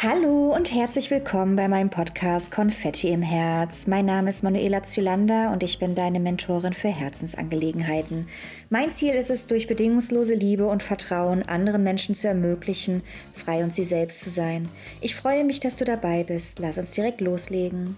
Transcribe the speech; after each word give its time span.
Hallo 0.00 0.54
und 0.54 0.72
herzlich 0.72 1.10
willkommen 1.10 1.56
bei 1.56 1.66
meinem 1.66 1.90
Podcast 1.90 2.52
Konfetti 2.52 3.08
im 3.08 3.20
Herz. 3.20 3.88
Mein 3.88 4.06
Name 4.06 4.28
ist 4.28 4.44
Manuela 4.44 4.84
Zylander 4.84 5.50
und 5.50 5.64
ich 5.64 5.80
bin 5.80 5.96
deine 5.96 6.20
Mentorin 6.20 6.72
für 6.72 6.86
Herzensangelegenheiten. 6.86 8.28
Mein 8.70 8.90
Ziel 8.90 9.14
ist 9.14 9.28
es, 9.28 9.48
durch 9.48 9.66
bedingungslose 9.66 10.36
Liebe 10.36 10.68
und 10.68 10.84
Vertrauen 10.84 11.42
anderen 11.42 11.82
Menschen 11.82 12.14
zu 12.14 12.28
ermöglichen, 12.28 13.02
frei 13.34 13.64
und 13.64 13.74
sie 13.74 13.82
selbst 13.82 14.20
zu 14.20 14.30
sein. 14.30 14.68
Ich 15.00 15.16
freue 15.16 15.42
mich, 15.42 15.58
dass 15.58 15.74
du 15.74 15.84
dabei 15.84 16.22
bist. 16.22 16.60
Lass 16.60 16.78
uns 16.78 16.92
direkt 16.92 17.20
loslegen. 17.20 17.96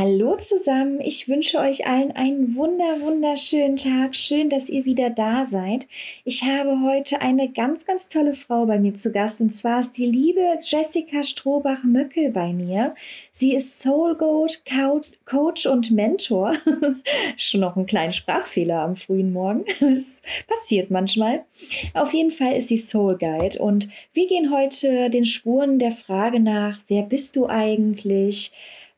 Hallo 0.00 0.34
zusammen, 0.36 0.98
ich 1.02 1.28
wünsche 1.28 1.58
euch 1.58 1.86
allen 1.86 2.10
einen 2.12 2.56
wunder, 2.56 3.02
wunderschönen 3.02 3.76
Tag. 3.76 4.16
Schön, 4.16 4.48
dass 4.48 4.70
ihr 4.70 4.86
wieder 4.86 5.10
da 5.10 5.44
seid. 5.44 5.86
Ich 6.24 6.42
habe 6.42 6.80
heute 6.82 7.20
eine 7.20 7.50
ganz, 7.50 7.84
ganz 7.84 8.08
tolle 8.08 8.32
Frau 8.32 8.64
bei 8.64 8.78
mir 8.78 8.94
zu 8.94 9.12
Gast 9.12 9.42
und 9.42 9.50
zwar 9.50 9.82
ist 9.82 9.98
die 9.98 10.06
liebe 10.06 10.58
Jessica 10.62 11.22
Strohbach-Möckel 11.22 12.30
bei 12.30 12.54
mir. 12.54 12.94
Sie 13.32 13.54
ist 13.54 13.78
Soul 13.78 14.16
Goat, 14.16 14.62
Coach 15.26 15.66
und 15.66 15.90
Mentor. 15.90 16.54
Schon 17.36 17.60
noch 17.60 17.76
ein 17.76 17.84
kleiner 17.84 18.12
Sprachfehler 18.12 18.80
am 18.80 18.96
frühen 18.96 19.34
Morgen. 19.34 19.66
Das 19.80 20.22
passiert 20.46 20.90
manchmal. 20.90 21.44
Auf 21.92 22.14
jeden 22.14 22.30
Fall 22.30 22.56
ist 22.56 22.68
sie 22.68 22.78
Soul 22.78 23.18
Guide 23.18 23.58
und 23.58 23.90
wir 24.14 24.26
gehen 24.26 24.50
heute 24.50 25.10
den 25.10 25.26
Spuren 25.26 25.78
der 25.78 25.92
Frage 25.92 26.40
nach, 26.40 26.78
wer 26.88 27.02
bist 27.02 27.36
du 27.36 27.48
eigentlich? 27.48 28.52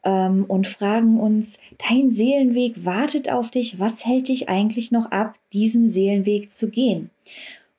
Ähm, 0.05 0.45
und 0.49 0.67
fragen 0.67 1.19
uns, 1.19 1.59
dein 1.89 2.11
Seelenweg 2.11 2.85
wartet 2.85 3.31
auf 3.31 3.51
dich, 3.51 3.81
was 3.81 4.05
hält 4.05 4.29
dich 4.29 4.49
eigentlich 4.49 4.93
noch 4.93 5.11
ab, 5.11 5.35
diesen 5.53 5.89
Seelenweg 5.89 6.51
zu 6.51 6.71
gehen? 6.71 7.11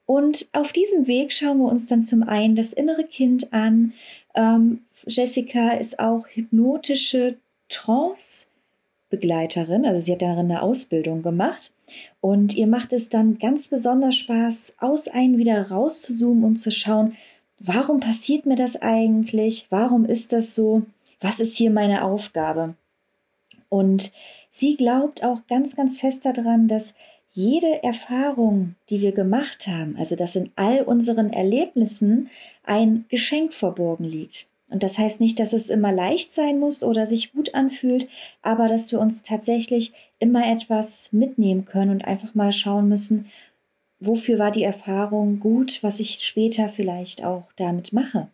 Und 0.06 0.48
auf 0.54 0.74
diesem 0.74 1.08
Weg 1.08 1.32
schauen 1.32 1.60
wir 1.60 1.72
uns 1.72 1.88
dann 1.88 2.02
zum 2.02 2.24
einen 2.24 2.56
das 2.56 2.74
innere 2.74 3.06
Kind 3.06 3.54
an. 3.54 3.94
Ähm, 4.36 4.82
Jessica 5.08 5.72
ist 5.72 6.00
auch 6.00 6.28
hypnotische 6.28 7.38
Trance-Begleiterin, 7.70 9.86
also 9.86 10.00
sie 10.00 10.14
hat 10.14 10.22
darin 10.22 10.52
eine 10.52 10.62
Ausbildung 10.62 11.24
gemacht. 11.24 11.72
Und 12.22 12.56
ihr 12.56 12.68
macht 12.68 12.94
es 12.94 13.10
dann 13.10 13.40
ganz 13.40 13.68
besonders 13.68 14.16
Spaß, 14.16 14.76
aus 14.80 15.08
einen 15.08 15.38
wieder 15.38 15.70
rauszuzoomen 15.70 16.44
und 16.44 16.56
zu 16.58 16.72
schauen, 16.72 17.16
warum 17.60 18.00
passiert 18.00 18.46
mir 18.46 18.56
das 18.56 18.82
eigentlich? 18.82 19.68
Warum 19.70 20.06
ist 20.06 20.34
das 20.34 20.56
so? 20.56 20.84
Was 21.24 21.40
ist 21.40 21.56
hier 21.56 21.72
meine 21.72 22.04
Aufgabe? 22.04 22.76
Und 23.70 24.12
sie 24.52 24.76
glaubt 24.76 25.24
auch 25.24 25.48
ganz, 25.48 25.76
ganz 25.76 26.00
fest 26.00 26.26
daran, 26.26 26.68
dass 26.68 26.94
jede 27.32 27.82
Erfahrung, 27.82 28.76
die 28.90 29.02
wir 29.02 29.12
gemacht 29.12 29.66
haben, 29.66 29.96
also 29.98 30.16
dass 30.16 30.36
in 30.36 30.52
all 30.56 30.82
unseren 30.82 31.32
Erlebnissen 31.32 32.30
ein 32.64 33.06
Geschenk 33.10 33.54
verborgen 33.54 34.06
liegt. 34.06 34.48
Und 34.70 34.84
das 34.84 34.98
heißt 34.98 35.20
nicht, 35.20 35.40
dass 35.40 35.54
es 35.54 35.70
immer 35.70 35.92
leicht 35.92 36.34
sein 36.34 36.60
muss 36.60 36.84
oder 36.84 37.06
sich 37.06 37.34
gut 37.34 37.56
anfühlt, 37.56 38.08
aber 38.42 38.68
dass 38.68 38.92
wir 38.92 39.00
uns 39.00 39.24
tatsächlich 39.24 39.94
immer 40.20 40.52
etwas 40.52 41.12
mitnehmen 41.12 41.66
können 41.66 41.92
und 41.92 42.06
einfach 42.06 42.36
mal 42.36 42.52
schauen 42.52 42.90
müssen, 42.90 43.28
wofür 44.00 44.40
war 44.40 44.52
die 44.52 44.64
Erfahrung 44.64 45.40
gut, 45.40 45.82
was 45.82 46.00
ich 46.00 46.20
später 46.22 46.70
vielleicht 46.70 47.24
auch 47.24 47.44
damit 47.56 47.94
mache. 47.94 48.28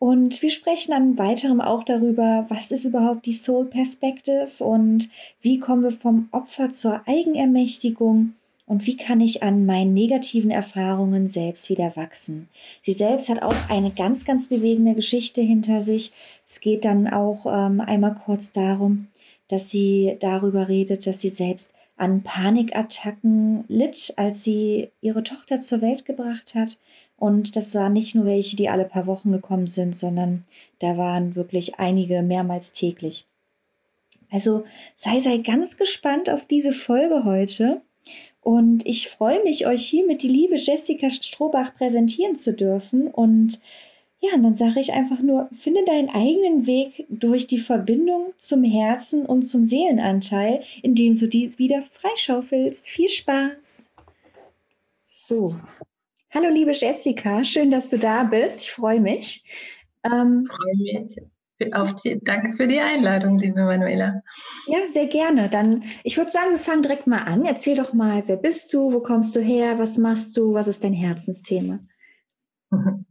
Und 0.00 0.40
wir 0.40 0.48
sprechen 0.48 0.92
dann 0.92 1.18
weiterem 1.18 1.60
auch 1.60 1.84
darüber, 1.84 2.46
was 2.48 2.70
ist 2.70 2.86
überhaupt 2.86 3.26
die 3.26 3.34
Soul 3.34 3.66
Perspective 3.66 4.48
und 4.64 5.10
wie 5.42 5.58
kommen 5.58 5.82
wir 5.82 5.90
vom 5.90 6.30
Opfer 6.32 6.70
zur 6.70 7.02
Eigenermächtigung 7.06 8.32
und 8.64 8.86
wie 8.86 8.96
kann 8.96 9.20
ich 9.20 9.42
an 9.42 9.66
meinen 9.66 9.92
negativen 9.92 10.50
Erfahrungen 10.50 11.28
selbst 11.28 11.68
wieder 11.68 11.96
wachsen. 11.96 12.48
Sie 12.80 12.94
selbst 12.94 13.28
hat 13.28 13.42
auch 13.42 13.54
eine 13.68 13.90
ganz, 13.90 14.24
ganz 14.24 14.46
bewegende 14.46 14.94
Geschichte 14.94 15.42
hinter 15.42 15.82
sich. 15.82 16.12
Es 16.48 16.62
geht 16.62 16.86
dann 16.86 17.06
auch 17.06 17.44
ähm, 17.44 17.82
einmal 17.82 18.14
kurz 18.14 18.52
darum, 18.52 19.08
dass 19.48 19.68
sie 19.68 20.16
darüber 20.18 20.70
redet, 20.70 21.06
dass 21.06 21.20
sie 21.20 21.28
selbst 21.28 21.74
an 21.98 22.22
Panikattacken 22.22 23.64
litt, 23.68 24.14
als 24.16 24.44
sie 24.44 24.88
ihre 25.02 25.24
Tochter 25.24 25.60
zur 25.60 25.82
Welt 25.82 26.06
gebracht 26.06 26.54
hat 26.54 26.78
und 27.20 27.54
das 27.54 27.74
waren 27.74 27.92
nicht 27.92 28.14
nur 28.14 28.24
welche, 28.24 28.56
die 28.56 28.70
alle 28.70 28.86
paar 28.86 29.06
Wochen 29.06 29.30
gekommen 29.30 29.66
sind, 29.66 29.94
sondern 29.94 30.44
da 30.78 30.96
waren 30.96 31.36
wirklich 31.36 31.78
einige 31.78 32.22
mehrmals 32.22 32.72
täglich. 32.72 33.26
Also 34.30 34.64
sei, 34.96 35.20
sei 35.20 35.36
ganz 35.36 35.76
gespannt 35.76 36.30
auf 36.30 36.46
diese 36.46 36.72
Folge 36.72 37.24
heute. 37.24 37.82
Und 38.40 38.86
ich 38.86 39.10
freue 39.10 39.42
mich, 39.44 39.66
euch 39.66 39.86
hiermit 39.86 40.22
die 40.22 40.28
liebe 40.28 40.54
Jessica 40.56 41.10
Strohbach 41.10 41.74
präsentieren 41.74 42.36
zu 42.36 42.54
dürfen. 42.54 43.08
Und 43.08 43.60
ja, 44.20 44.34
und 44.34 44.42
dann 44.42 44.56
sage 44.56 44.80
ich 44.80 44.94
einfach 44.94 45.20
nur, 45.20 45.50
finde 45.52 45.84
deinen 45.84 46.08
eigenen 46.08 46.66
Weg 46.66 47.04
durch 47.10 47.48
die 47.48 47.58
Verbindung 47.58 48.32
zum 48.38 48.64
Herzen 48.64 49.26
und 49.26 49.42
zum 49.42 49.66
Seelenanteil, 49.66 50.62
indem 50.80 51.12
du 51.18 51.28
dies 51.28 51.58
wieder 51.58 51.82
freischaufelst. 51.82 52.88
Viel 52.88 53.08
Spaß! 53.08 53.90
So, 55.02 55.56
Hallo, 56.32 56.48
liebe 56.48 56.70
Jessica, 56.70 57.42
schön, 57.42 57.72
dass 57.72 57.90
du 57.90 57.98
da 57.98 58.22
bist. 58.22 58.60
Ich 58.60 58.70
freue 58.70 59.00
mich. 59.00 59.44
Ähm, 60.04 60.48
ich 60.48 60.56
freue 60.56 61.02
mich. 61.02 61.74
Auf 61.74 61.94
die, 61.96 62.20
danke 62.22 62.56
für 62.56 62.68
die 62.68 62.78
Einladung, 62.78 63.36
liebe 63.36 63.64
Manuela. 63.64 64.22
Ja, 64.68 64.78
sehr 64.92 65.08
gerne. 65.08 65.48
Dann, 65.48 65.82
ich 66.04 66.16
würde 66.16 66.30
sagen, 66.30 66.52
wir 66.52 66.60
fangen 66.60 66.82
direkt 66.82 67.08
mal 67.08 67.24
an. 67.24 67.44
Erzähl 67.44 67.74
doch 67.74 67.92
mal, 67.94 68.22
wer 68.26 68.36
bist 68.36 68.72
du, 68.72 68.92
wo 68.92 69.00
kommst 69.00 69.34
du 69.34 69.40
her, 69.40 69.80
was 69.80 69.98
machst 69.98 70.36
du, 70.36 70.54
was 70.54 70.68
ist 70.68 70.84
dein 70.84 70.94
Herzensthema? 70.94 71.80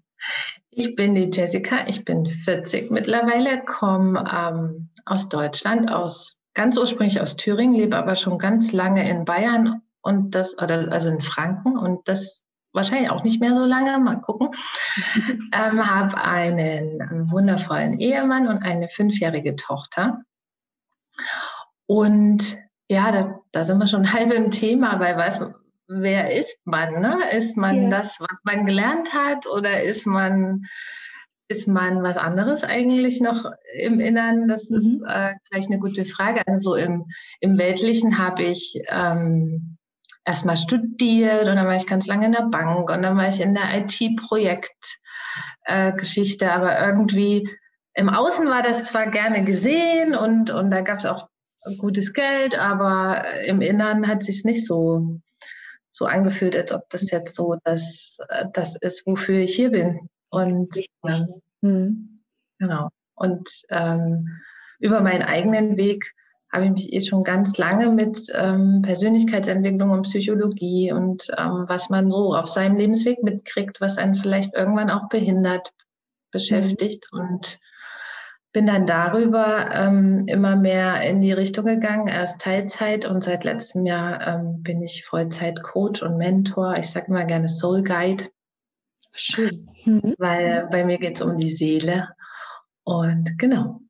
Ich 0.72 0.96
bin 0.96 1.16
die 1.16 1.30
Jessica, 1.34 1.88
ich 1.88 2.06
bin 2.06 2.26
40 2.26 2.92
mittlerweile, 2.92 3.66
komme 3.66 4.24
ähm, 4.32 4.90
aus 5.04 5.28
Deutschland, 5.28 5.92
aus 5.92 6.40
ganz 6.54 6.78
ursprünglich 6.78 7.20
aus 7.20 7.36
Thüringen, 7.36 7.74
lebe 7.74 7.98
aber 7.98 8.16
schon 8.16 8.38
ganz 8.38 8.72
lange 8.72 9.10
in 9.10 9.26
Bayern 9.26 9.82
und 10.02 10.36
das, 10.36 10.58
oder 10.58 10.92
also 10.92 11.10
in 11.10 11.22
Franken 11.22 11.78
und 11.78 12.08
das 12.08 12.46
wahrscheinlich 12.74 13.10
auch 13.10 13.24
nicht 13.24 13.40
mehr 13.40 13.56
so 13.56 13.66
lange, 13.66 13.98
mal 14.00 14.22
gucken. 14.22 14.50
ähm, 15.54 15.86
habe 15.86 16.22
einen 16.22 17.32
wundervollen 17.32 18.00
Ehemann 18.00 18.48
und 18.48 18.64
eine 18.64 18.90
fünfjährige 18.90 19.56
Tochter. 19.56 20.22
Und 21.86 22.58
ja, 22.88 23.12
da, 23.12 23.40
da 23.52 23.64
sind 23.64 23.80
wir 23.80 23.88
schon 23.88 24.14
halb 24.14 24.32
im 24.32 24.52
Thema, 24.52 25.00
weil 25.00 25.18
was, 25.18 25.44
wer 25.88 26.36
ist 26.36 26.60
man? 26.66 27.02
Ne? 27.02 27.18
Ist 27.36 27.58
man 27.58 27.84
ja. 27.84 27.90
das, 27.90 28.20
was 28.20 28.42
man 28.44 28.66
gelernt 28.66 29.14
hat 29.14 29.48
oder 29.48 29.84
ist 29.84 30.06
man, 30.06 30.66
ist 31.48 31.68
man 31.68 32.04
was 32.04 32.18
anderes 32.18 32.64
eigentlich 32.64 33.22
noch 33.22 33.52
im 33.74 34.00
Innern? 34.00 34.48
Das 34.48 34.70
mhm. 34.70 34.78
ist 34.78 35.02
äh, 35.08 35.34
gleich 35.50 35.66
eine 35.68 35.80
gute 35.80 36.06
Frage. 36.06 36.44
Also 36.46 36.72
so 36.72 36.76
im, 36.76 37.06
im 37.40 37.58
Weltlichen 37.58 38.20
habe 38.20 38.44
ich 38.44 38.80
ähm, 38.88 39.79
erstmal 40.30 40.58
studiert 40.58 41.48
und 41.48 41.56
dann 41.56 41.66
war 41.66 41.76
ich 41.76 41.88
ganz 41.88 42.06
lange 42.06 42.28
in 42.28 42.34
der 42.34 42.44
Bank 42.44 42.92
und 42.92 43.02
dann 43.02 43.18
war 43.18 43.28
ich 43.28 43.42
in 43.42 43.56
der 43.56 43.80
IT-Projektgeschichte, 43.80 46.46
äh, 46.46 46.50
aber 46.50 46.80
irgendwie 46.80 47.50
im 47.96 48.10
Außen 48.10 48.48
war 48.48 48.62
das 48.62 48.84
zwar 48.84 49.08
gerne 49.08 49.44
gesehen 49.44 50.14
und, 50.14 50.52
und 50.52 50.70
da 50.70 50.82
gab 50.82 51.00
es 51.00 51.08
auch 51.08 51.30
gutes 51.80 52.14
Geld, 52.14 52.54
aber 52.56 53.42
im 53.42 53.62
Innern 53.62 54.08
hat 54.08 54.22
sich 54.22 54.46
nicht 54.46 54.68
so, 54.68 55.20
so 55.90 56.06
angefühlt, 56.06 56.56
als 56.56 56.74
ob 56.74 56.88
das 56.92 57.10
jetzt 57.10 57.34
so 57.34 57.56
das, 57.64 58.20
das 58.54 58.76
ist, 58.76 59.08
wofür 59.08 59.40
ich 59.40 59.56
hier 59.56 59.72
bin. 59.72 60.10
Und 60.30 60.76
mhm. 61.62 62.22
genau. 62.60 62.90
Und 63.16 63.50
ähm, 63.70 64.28
über 64.78 65.02
meinen 65.02 65.24
eigenen 65.24 65.76
Weg 65.76 66.14
habe 66.52 66.66
ich 66.66 66.72
mich 66.72 66.94
eh 66.94 67.02
schon 67.02 67.24
ganz 67.24 67.58
lange 67.58 67.90
mit 67.90 68.32
ähm, 68.34 68.82
Persönlichkeitsentwicklung 68.82 69.92
und 69.92 70.04
Psychologie 70.04 70.92
und 70.92 71.28
ähm, 71.38 71.66
was 71.68 71.90
man 71.90 72.10
so 72.10 72.34
auf 72.34 72.48
seinem 72.48 72.76
Lebensweg 72.76 73.24
mitkriegt, 73.24 73.80
was 73.82 73.98
einen 73.98 74.16
vielleicht 74.16 74.56
irgendwann 74.56 74.90
auch 74.90 75.10
behindert, 75.10 75.74
beschäftigt 76.32 77.08
mhm. 77.12 77.20
und 77.20 77.60
bin 78.52 78.66
dann 78.66 78.88
darüber 78.88 79.70
ähm, 79.72 80.24
immer 80.26 80.56
mehr 80.56 81.02
in 81.04 81.22
die 81.22 81.34
Richtung 81.34 81.66
gegangen, 81.66 82.08
erst 82.08 82.42
Teilzeit 82.42 83.06
und 83.06 83.24
seit 83.24 83.44
letztem 83.44 83.86
Jahr 83.86 84.26
ähm, 84.28 84.64
bin 84.64 84.82
ich 84.82 85.06
Vollzeit 85.06 85.62
Coach 85.62 86.02
und 86.02 86.18
Mentor. 86.18 86.76
Ich 86.78 86.90
sage 86.90 87.08
immer 87.10 87.26
gerne 87.26 87.48
Soul 87.48 87.84
Guide. 87.84 88.26
Schön. 89.14 89.70
Mhm. 89.86 90.16
Weil 90.18 90.68
bei 90.72 90.84
mir 90.84 90.98
geht 90.98 91.16
es 91.16 91.22
um 91.22 91.38
die 91.38 91.52
Seele. 91.52 92.10
Und 92.84 93.38
genau, 93.38 93.82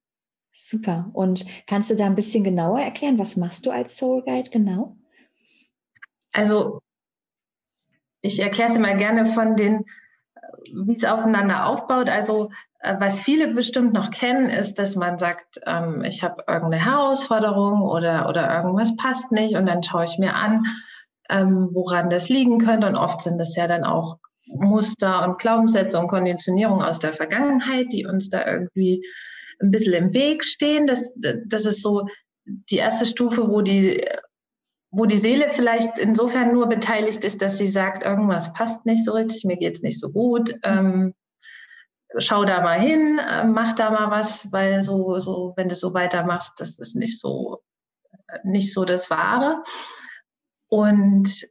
Super. 0.62 1.10
Und 1.14 1.46
kannst 1.68 1.90
du 1.90 1.96
da 1.96 2.06
ein 2.06 2.16
bisschen 2.16 2.44
genauer 2.44 2.82
erklären, 2.82 3.18
was 3.18 3.38
machst 3.38 3.66
du 3.66 3.72
als 3.72 3.96
Soul 3.96 4.24
Guide 4.24 4.50
genau? 4.50 4.98
Also, 6.34 6.82
ich 8.20 8.42
erkläre 8.42 8.70
es 8.70 8.76
immer 8.76 8.94
gerne 8.96 9.26
von 9.26 9.56
den, 9.56 9.86
wie 10.74 10.98
es 10.98 11.06
aufeinander 11.06 11.66
aufbaut. 11.66 12.10
Also, 12.10 12.50
äh, 12.80 12.94
was 13.00 13.22
viele 13.22 13.54
bestimmt 13.54 13.94
noch 13.94 14.12
kennen, 14.12 14.50
ist, 14.50 14.80
dass 14.80 14.98
man 14.98 15.18
sagt, 15.18 15.62
ähm, 15.66 16.04
ich 16.04 16.24
habe 16.24 16.44
irgendeine 16.46 16.84
Herausforderung 16.84 17.82
oder, 17.84 18.28
oder 18.28 18.54
irgendwas 18.54 18.98
passt 18.98 19.32
nicht 19.32 19.56
und 19.56 19.66
dann 19.66 19.82
schaue 19.82 20.04
ich 20.04 20.20
mir 20.20 20.36
an, 20.36 20.66
ähm, 21.30 21.70
woran 21.72 22.10
das 22.10 22.28
liegen 22.28 22.60
könnte. 22.60 22.86
Und 22.86 22.98
oft 22.98 23.22
sind 23.22 23.38
das 23.38 23.56
ja 23.56 23.66
dann 23.68 23.86
auch 23.86 24.18
Muster 24.46 25.24
und 25.26 25.40
Glaubenssätze 25.40 25.98
und 25.98 26.10
Konditionierung 26.10 26.84
aus 26.84 27.00
der 27.00 27.14
Vergangenheit, 27.14 27.94
die 27.94 28.06
uns 28.06 28.28
da 28.28 28.46
irgendwie 28.46 29.06
ein 29.62 29.72
bisschen 29.72 29.94
im 29.94 30.14
Weg 30.14 30.44
stehen. 30.44 30.88
Das, 30.88 31.14
das 31.16 31.66
ist 31.66 31.82
so 31.82 32.08
die 32.46 32.78
erste 32.78 33.06
Stufe, 33.06 33.50
wo 33.50 33.62
die, 33.62 34.06
wo 34.92 35.06
die 35.06 35.18
Seele 35.18 35.50
vielleicht 35.50 36.00
insofern 36.00 36.54
nur 36.54 36.68
beteiligt 36.68 37.24
ist, 37.24 37.42
dass 37.42 37.58
sie 37.58 37.68
sagt, 37.68 38.04
irgendwas 38.04 38.54
passt 38.54 38.86
nicht 38.86 39.06
so 39.06 39.14
richtig, 39.14 39.44
mir 39.46 39.58
geht 39.58 39.76
es 39.76 39.84
nicht 39.84 40.00
so 40.00 40.10
gut. 40.10 40.56
Ähm, 40.64 41.14
schau 42.18 42.46
da 42.46 42.62
mal 42.62 42.80
hin, 42.80 43.20
äh, 43.20 43.44
mach 43.44 43.74
da 43.74 43.92
mal 43.92 44.10
was, 44.10 44.52
weil 44.52 44.82
so, 44.82 45.20
so, 45.20 45.54
wenn 45.56 45.70
du 45.70 45.76
so 45.76 45.94
weitermachst, 45.94 46.60
das 46.60 46.80
ist 46.80 46.96
nicht 46.96 47.20
so, 47.20 47.62
nicht 48.44 48.74
so 48.74 48.86
das 48.86 49.10
Wahre. 49.10 49.64
Und 50.68 51.48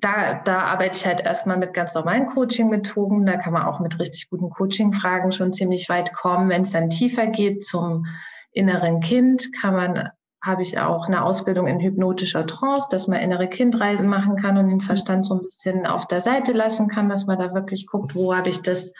da, 0.00 0.34
da 0.44 0.60
arbeite 0.60 0.96
ich 0.96 1.06
halt 1.06 1.20
erstmal 1.20 1.56
mit 1.56 1.74
ganz 1.74 1.94
normalen 1.94 2.26
Coaching-Methoden. 2.26 3.26
Da 3.26 3.36
kann 3.36 3.52
man 3.52 3.66
auch 3.66 3.80
mit 3.80 3.98
richtig 3.98 4.30
guten 4.30 4.50
Coaching-Fragen 4.50 5.32
schon 5.32 5.52
ziemlich 5.52 5.88
weit 5.88 6.14
kommen. 6.14 6.48
Wenn 6.48 6.62
es 6.62 6.70
dann 6.70 6.90
tiefer 6.90 7.26
geht 7.26 7.64
zum 7.64 8.06
inneren 8.52 9.00
Kind, 9.00 9.52
kann 9.60 9.74
man, 9.74 10.10
habe 10.42 10.62
ich 10.62 10.78
auch 10.78 11.06
eine 11.06 11.24
Ausbildung 11.24 11.66
in 11.66 11.80
hypnotischer 11.80 12.46
Trance, 12.46 12.88
dass 12.90 13.08
man 13.08 13.20
innere 13.20 13.48
Kindreisen 13.48 14.08
machen 14.08 14.36
kann 14.36 14.56
und 14.56 14.68
den 14.68 14.80
Verstand 14.80 15.26
so 15.26 15.34
ein 15.34 15.42
bisschen 15.42 15.86
auf 15.86 16.06
der 16.06 16.20
Seite 16.20 16.52
lassen 16.52 16.88
kann, 16.88 17.08
dass 17.08 17.26
man 17.26 17.38
da 17.38 17.52
wirklich 17.52 17.86
guckt, 17.86 18.14
wo 18.14 18.34
habe 18.34 18.50
ich 18.50 18.62
das 18.62 18.92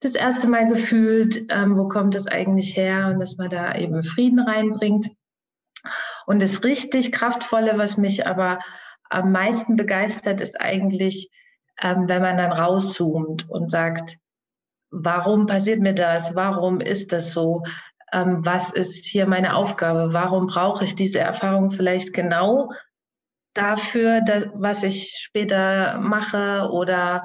das 0.00 0.16
erste 0.16 0.48
Mal 0.48 0.68
gefühlt, 0.68 1.44
ähm, 1.48 1.78
wo 1.78 1.88
kommt 1.88 2.16
das 2.16 2.26
eigentlich 2.26 2.76
her 2.76 3.08
und 3.12 3.20
dass 3.20 3.36
man 3.36 3.50
da 3.50 3.74
eben 3.76 4.02
Frieden 4.02 4.40
reinbringt. 4.40 5.10
Und 6.26 6.42
das 6.42 6.64
richtig 6.64 7.12
kraftvolle, 7.12 7.78
was 7.78 7.96
mich 7.96 8.26
aber 8.26 8.58
am 9.12 9.32
meisten 9.32 9.76
begeistert, 9.76 10.40
ist 10.40 10.60
eigentlich, 10.60 11.30
ähm, 11.80 12.08
wenn 12.08 12.22
man 12.22 12.36
dann 12.36 12.52
rauszoomt 12.52 13.48
und 13.48 13.70
sagt, 13.70 14.16
warum 14.90 15.46
passiert 15.46 15.80
mir 15.80 15.94
das? 15.94 16.34
Warum 16.34 16.80
ist 16.80 17.12
das 17.12 17.32
so? 17.32 17.62
Ähm, 18.12 18.44
was 18.44 18.70
ist 18.70 19.06
hier 19.06 19.26
meine 19.26 19.54
Aufgabe? 19.54 20.12
Warum 20.12 20.46
brauche 20.46 20.84
ich 20.84 20.94
diese 20.94 21.20
Erfahrung 21.20 21.70
vielleicht 21.70 22.12
genau 22.12 22.70
dafür, 23.54 24.20
dass, 24.20 24.46
was 24.54 24.82
ich 24.82 25.14
später 25.18 25.98
mache? 25.98 26.70
Oder 26.70 27.24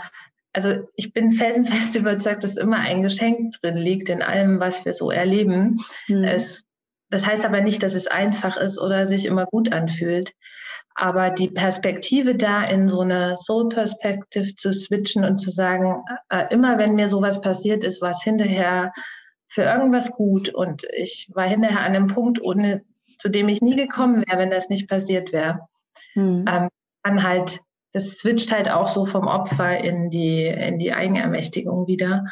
also 0.53 0.87
ich 0.95 1.13
bin 1.13 1.33
felsenfest 1.33 1.95
überzeugt, 1.97 2.43
dass 2.43 2.57
immer 2.57 2.79
ein 2.79 3.03
Geschenk 3.03 3.53
drin 3.61 3.77
liegt 3.77 4.09
in 4.09 4.21
allem, 4.21 4.59
was 4.59 4.85
wir 4.85 4.93
so 4.93 5.11
erleben. 5.11 5.85
Mhm. 6.07 6.23
Es, 6.23 6.65
das 7.09 7.27
heißt 7.27 7.45
aber 7.45 7.61
nicht, 7.61 7.83
dass 7.83 7.93
es 7.93 8.07
einfach 8.07 8.57
ist 8.57 8.79
oder 8.79 9.05
sich 9.05 9.25
immer 9.25 9.45
gut 9.45 9.71
anfühlt. 9.71 10.33
Aber 10.99 11.29
die 11.29 11.49
Perspektive 11.49 12.33
da 12.33 12.63
in 12.63 12.89
so 12.89 13.01
eine 13.01 13.35
Soul 13.35 13.69
Perspective 13.69 14.55
zu 14.55 14.73
switchen 14.73 15.23
und 15.23 15.37
zu 15.37 15.51
sagen, 15.51 16.03
äh, 16.29 16.45
immer 16.49 16.79
wenn 16.79 16.95
mir 16.95 17.07
sowas 17.07 17.39
passiert 17.39 17.83
ist, 17.83 18.01
war 18.01 18.09
es 18.09 18.23
hinterher 18.23 18.91
für 19.47 19.61
irgendwas 19.61 20.11
gut 20.11 20.49
und 20.49 20.85
ich 20.91 21.29
war 21.35 21.47
hinterher 21.47 21.81
an 21.81 21.95
einem 21.95 22.07
Punkt, 22.07 22.41
ohne, 22.41 22.81
zu 23.19 23.29
dem 23.29 23.47
ich 23.47 23.61
nie 23.61 23.75
gekommen 23.75 24.23
wäre, 24.25 24.39
wenn 24.39 24.49
das 24.49 24.69
nicht 24.69 24.89
passiert 24.89 25.31
wäre. 25.31 25.67
Hm. 26.13 26.45
Ähm, 26.49 26.69
kann 27.03 27.23
halt, 27.23 27.59
das 27.93 28.17
switcht 28.17 28.51
halt 28.51 28.71
auch 28.71 28.87
so 28.87 29.05
vom 29.05 29.27
Opfer 29.27 29.77
in 29.77 30.09
die, 30.09 30.47
in 30.47 30.79
die 30.79 30.93
Eigenermächtigung 30.93 31.85
wieder. 31.85 32.25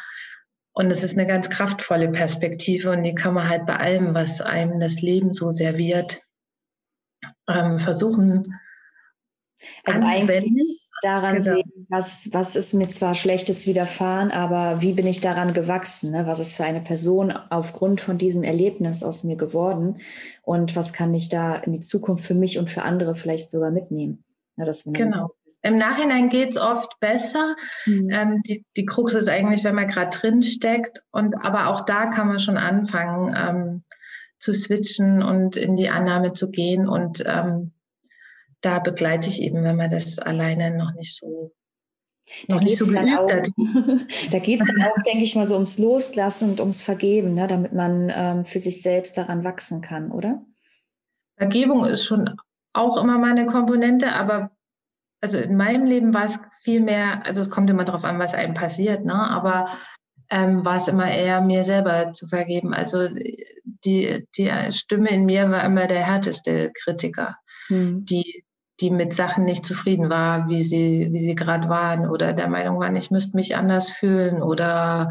Und 0.72 0.90
es 0.90 1.04
ist 1.04 1.16
eine 1.16 1.28
ganz 1.28 1.50
kraftvolle 1.50 2.10
Perspektive 2.10 2.90
und 2.90 3.04
die 3.04 3.14
kann 3.14 3.32
man 3.32 3.48
halt 3.48 3.64
bei 3.64 3.76
allem, 3.76 4.12
was 4.12 4.40
einem 4.40 4.80
das 4.80 5.00
Leben 5.00 5.32
so 5.32 5.52
serviert, 5.52 6.25
ähm, 7.48 7.78
versuchen 7.78 8.58
also 9.84 10.00
eigentlich 10.02 10.86
daran 11.02 11.36
genau. 11.36 11.56
sehen, 11.56 11.86
was, 11.88 12.30
was 12.32 12.56
ist 12.56 12.74
mir 12.74 12.88
zwar 12.88 13.14
Schlechtes 13.14 13.66
widerfahren, 13.66 14.30
aber 14.30 14.80
wie 14.80 14.92
bin 14.92 15.06
ich 15.06 15.20
daran 15.20 15.54
gewachsen? 15.54 16.12
Ne? 16.12 16.26
Was 16.26 16.38
ist 16.38 16.54
für 16.54 16.64
eine 16.64 16.80
Person 16.80 17.32
aufgrund 17.32 18.00
von 18.00 18.18
diesem 18.18 18.42
Erlebnis 18.42 19.02
aus 19.02 19.24
mir 19.24 19.36
geworden? 19.36 20.00
Und 20.42 20.76
was 20.76 20.92
kann 20.92 21.14
ich 21.14 21.28
da 21.28 21.56
in 21.56 21.72
die 21.72 21.80
Zukunft 21.80 22.24
für 22.24 22.34
mich 22.34 22.58
und 22.58 22.70
für 22.70 22.82
andere 22.82 23.14
vielleicht 23.14 23.50
sogar 23.50 23.70
mitnehmen? 23.70 24.24
Ja, 24.56 24.64
genau. 24.86 25.30
Im 25.62 25.76
Nachhinein 25.76 26.28
geht 26.28 26.50
es 26.50 26.58
oft 26.58 26.98
besser. 27.00 27.56
Mhm. 27.86 28.10
Ähm, 28.10 28.42
die, 28.46 28.64
die 28.76 28.86
Krux 28.86 29.14
ist 29.14 29.28
eigentlich, 29.28 29.64
wenn 29.64 29.74
man 29.74 29.88
gerade 29.88 30.16
drin 30.16 30.42
steckt. 30.42 31.02
Und 31.10 31.34
aber 31.44 31.68
auch 31.68 31.82
da 31.82 32.06
kann 32.06 32.28
man 32.28 32.38
schon 32.38 32.56
anfangen, 32.56 33.34
ähm, 33.36 33.82
zu 34.38 34.52
switchen 34.52 35.22
und 35.22 35.56
in 35.56 35.76
die 35.76 35.88
Annahme 35.88 36.32
zu 36.32 36.50
gehen. 36.50 36.88
Und 36.88 37.22
ähm, 37.26 37.72
da 38.60 38.78
begleite 38.78 39.28
ich 39.28 39.42
eben, 39.42 39.62
wenn 39.64 39.76
man 39.76 39.90
das 39.90 40.18
alleine 40.18 40.76
noch 40.76 40.92
nicht 40.94 41.16
so 41.16 41.52
noch 42.48 42.60
nicht 42.60 42.76
so 42.76 42.86
geübt 42.86 43.06
auch, 43.16 43.30
hat. 43.30 43.48
da 44.32 44.38
geht 44.40 44.60
es 44.60 44.66
dann 44.66 44.82
auch, 44.82 45.02
denke 45.04 45.22
ich 45.22 45.36
mal, 45.36 45.46
so 45.46 45.54
ums 45.54 45.78
Loslassen 45.78 46.50
und 46.50 46.60
ums 46.60 46.82
Vergeben, 46.82 47.34
ne, 47.34 47.46
damit 47.46 47.72
man 47.72 48.12
ähm, 48.12 48.44
für 48.44 48.58
sich 48.58 48.82
selbst 48.82 49.16
daran 49.16 49.44
wachsen 49.44 49.80
kann, 49.80 50.10
oder? 50.10 50.42
Vergebung 51.36 51.84
ist 51.84 52.04
schon 52.04 52.34
auch 52.72 52.96
immer 52.96 53.18
mal 53.18 53.30
eine 53.30 53.46
Komponente, 53.46 54.12
aber 54.12 54.50
also 55.20 55.38
in 55.38 55.56
meinem 55.56 55.86
Leben 55.86 56.14
war 56.14 56.24
es 56.24 56.40
viel 56.62 56.80
mehr, 56.80 57.24
also 57.24 57.40
es 57.40 57.50
kommt 57.50 57.70
immer 57.70 57.84
darauf 57.84 58.04
an, 58.04 58.18
was 58.18 58.34
einem 58.34 58.54
passiert, 58.54 59.04
ne? 59.04 59.14
aber 59.14 59.68
ähm, 60.28 60.64
war 60.64 60.76
es 60.76 60.88
immer 60.88 61.10
eher 61.10 61.40
mir 61.40 61.64
selber 61.64 62.12
zu 62.12 62.26
vergeben. 62.26 62.74
Also 62.74 63.08
die, 63.86 64.26
die 64.36 64.50
Stimme 64.70 65.10
in 65.10 65.24
mir 65.24 65.50
war 65.50 65.64
immer 65.64 65.86
der 65.86 66.04
härteste 66.04 66.72
Kritiker, 66.82 67.36
hm. 67.68 68.04
die, 68.04 68.44
die 68.80 68.90
mit 68.90 69.14
Sachen 69.14 69.44
nicht 69.44 69.64
zufrieden 69.64 70.10
war, 70.10 70.48
wie 70.48 70.62
sie, 70.62 71.08
wie 71.12 71.20
sie 71.20 71.34
gerade 71.34 71.68
waren 71.68 72.08
oder 72.08 72.32
der 72.32 72.48
Meinung 72.48 72.78
waren, 72.78 72.96
ich 72.96 73.10
müsste 73.10 73.36
mich 73.36 73.56
anders 73.56 73.90
fühlen 73.90 74.42
oder 74.42 75.10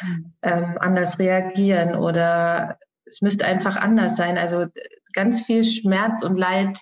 hm. 0.00 0.34
ähm, 0.42 0.76
anders 0.80 1.18
reagieren 1.18 1.94
oder 1.94 2.78
es 3.06 3.22
müsste 3.22 3.46
einfach 3.46 3.76
anders 3.76 4.16
sein. 4.16 4.36
Also 4.36 4.66
ganz 5.14 5.42
viel 5.42 5.64
Schmerz 5.64 6.22
und 6.22 6.36
Leid, 6.36 6.78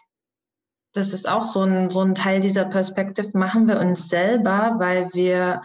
das 0.92 1.12
ist 1.12 1.28
auch 1.28 1.42
so 1.42 1.62
ein, 1.62 1.90
so 1.90 2.00
ein 2.00 2.14
Teil 2.14 2.40
dieser 2.40 2.64
Perspektive, 2.64 3.36
machen 3.38 3.68
wir 3.68 3.78
uns 3.78 4.08
selber, 4.08 4.76
weil 4.78 5.10
wir 5.12 5.62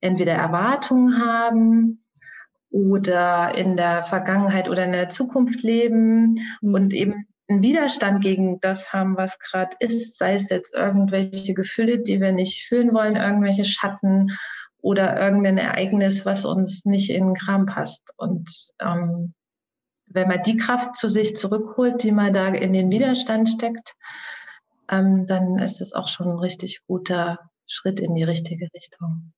entweder 0.00 0.34
Erwartungen 0.34 1.20
haben 1.20 2.04
oder 2.70 3.54
in 3.54 3.76
der 3.76 4.04
Vergangenheit 4.04 4.68
oder 4.68 4.84
in 4.84 4.92
der 4.92 5.08
Zukunft 5.08 5.62
leben 5.62 6.38
mhm. 6.60 6.74
und 6.74 6.92
eben 6.92 7.26
einen 7.48 7.62
Widerstand 7.62 8.22
gegen 8.22 8.60
das 8.60 8.92
haben, 8.92 9.16
was 9.16 9.38
gerade 9.38 9.76
ist, 9.80 10.18
sei 10.18 10.34
es 10.34 10.50
jetzt 10.50 10.74
irgendwelche 10.74 11.54
Gefühle, 11.54 11.98
die 11.98 12.20
wir 12.20 12.32
nicht 12.32 12.66
fühlen 12.66 12.92
wollen, 12.92 13.16
irgendwelche 13.16 13.64
Schatten 13.64 14.32
oder 14.80 15.18
irgendein 15.18 15.56
Ereignis, 15.56 16.26
was 16.26 16.44
uns 16.44 16.84
nicht 16.84 17.10
in 17.10 17.24
den 17.24 17.34
Kram 17.34 17.64
passt. 17.66 18.12
Und 18.16 18.70
ähm, 18.80 19.32
wenn 20.06 20.28
man 20.28 20.42
die 20.42 20.56
Kraft 20.56 20.96
zu 20.96 21.08
sich 21.08 21.36
zurückholt, 21.36 22.02
die 22.02 22.12
man 22.12 22.32
da 22.32 22.48
in 22.48 22.72
den 22.72 22.90
Widerstand 22.90 23.48
steckt, 23.48 23.94
ähm, 24.90 25.26
dann 25.26 25.58
ist 25.58 25.80
es 25.80 25.92
auch 25.92 26.08
schon 26.08 26.28
ein 26.28 26.38
richtig 26.38 26.82
guter 26.86 27.38
Schritt 27.66 28.00
in 28.00 28.14
die 28.14 28.24
richtige 28.24 28.68
Richtung. 28.74 29.32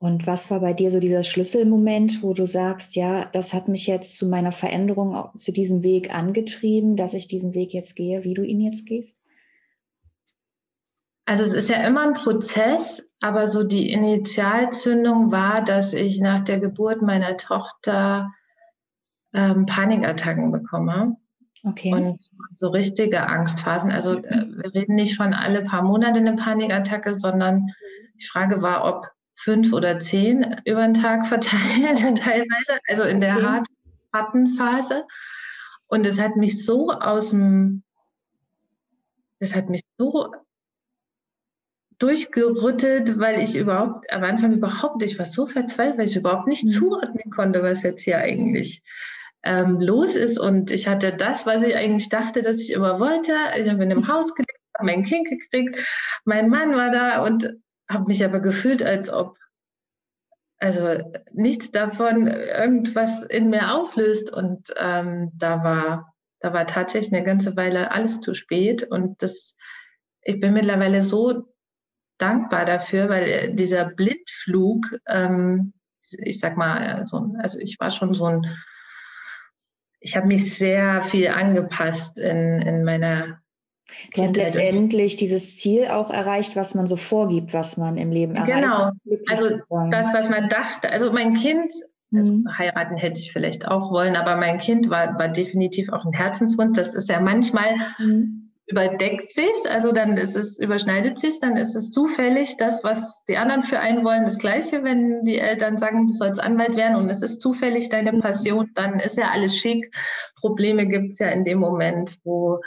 Und 0.00 0.28
was 0.28 0.48
war 0.50 0.60
bei 0.60 0.74
dir 0.74 0.92
so 0.92 1.00
dieser 1.00 1.24
Schlüsselmoment, 1.24 2.22
wo 2.22 2.32
du 2.32 2.46
sagst, 2.46 2.94
ja, 2.94 3.24
das 3.32 3.52
hat 3.52 3.66
mich 3.66 3.88
jetzt 3.88 4.16
zu 4.16 4.28
meiner 4.28 4.52
Veränderung, 4.52 5.28
zu 5.36 5.52
diesem 5.52 5.82
Weg 5.82 6.14
angetrieben, 6.14 6.96
dass 6.96 7.14
ich 7.14 7.26
diesen 7.26 7.52
Weg 7.52 7.74
jetzt 7.74 7.96
gehe, 7.96 8.22
wie 8.22 8.34
du 8.34 8.42
ihn 8.42 8.60
jetzt 8.60 8.86
gehst? 8.86 9.20
Also 11.26 11.42
es 11.42 11.52
ist 11.52 11.68
ja 11.68 11.84
immer 11.86 12.02
ein 12.02 12.14
Prozess, 12.14 13.10
aber 13.20 13.48
so 13.48 13.64
die 13.64 13.90
Initialzündung 13.90 15.32
war, 15.32 15.62
dass 15.62 15.92
ich 15.92 16.20
nach 16.20 16.40
der 16.40 16.60
Geburt 16.60 17.02
meiner 17.02 17.36
Tochter 17.36 18.32
ähm, 19.34 19.66
Panikattacken 19.66 20.52
bekomme. 20.52 21.16
Okay. 21.64 21.92
Und 21.92 22.22
so 22.54 22.68
richtige 22.68 23.26
Angstphasen. 23.26 23.90
Also 23.90 24.18
äh, 24.18 24.46
wir 24.46 24.74
reden 24.74 24.94
nicht 24.94 25.16
von 25.16 25.34
alle 25.34 25.62
paar 25.64 25.82
Monate 25.82 26.20
eine 26.20 26.36
Panikattacke, 26.36 27.12
sondern 27.12 27.66
die 28.14 28.24
Frage 28.24 28.62
war, 28.62 28.84
ob 28.84 29.08
fünf 29.38 29.72
oder 29.72 30.00
zehn 30.00 30.60
über 30.64 30.82
den 30.82 30.94
Tag 30.94 31.26
verteilt, 31.26 31.98
teilweise, 32.18 32.78
also 32.88 33.04
in 33.04 33.20
der 33.20 33.36
okay. 33.36 33.62
harten 34.12 34.50
Phase. 34.50 35.04
Und 35.86 36.04
es 36.06 36.20
hat 36.20 36.36
mich 36.36 36.64
so 36.64 36.90
aus 36.90 37.30
dem, 37.30 37.82
es 39.38 39.54
hat 39.54 39.70
mich 39.70 39.82
so 39.96 40.32
durchgerüttelt, 41.98 43.18
weil 43.18 43.40
ich 43.40 43.56
überhaupt 43.56 44.10
am 44.12 44.24
Anfang 44.24 44.52
überhaupt, 44.52 45.02
ich 45.02 45.18
war 45.18 45.24
so 45.24 45.46
verzweifelt, 45.46 45.98
weil 45.98 46.06
ich 46.06 46.16
überhaupt 46.16 46.48
nicht 46.48 46.64
mhm. 46.64 46.68
zuordnen 46.68 47.30
konnte, 47.30 47.62
was 47.62 47.82
jetzt 47.82 48.02
hier 48.02 48.18
eigentlich 48.18 48.82
ähm, 49.44 49.80
los 49.80 50.16
ist. 50.16 50.38
Und 50.38 50.72
ich 50.72 50.88
hatte 50.88 51.12
das, 51.12 51.46
was 51.46 51.62
ich 51.62 51.76
eigentlich 51.76 52.08
dachte, 52.08 52.42
dass 52.42 52.60
ich 52.60 52.72
immer 52.72 52.98
wollte. 52.98 53.32
Ich 53.56 53.68
habe 53.68 53.82
in 53.84 53.92
einem 53.92 54.08
Haus 54.08 54.34
gelebt, 54.34 54.58
habe 54.76 54.86
mein 54.86 55.04
Kind 55.04 55.28
gekriegt, 55.28 55.78
mein 56.24 56.48
Mann 56.48 56.74
war 56.74 56.90
da 56.90 57.24
und 57.24 57.48
habe 57.88 58.04
mich 58.06 58.24
aber 58.24 58.40
gefühlt, 58.40 58.82
als 58.82 59.10
ob 59.10 59.38
also 60.60 60.98
nichts 61.32 61.70
davon 61.70 62.26
irgendwas 62.26 63.22
in 63.22 63.48
mir 63.48 63.74
auslöst. 63.74 64.32
Und 64.32 64.74
ähm, 64.76 65.30
da 65.34 65.62
war, 65.62 66.14
da 66.40 66.52
war 66.52 66.66
tatsächlich 66.66 67.12
eine 67.12 67.24
ganze 67.24 67.56
Weile 67.56 67.92
alles 67.92 68.20
zu 68.20 68.34
spät. 68.34 68.82
Und 68.82 69.22
das, 69.22 69.54
ich 70.22 70.40
bin 70.40 70.52
mittlerweile 70.52 71.00
so 71.02 71.54
dankbar 72.18 72.64
dafür, 72.64 73.08
weil 73.08 73.54
dieser 73.54 73.84
Blindflug, 73.84 74.98
ähm, 75.06 75.72
ich 76.18 76.40
sag 76.40 76.56
mal, 76.56 77.04
so, 77.04 77.34
also 77.38 77.58
ich 77.58 77.78
war 77.78 77.90
schon 77.90 78.14
so 78.14 78.26
ein, 78.26 78.46
ich 80.00 80.16
habe 80.16 80.26
mich 80.26 80.56
sehr 80.56 81.02
viel 81.02 81.28
angepasst 81.28 82.18
in, 82.18 82.62
in 82.62 82.84
meiner 82.84 83.40
Du 84.14 84.22
hast 84.22 84.36
letztendlich 84.36 85.16
dieses 85.16 85.56
Ziel 85.58 85.86
auch 85.86 86.10
erreicht, 86.10 86.56
was 86.56 86.74
man 86.74 86.86
so 86.86 86.96
vorgibt, 86.96 87.54
was 87.54 87.76
man 87.76 87.96
im 87.96 88.10
Leben 88.10 88.34
erreicht. 88.34 88.54
Genau, 88.54 88.90
also 89.28 89.60
das, 89.90 90.12
was 90.12 90.28
man 90.28 90.48
dachte. 90.48 90.90
Also 90.90 91.12
mein 91.12 91.34
Kind, 91.34 91.72
also 92.14 92.32
mhm. 92.32 92.46
heiraten 92.56 92.96
hätte 92.96 93.20
ich 93.20 93.32
vielleicht 93.32 93.66
auch 93.68 93.90
wollen, 93.90 94.16
aber 94.16 94.36
mein 94.36 94.58
Kind 94.58 94.90
war, 94.90 95.18
war 95.18 95.28
definitiv 95.28 95.90
auch 95.90 96.04
ein 96.04 96.12
Herzenswunsch. 96.12 96.76
Das 96.76 96.94
ist 96.94 97.08
ja 97.08 97.20
manchmal 97.20 97.76
mhm. 97.98 98.50
überdeckt 98.66 99.32
sich, 99.32 99.54
also 99.70 99.92
dann 99.92 100.16
ist 100.16 100.36
es, 100.36 100.58
überschneidet 100.58 101.18
sich, 101.18 101.40
dann 101.40 101.56
ist 101.56 101.74
es 101.74 101.90
zufällig 101.90 102.56
das, 102.58 102.84
was 102.84 103.24
die 103.24 103.36
anderen 103.36 103.62
für 103.62 103.80
einen 103.80 104.04
wollen, 104.04 104.24
das 104.24 104.38
Gleiche, 104.38 104.84
wenn 104.84 105.24
die 105.24 105.38
Eltern 105.38 105.78
sagen, 105.78 106.06
du 106.06 106.12
sollst 106.12 106.40
Anwalt 106.40 106.76
werden 106.76 106.96
und 106.96 107.08
es 107.08 107.22
ist 107.22 107.40
zufällig 107.40 107.88
deine 107.88 108.12
mhm. 108.12 108.20
Passion, 108.20 108.70
dann 108.74 109.00
ist 109.00 109.16
ja 109.16 109.30
alles 109.30 109.56
schick. 109.56 109.94
Probleme 110.36 110.86
gibt 110.86 111.12
es 111.12 111.18
ja 111.18 111.28
in 111.28 111.44
dem 111.44 111.58
Moment, 111.58 112.16
wo 112.24 112.60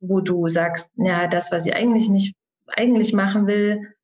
wo 0.00 0.20
du 0.20 0.48
sagst, 0.48 0.92
ja, 0.96 1.26
das, 1.26 1.50
was 1.52 1.66
ich 1.66 1.74
eigentlich 1.74 2.08
nicht 2.08 2.34
eigentlich 2.66 3.12
machen 3.12 3.46
will, 3.46 3.94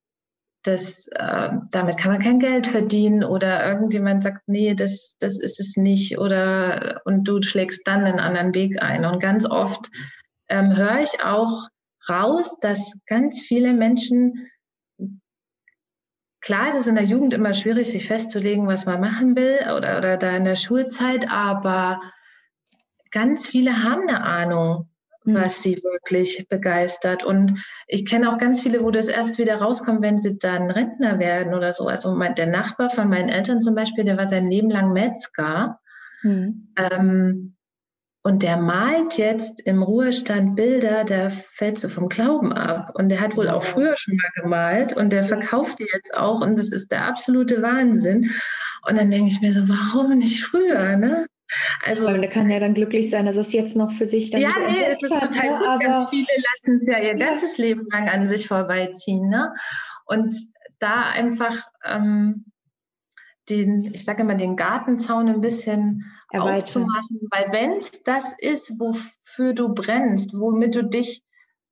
das, 0.65 1.09
äh, 1.09 1.51
damit 1.71 1.99
kann 1.99 2.13
man 2.13 2.23
kein 2.23 2.41
Geld 2.41 2.67
verdienen 2.67 3.23
oder 3.23 3.67
irgendjemand 3.67 4.23
sagt, 4.23 4.49
nee, 4.49 4.75
das, 4.75 5.17
das 5.21 5.39
ist 5.39 5.61
es 5.61 5.77
nicht 5.77 6.19
oder 6.19 7.03
und 7.05 7.25
du 7.25 7.43
schlägst 7.43 7.87
dann 7.87 8.05
einen 8.05 8.19
anderen 8.19 8.55
Weg 8.55 8.83
ein. 8.83 9.05
Und 9.05 9.21
ganz 9.21 9.45
oft 9.45 9.91
ähm, 10.49 10.75
höre 10.75 11.01
ich 11.01 11.23
auch 11.23 11.69
raus, 12.09 12.59
dass 12.61 12.99
ganz 13.07 13.41
viele 13.43 13.75
Menschen, 13.75 14.49
klar 16.41 16.69
ist 16.69 16.77
es 16.77 16.87
in 16.87 16.95
der 16.95 17.05
Jugend 17.05 17.35
immer 17.35 17.53
schwierig, 17.53 17.91
sich 17.91 18.07
festzulegen, 18.07 18.67
was 18.67 18.87
man 18.87 19.01
machen 19.01 19.37
will 19.37 19.59
oder, 19.77 19.99
oder 19.99 20.17
da 20.17 20.35
in 20.35 20.45
der 20.45 20.57
Schulzeit, 20.57 21.31
aber 21.31 22.01
ganz 23.11 23.47
viele 23.47 23.83
haben 23.83 24.09
eine 24.09 24.23
Ahnung. 24.25 24.89
Was 25.25 25.63
sie 25.63 25.77
wirklich 25.77 26.47
begeistert. 26.49 27.25
Und 27.25 27.55
ich 27.87 28.05
kenne 28.05 28.31
auch 28.31 28.39
ganz 28.39 28.61
viele, 28.61 28.83
wo 28.83 28.91
das 28.91 29.09
erst 29.09 29.39
wieder 29.39 29.57
rauskommt, 29.57 30.03
wenn 30.03 30.19
sie 30.19 30.39
dann 30.39 30.71
Rentner 30.71 31.19
werden 31.19 31.55
oder 31.55 31.73
so. 31.73 31.87
Also 31.87 32.15
mein, 32.15 32.35
der 32.35 32.47
Nachbar 32.47 32.91
von 32.91 33.09
meinen 33.09 33.29
Eltern 33.29 33.63
zum 33.63 33.75
Beispiel, 33.75 34.05
der 34.05 34.17
war 34.17 34.29
sein 34.29 34.51
Leben 34.51 34.71
lang 34.71 34.93
Metzger. 34.93 35.81
Mhm. 36.23 36.73
Ähm, 36.77 37.55
und 38.27 38.43
der 38.43 38.57
malt 38.57 39.19
jetzt 39.19 39.61
im 39.67 39.83
Ruhestand 39.83 40.57
Bilder, 40.57 41.05
der 41.05 41.31
fällt 41.31 41.79
so 41.79 41.91
vom 41.91 42.09
Glauben 42.09 42.55
ab. 42.55 42.93
Und 42.95 43.11
der 43.11 43.21
hat 43.21 43.37
wohl 43.37 43.51
auch 43.51 43.63
früher 43.63 43.97
schon 43.99 44.17
mal 44.17 44.43
gemalt 44.43 44.95
und 44.97 45.13
der 45.13 45.25
verkauft 45.25 45.79
die 45.79 45.87
jetzt 45.93 46.15
auch. 46.15 46.41
Und 46.41 46.59
das 46.59 46.73
ist 46.73 46.91
der 46.91 47.05
absolute 47.05 47.61
Wahnsinn. 47.61 48.31
Und 48.87 48.99
dann 48.99 49.11
denke 49.11 49.29
ich 49.29 49.43
mir 49.43 49.53
so, 49.53 49.69
warum 49.69 50.17
nicht 50.19 50.43
früher? 50.43 50.97
Ne? 50.97 51.27
Also, 51.85 52.07
der 52.07 52.29
kann 52.29 52.51
ja 52.51 52.59
dann 52.59 52.75
glücklich 52.75 53.11
sein, 53.11 53.27
dass 53.27 53.37
es 53.37 53.53
jetzt 53.53 53.77
noch 53.77 53.93
für 53.93 54.07
sich 54.07 54.31
dann 54.31 54.41
Ja, 54.41 54.49
nee, 54.67 54.83
es 54.83 55.03
ist 55.03 55.11
total 55.11 55.51
ne? 55.51 55.59
gut. 55.59 55.67
Aber 55.67 55.79
Ganz 55.79 56.09
viele 56.11 56.27
lassen 56.27 56.79
es 56.81 56.87
ja 56.87 56.99
ihr 56.99 57.15
ganzes 57.15 57.59
Leben 57.59 57.87
lang 57.91 58.09
an 58.09 58.27
sich 58.27 58.49
vorbeiziehen. 58.49 59.29
Ne? 59.29 59.53
Und 60.07 60.35
da 60.79 61.11
einfach 61.11 61.67
ähm, 61.85 62.47
den, 63.49 63.93
ich 63.93 64.05
sage 64.05 64.23
immer, 64.23 64.35
den 64.35 64.57
Gartenzaun 64.57 65.29
ein 65.29 65.41
bisschen 65.41 66.05
Erweitern. 66.31 66.61
aufzumachen, 66.61 67.21
weil 67.31 67.53
wenn 67.53 67.73
es 67.77 68.03
das 68.03 68.35
ist, 68.39 68.79
wofür 68.79 69.53
du 69.53 69.75
brennst, 69.75 70.33
womit 70.35 70.75
du 70.75 70.85
dich 70.85 71.23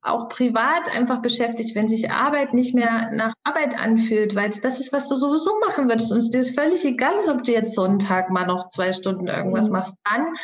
auch 0.03 0.29
privat 0.29 0.91
einfach 0.91 1.23
beschäftigt, 1.23 1.77
wenn 1.77 1.87
sich 1.87 2.11
Arbeit 2.11 2.55
nicht 2.55 2.75
mehr 2.75 3.11
nach 3.13 3.35
Arbeit 3.45 3.79
anfühlt, 3.79 4.35
weil 4.35 4.51
das 4.51 4.81
ist, 4.81 4.93
was 4.93 5.09
du 5.09 5.17
sowieso 5.17 5.59
machen 5.61 5.89
würdest 5.89 6.11
und 6.11 6.19
es 6.19 6.31
dir 6.31 6.41
ist 6.41 6.59
völlig 6.59 6.85
egal 6.85 7.15
ist, 7.21 7.29
ob 7.29 7.45
du 7.45 7.53
jetzt 7.53 7.75
Sonntag 7.75 8.31
mal 8.31 8.47
noch 8.47 8.69
zwei 8.69 8.93
Stunden 8.93 9.29
irgendwas 9.29 9.67
mhm. 9.67 9.73
machst, 9.73 9.95
dann, 10.05 10.35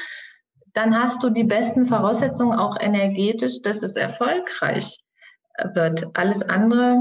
dann 0.75 0.97
hast 0.97 1.25
du 1.25 1.31
die 1.31 1.45
besten 1.45 1.87
Voraussetzungen 1.87 2.57
auch 2.57 2.77
energetisch, 2.79 3.63
dass 3.63 3.83
es 3.83 3.97
erfolgreich 3.97 4.99
wird. 5.75 6.07
Alles 6.15 6.43
andere, 6.43 7.01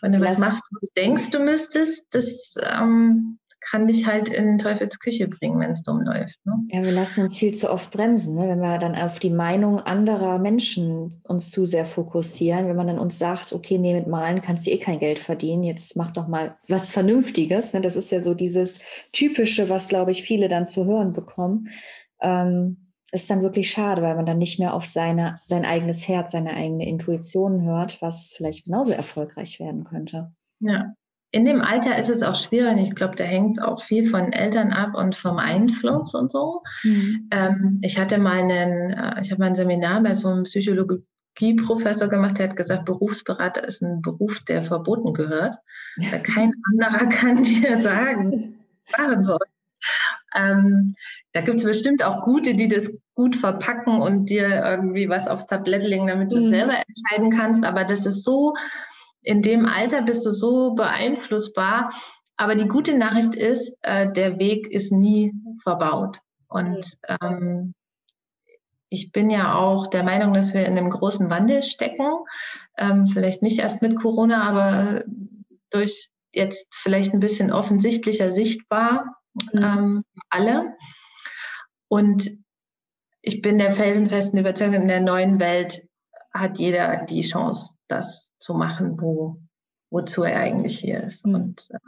wenn 0.00 0.12
du 0.12 0.20
was 0.20 0.38
machst, 0.38 0.62
du 0.70 0.86
denkst, 0.96 1.30
du 1.30 1.40
müsstest, 1.40 2.06
das 2.14 2.54
ähm, 2.62 3.39
kann 3.60 3.86
dich 3.86 4.06
halt 4.06 4.28
in 4.28 4.58
Teufels 4.58 4.98
Küche 4.98 5.28
bringen, 5.28 5.60
wenn 5.60 5.72
es 5.72 5.82
dumm 5.82 6.02
läuft. 6.02 6.38
Ne? 6.44 6.54
Ja, 6.68 6.84
wir 6.84 6.92
lassen 6.92 7.22
uns 7.22 7.36
viel 7.36 7.52
zu 7.52 7.70
oft 7.70 7.90
bremsen, 7.90 8.36
ne? 8.36 8.48
wenn 8.48 8.60
wir 8.60 8.78
dann 8.78 8.94
auf 8.94 9.18
die 9.18 9.30
Meinung 9.30 9.80
anderer 9.80 10.38
Menschen 10.38 11.20
uns 11.24 11.50
zu 11.50 11.66
sehr 11.66 11.86
fokussieren. 11.86 12.68
Wenn 12.68 12.76
man 12.76 12.86
dann 12.86 12.98
uns 12.98 13.18
sagt, 13.18 13.52
okay, 13.52 13.78
nee, 13.78 13.94
mit 13.94 14.06
Malen 14.06 14.42
kannst 14.42 14.66
du 14.66 14.70
eh 14.70 14.78
kein 14.78 14.98
Geld 14.98 15.18
verdienen, 15.18 15.62
jetzt 15.62 15.96
mach 15.96 16.10
doch 16.10 16.28
mal 16.28 16.56
was 16.68 16.90
Vernünftiges. 16.90 17.74
Ne? 17.74 17.80
Das 17.80 17.96
ist 17.96 18.10
ja 18.10 18.22
so 18.22 18.34
dieses 18.34 18.80
Typische, 19.12 19.68
was, 19.68 19.88
glaube 19.88 20.10
ich, 20.10 20.22
viele 20.22 20.48
dann 20.48 20.66
zu 20.66 20.86
hören 20.86 21.12
bekommen. 21.12 21.68
Ähm, 22.20 22.90
ist 23.12 23.28
dann 23.28 23.42
wirklich 23.42 23.70
schade, 23.70 24.02
weil 24.02 24.14
man 24.14 24.26
dann 24.26 24.38
nicht 24.38 24.60
mehr 24.60 24.72
auf 24.72 24.84
seine, 24.86 25.40
sein 25.44 25.64
eigenes 25.64 26.06
Herz, 26.06 26.30
seine 26.32 26.54
eigene 26.54 26.88
Intuition 26.88 27.62
hört, 27.62 28.00
was 28.00 28.32
vielleicht 28.36 28.66
genauso 28.66 28.92
erfolgreich 28.92 29.58
werden 29.58 29.84
könnte. 29.84 30.32
Ja, 30.60 30.94
in 31.32 31.44
dem 31.44 31.60
Alter 31.62 31.96
ist 31.98 32.10
es 32.10 32.22
auch 32.22 32.34
schwierig. 32.34 32.88
Ich 32.88 32.94
glaube, 32.94 33.14
da 33.14 33.24
hängt 33.24 33.62
auch 33.62 33.82
viel 33.82 34.08
von 34.08 34.32
Eltern 34.32 34.72
ab 34.72 34.94
und 34.94 35.14
vom 35.14 35.38
Einfluss 35.38 36.14
und 36.14 36.32
so. 36.32 36.62
Mhm. 36.82 37.28
Ähm, 37.30 37.78
ich 37.82 37.98
hatte 37.98 38.18
mal 38.18 38.38
einen, 38.38 38.90
äh, 38.90 39.20
ich 39.20 39.30
habe 39.30 39.40
mal 39.40 39.46
ein 39.46 39.54
Seminar 39.54 40.02
bei 40.02 40.14
so 40.14 40.28
einem 40.28 40.44
Psychologieprofessor 40.44 42.08
gemacht, 42.08 42.38
der 42.38 42.48
hat 42.48 42.56
gesagt, 42.56 42.84
Berufsberater 42.84 43.62
ist 43.64 43.80
ein 43.80 44.02
Beruf, 44.02 44.40
der 44.40 44.62
verboten 44.62 45.14
gehört. 45.14 45.56
Weil 45.96 46.22
kein 46.22 46.52
anderer 46.72 47.06
kann 47.06 47.42
dir 47.42 47.76
sagen, 47.76 48.56
machen 48.96 49.22
soll. 49.22 49.38
Ähm, 50.36 50.94
da 51.32 51.40
gibt 51.40 51.58
es 51.58 51.64
bestimmt 51.64 52.04
auch 52.04 52.24
gute, 52.24 52.54
die 52.54 52.68
das 52.68 53.00
gut 53.14 53.36
verpacken 53.36 54.00
und 54.00 54.26
dir 54.26 54.48
irgendwie 54.64 55.08
was 55.08 55.26
aufs 55.26 55.46
Tablett 55.46 55.84
legen, 55.84 56.06
damit 56.06 56.32
du 56.32 56.36
es 56.36 56.44
mhm. 56.44 56.50
selber 56.50 56.74
entscheiden 56.74 57.30
kannst. 57.30 57.64
Aber 57.64 57.84
das 57.84 58.06
ist 58.06 58.24
so 58.24 58.54
in 59.22 59.42
dem 59.42 59.66
Alter 59.66 60.02
bist 60.02 60.24
du 60.24 60.30
so 60.30 60.74
beeinflussbar. 60.74 61.92
Aber 62.36 62.54
die 62.54 62.68
gute 62.68 62.96
Nachricht 62.96 63.34
ist, 63.34 63.76
äh, 63.82 64.10
der 64.10 64.38
Weg 64.38 64.66
ist 64.70 64.92
nie 64.92 65.32
verbaut. 65.62 66.20
Und 66.48 66.96
ähm, 67.20 67.74
ich 68.88 69.12
bin 69.12 69.30
ja 69.30 69.54
auch 69.54 69.86
der 69.86 70.02
Meinung, 70.02 70.32
dass 70.32 70.54
wir 70.54 70.66
in 70.66 70.76
einem 70.76 70.90
großen 70.90 71.30
Wandel 71.30 71.62
stecken. 71.62 72.06
Ähm, 72.76 73.06
vielleicht 73.06 73.42
nicht 73.42 73.58
erst 73.58 73.82
mit 73.82 73.96
Corona, 73.96 74.42
aber 74.42 75.04
durch 75.70 76.08
jetzt 76.32 76.74
vielleicht 76.74 77.12
ein 77.12 77.20
bisschen 77.20 77.52
offensichtlicher 77.52 78.30
sichtbar 78.30 79.16
mhm. 79.52 79.62
ähm, 79.62 80.04
alle. 80.28 80.74
Und 81.88 82.30
ich 83.22 83.42
bin 83.42 83.58
der 83.58 83.70
felsenfesten 83.70 84.38
Überzeugung, 84.38 84.74
in 84.82 84.88
der 84.88 85.00
neuen 85.00 85.38
Welt 85.38 85.82
hat 86.32 86.58
jeder 86.58 87.04
die 87.04 87.22
Chance, 87.22 87.74
das 87.88 88.29
zu 88.40 88.54
machen, 88.54 89.00
wo, 89.00 89.40
wozu 89.90 90.24
er 90.24 90.40
eigentlich 90.40 90.80
hier 90.80 91.04
ist. 91.04 91.24
Mhm. 91.24 91.34
Und 91.34 91.68
äh, 91.70 91.78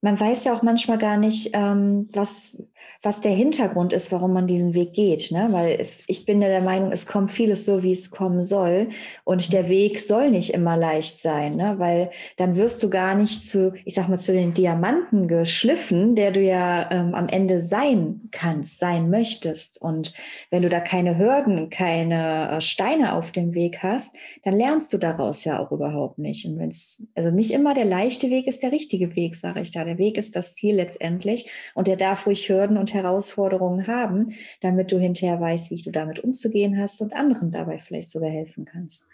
man 0.00 0.18
weiß 0.18 0.44
ja 0.44 0.54
auch 0.54 0.62
manchmal 0.62 0.98
gar 0.98 1.16
nicht, 1.16 1.50
ähm, 1.54 2.08
was, 2.12 2.64
was 3.02 3.20
der 3.20 3.32
Hintergrund 3.32 3.92
ist, 3.92 4.12
warum 4.12 4.32
man 4.32 4.46
diesen 4.46 4.72
Weg 4.74 4.92
geht. 4.92 5.32
Ne? 5.32 5.48
Weil 5.50 5.76
es, 5.80 6.04
ich 6.06 6.24
bin 6.24 6.40
ja 6.40 6.48
der 6.48 6.62
Meinung, 6.62 6.92
es 6.92 7.08
kommt 7.08 7.32
vieles 7.32 7.64
so, 7.64 7.82
wie 7.82 7.90
es 7.90 8.12
kommen 8.12 8.40
soll. 8.42 8.90
Und 9.24 9.52
der 9.52 9.68
Weg 9.68 10.00
soll 10.00 10.30
nicht 10.30 10.54
immer 10.54 10.76
leicht 10.76 11.20
sein, 11.20 11.56
ne? 11.56 11.74
weil 11.78 12.10
dann 12.36 12.56
wirst 12.56 12.80
du 12.84 12.90
gar 12.90 13.16
nicht 13.16 13.42
zu, 13.42 13.72
ich 13.84 13.94
sag 13.94 14.08
mal, 14.08 14.18
zu 14.18 14.32
den 14.32 14.54
Diamanten 14.54 15.26
geschliffen, 15.26 16.14
der 16.14 16.30
du 16.30 16.40
ja 16.40 16.88
ähm, 16.92 17.14
am 17.16 17.28
Ende 17.28 17.60
sein 17.60 18.28
kannst, 18.30 18.78
sein 18.78 19.10
möchtest. 19.10 19.82
Und 19.82 20.14
wenn 20.50 20.62
du 20.62 20.68
da 20.68 20.78
keine 20.78 21.18
Hürden, 21.18 21.70
keine 21.70 22.52
äh, 22.52 22.60
Steine 22.60 23.14
auf 23.14 23.32
dem 23.32 23.52
Weg 23.52 23.82
hast, 23.82 24.14
dann 24.44 24.56
lernst 24.56 24.92
du 24.92 24.98
daraus 24.98 25.44
ja 25.44 25.58
auch 25.58 25.72
überhaupt 25.72 26.18
nicht. 26.18 26.46
Und 26.46 26.58
wenn 26.58 26.72
also 27.16 27.30
nicht 27.34 27.50
immer 27.50 27.74
der 27.74 27.84
leichte 27.84 28.30
Weg 28.30 28.46
ist 28.46 28.62
der 28.62 28.70
richtige 28.70 29.16
Weg, 29.16 29.34
sage 29.34 29.60
ich 29.60 29.72
da 29.72 29.87
der 29.88 29.98
Weg 29.98 30.16
ist 30.16 30.36
das 30.36 30.54
Ziel 30.54 30.76
letztendlich 30.76 31.50
und 31.74 31.86
der 31.86 31.96
darf 31.96 32.26
ruhig 32.26 32.48
Hürden 32.48 32.76
und 32.76 32.94
Herausforderungen 32.94 33.86
haben, 33.86 34.34
damit 34.60 34.92
du 34.92 34.98
hinterher 34.98 35.40
weißt, 35.40 35.70
wie 35.70 35.82
du 35.82 35.90
damit 35.90 36.20
umzugehen 36.20 36.80
hast 36.80 37.00
und 37.00 37.14
anderen 37.14 37.50
dabei 37.50 37.78
vielleicht 37.78 38.10
sogar 38.10 38.30
helfen 38.30 38.64
kannst. 38.64 39.06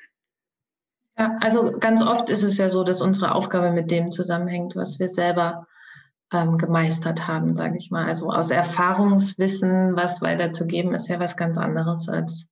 Ja, 1.16 1.38
also 1.40 1.78
ganz 1.78 2.02
oft 2.02 2.28
ist 2.28 2.42
es 2.42 2.58
ja 2.58 2.68
so, 2.68 2.82
dass 2.82 3.00
unsere 3.00 3.34
Aufgabe 3.34 3.70
mit 3.70 3.90
dem 3.90 4.10
zusammenhängt, 4.10 4.74
was 4.74 4.98
wir 4.98 5.08
selber 5.08 5.68
ähm, 6.32 6.58
gemeistert 6.58 7.28
haben, 7.28 7.54
sage 7.54 7.76
ich 7.78 7.90
mal. 7.90 8.06
Also 8.06 8.30
aus 8.30 8.50
Erfahrungswissen 8.50 9.94
was 9.94 10.22
weiterzugeben, 10.22 10.94
ist 10.94 11.08
ja 11.08 11.20
was 11.20 11.36
ganz 11.36 11.56
anderes, 11.56 12.08
als, 12.08 12.48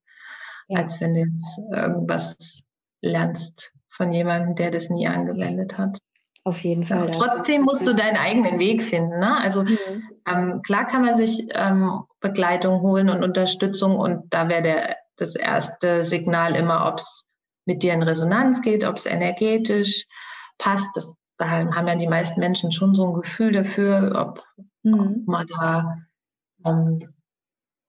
ja. 0.69 0.79
als 0.79 1.01
wenn 1.01 1.15
du 1.15 1.21
jetzt 1.21 1.59
irgendwas 1.73 2.63
lernst 3.01 3.75
von 3.89 4.13
jemandem, 4.13 4.55
der 4.55 4.71
das 4.71 4.91
nie 4.91 5.09
angewendet 5.09 5.77
hat. 5.77 5.99
Auf 6.45 6.65
jeden 6.65 6.85
Fall. 6.85 7.11
Trotzdem 7.13 7.63
musst 7.63 7.87
du 7.87 7.95
deinen 7.95 8.17
eigenen 8.17 8.59
Weg 8.59 8.83
finden. 8.83 9.21
Ne? 9.21 9.37
Also 9.39 9.63
mhm. 9.63 9.79
ähm, 10.27 10.63
klar 10.63 10.87
kann 10.87 11.03
man 11.03 11.15
sich 11.15 11.47
ähm, 11.51 12.03
Begleitung 12.21 12.81
holen 12.81 13.09
und 13.09 13.23
Unterstützung 13.23 13.97
und 13.97 14.33
da 14.35 14.49
wäre 14.49 14.97
das 15.17 15.37
erste 15.37 16.03
Signal 16.03 16.57
immer, 16.57 16.87
ob 16.89 16.99
es 16.99 17.29
mit 17.65 17.83
dir 17.85 17.93
in 17.93 18.03
Resonanz 18.03 18.61
geht, 18.61 18.85
ob 18.85 18.97
es 18.97 19.07
energetisch 19.07 20.07
passt. 20.59 20.89
Das, 20.97 21.17
da 21.39 21.49
haben 21.49 21.87
ja 21.87 21.95
die 21.95 22.09
meisten 22.09 22.41
Menschen 22.41 22.73
schon 22.73 22.95
so 22.95 23.07
ein 23.07 23.15
Gefühl 23.15 23.53
dafür, 23.53 24.13
ob, 24.17 24.45
mhm. 24.83 25.01
ob 25.01 25.29
man 25.29 25.47
da 25.47 25.99
ähm, 26.65 27.15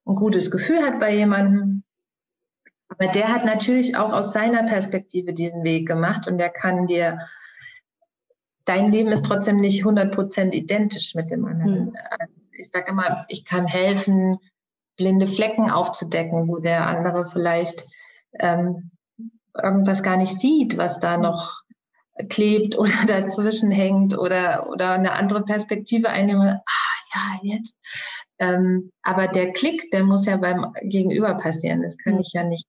ein 0.05 0.15
gutes 0.15 0.51
Gefühl 0.51 0.83
hat 0.83 0.99
bei 0.99 1.15
jemandem. 1.15 1.83
Aber 2.89 3.11
der 3.11 3.29
hat 3.29 3.45
natürlich 3.45 3.97
auch 3.97 4.13
aus 4.13 4.33
seiner 4.33 4.63
Perspektive 4.63 5.33
diesen 5.33 5.63
Weg 5.63 5.87
gemacht 5.87 6.27
und 6.27 6.37
der 6.37 6.49
kann 6.49 6.85
dir, 6.85 7.19
dein 8.65 8.91
Leben 8.91 9.11
ist 9.11 9.25
trotzdem 9.25 9.59
nicht 9.59 9.83
100% 9.83 10.51
identisch 10.51 11.15
mit 11.15 11.29
dem 11.29 11.45
anderen. 11.45 11.85
Mhm. 11.85 11.97
Ich 12.51 12.69
sage 12.69 12.91
immer, 12.91 13.25
ich 13.27 13.45
kann 13.45 13.65
helfen, 13.65 14.37
blinde 14.95 15.27
Flecken 15.27 15.69
aufzudecken, 15.69 16.47
wo 16.47 16.57
der 16.57 16.85
andere 16.87 17.29
vielleicht 17.31 17.83
ähm, 18.39 18.91
irgendwas 19.61 20.03
gar 20.03 20.17
nicht 20.17 20.39
sieht, 20.39 20.77
was 20.77 20.99
da 20.99 21.17
noch 21.17 21.63
klebt 22.29 22.77
oder 22.77 22.91
dazwischen 23.07 23.71
hängt 23.71 24.17
oder, 24.17 24.69
oder 24.69 24.91
eine 24.91 25.13
andere 25.13 25.43
Perspektive 25.43 26.09
einnehme. 26.09 26.61
Ah, 26.65 27.39
ja, 27.43 27.55
jetzt. 27.55 27.77
Ähm, 28.39 28.91
aber 29.03 29.27
der 29.27 29.53
Klick, 29.53 29.91
der 29.91 30.03
muss 30.03 30.25
ja 30.25 30.37
beim 30.37 30.73
Gegenüber 30.83 31.35
passieren. 31.35 31.81
Das 31.81 31.97
kann 31.97 32.19
ich 32.19 32.33
ja 32.33 32.43
nicht, 32.43 32.67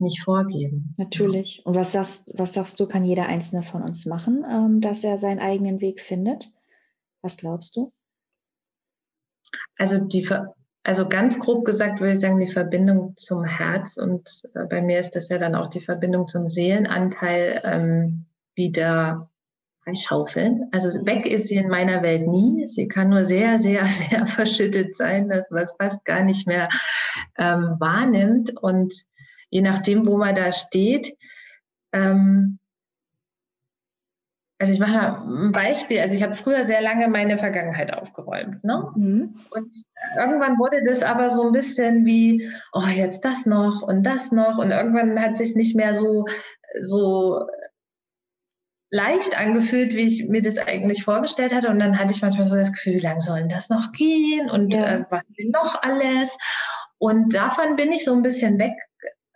nicht 0.00 0.22
vorgeben. 0.22 0.94
Natürlich. 0.96 1.62
Und 1.64 1.74
was 1.74 1.92
sagst, 1.92 2.30
was 2.34 2.54
sagst 2.54 2.78
du, 2.80 2.86
kann 2.86 3.04
jeder 3.04 3.26
Einzelne 3.26 3.62
von 3.62 3.82
uns 3.82 4.06
machen, 4.06 4.44
ähm, 4.48 4.80
dass 4.80 5.04
er 5.04 5.18
seinen 5.18 5.40
eigenen 5.40 5.80
Weg 5.80 6.00
findet? 6.00 6.52
Was 7.22 7.38
glaubst 7.38 7.76
du? 7.76 7.92
Also 9.76 9.98
die, 9.98 10.28
also 10.82 11.08
ganz 11.08 11.38
grob 11.38 11.64
gesagt 11.64 12.00
würde 12.00 12.12
ich 12.12 12.20
sagen, 12.20 12.38
die 12.38 12.52
Verbindung 12.52 13.14
zum 13.16 13.44
Herz 13.44 13.96
und 13.96 14.42
äh, 14.54 14.64
bei 14.64 14.82
mir 14.82 14.98
ist 15.00 15.16
das 15.16 15.28
ja 15.28 15.38
dann 15.38 15.54
auch 15.54 15.68
die 15.68 15.80
Verbindung 15.80 16.26
zum 16.26 16.48
Seelenanteil 16.48 17.60
ähm, 17.64 18.26
wieder 18.54 19.30
freischaufeln. 19.88 20.66
Also 20.72 20.88
weg 21.06 21.26
ist 21.26 21.48
sie 21.48 21.56
in 21.56 21.68
meiner 21.68 22.02
Welt 22.02 22.26
nie. 22.26 22.66
Sie 22.66 22.88
kann 22.88 23.08
nur 23.08 23.24
sehr, 23.24 23.58
sehr, 23.58 23.84
sehr 23.86 24.26
verschüttet 24.26 24.96
sein, 24.96 25.28
dass 25.28 25.50
man 25.50 25.62
es 25.62 25.74
fast 25.78 26.04
gar 26.04 26.22
nicht 26.22 26.46
mehr 26.46 26.68
ähm, 27.36 27.76
wahrnimmt. 27.78 28.56
Und 28.60 28.92
je 29.50 29.60
nachdem, 29.62 30.06
wo 30.06 30.16
man 30.16 30.34
da 30.34 30.52
steht, 30.52 31.16
ähm, 31.92 32.58
also 34.60 34.72
ich 34.72 34.80
mache 34.80 35.22
ein 35.22 35.52
Beispiel. 35.52 36.00
Also 36.00 36.16
ich 36.16 36.22
habe 36.22 36.34
früher 36.34 36.64
sehr 36.64 36.80
lange 36.80 37.06
meine 37.08 37.38
Vergangenheit 37.38 37.92
aufgeräumt. 37.92 38.64
Ne? 38.64 38.90
Mhm. 38.96 39.36
Und 39.50 39.76
irgendwann 40.16 40.58
wurde 40.58 40.82
das 40.82 41.04
aber 41.04 41.30
so 41.30 41.46
ein 41.46 41.52
bisschen 41.52 42.04
wie, 42.04 42.50
oh, 42.72 42.88
jetzt 42.92 43.24
das 43.24 43.46
noch 43.46 43.82
und 43.82 44.02
das 44.02 44.32
noch. 44.32 44.58
Und 44.58 44.72
irgendwann 44.72 45.20
hat 45.20 45.36
sich 45.36 45.54
nicht 45.54 45.76
mehr 45.76 45.94
so, 45.94 46.24
so 46.80 47.46
leicht 48.90 49.38
angefühlt, 49.38 49.94
wie 49.94 50.06
ich 50.06 50.28
mir 50.28 50.42
das 50.42 50.58
eigentlich 50.58 51.04
vorgestellt 51.04 51.54
hatte. 51.54 51.68
Und 51.68 51.78
dann 51.78 51.96
hatte 51.96 52.12
ich 52.12 52.22
manchmal 52.22 52.46
so 52.46 52.56
das 52.56 52.72
Gefühl, 52.72 52.94
wie 52.94 53.00
lange 53.00 53.20
sollen 53.20 53.48
das 53.48 53.68
noch 53.70 53.92
gehen 53.92 54.50
und 54.50 54.74
ja. 54.74 54.86
äh, 54.86 55.04
was 55.08 55.22
denn 55.38 55.50
noch 55.50 55.80
alles? 55.82 56.36
Und 56.98 57.32
davon 57.32 57.76
bin 57.76 57.92
ich 57.92 58.04
so 58.04 58.12
ein 58.12 58.22
bisschen 58.22 58.58
weg 58.58 58.72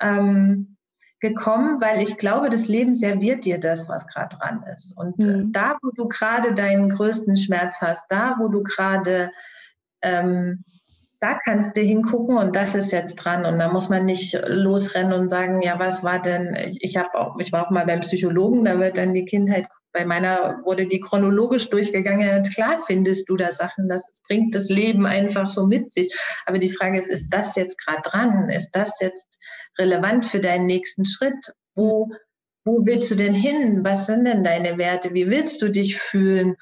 ähm, 0.02 0.76
gekommen, 1.20 1.80
weil 1.80 2.02
ich 2.02 2.18
glaube, 2.18 2.50
das 2.50 2.68
Leben 2.68 2.94
serviert 2.94 3.44
dir 3.44 3.58
das, 3.58 3.88
was 3.88 4.06
gerade 4.08 4.36
dran 4.36 4.64
ist. 4.74 4.96
Und 4.96 5.18
mhm. 5.18 5.52
da, 5.52 5.78
wo 5.80 5.90
du 5.90 6.08
gerade 6.08 6.52
deinen 6.52 6.88
größten 6.88 7.36
Schmerz 7.36 7.80
hast, 7.80 8.10
da, 8.10 8.36
wo 8.40 8.48
du 8.48 8.62
gerade 8.62 9.30
ähm, 10.02 10.64
da 11.22 11.38
kannst 11.38 11.76
du 11.76 11.80
hingucken 11.80 12.36
und 12.36 12.56
das 12.56 12.74
ist 12.74 12.90
jetzt 12.90 13.14
dran. 13.14 13.46
Und 13.46 13.60
da 13.60 13.68
muss 13.68 13.88
man 13.88 14.04
nicht 14.04 14.36
losrennen 14.44 15.12
und 15.12 15.30
sagen, 15.30 15.62
ja, 15.62 15.78
was 15.78 16.02
war 16.02 16.20
denn, 16.20 16.56
ich 16.80 16.96
habe 16.96 17.14
auch, 17.14 17.38
ich 17.38 17.52
war 17.52 17.64
auch 17.64 17.70
mal 17.70 17.86
beim 17.86 18.00
Psychologen, 18.00 18.64
da 18.64 18.80
wird 18.80 18.98
dann 18.98 19.14
die 19.14 19.24
Kindheit, 19.24 19.68
bei 19.92 20.04
meiner 20.04 20.60
wurde 20.64 20.86
die 20.86 21.00
chronologisch 21.00 21.68
durchgegangen. 21.70 22.42
Klar 22.44 22.78
findest 22.78 23.28
du 23.28 23.36
da 23.36 23.52
Sachen, 23.52 23.88
das 23.88 24.22
bringt 24.26 24.54
das 24.54 24.68
Leben 24.68 25.06
einfach 25.06 25.48
so 25.48 25.66
mit 25.66 25.92
sich. 25.92 26.14
Aber 26.46 26.58
die 26.58 26.70
Frage 26.70 26.98
ist, 26.98 27.08
ist 27.08 27.28
das 27.30 27.56
jetzt 27.56 27.78
gerade 27.78 28.02
dran? 28.02 28.48
Ist 28.48 28.70
das 28.72 29.00
jetzt 29.00 29.38
relevant 29.78 30.26
für 30.26 30.40
deinen 30.40 30.66
nächsten 30.66 31.04
Schritt? 31.04 31.52
Wo, 31.74 32.10
wo 32.64 32.84
willst 32.84 33.10
du 33.10 33.14
denn 33.14 33.34
hin? 33.34 33.84
Was 33.84 34.06
sind 34.06 34.24
denn 34.24 34.44
deine 34.44 34.78
Werte? 34.78 35.12
Wie 35.14 35.28
willst 35.28 35.60
du 35.62 35.68
dich 35.68 35.98
fühlen? 35.98 36.56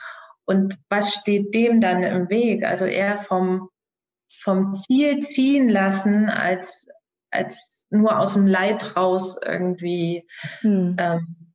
Und 0.44 0.76
was 0.88 1.14
steht 1.14 1.54
dem 1.54 1.80
dann 1.80 2.02
im 2.02 2.28
Weg? 2.28 2.64
Also 2.64 2.86
eher 2.86 3.18
vom, 3.18 3.68
vom 4.42 4.74
Ziel 4.74 5.20
ziehen 5.20 5.68
lassen, 5.68 6.28
als, 6.28 6.88
als 7.30 7.86
nur 7.90 8.18
aus 8.18 8.34
dem 8.34 8.46
Leid 8.46 8.96
raus 8.96 9.38
irgendwie 9.44 10.26
hm. 10.60 10.96
ähm, 10.98 10.98
äh, 10.98 11.49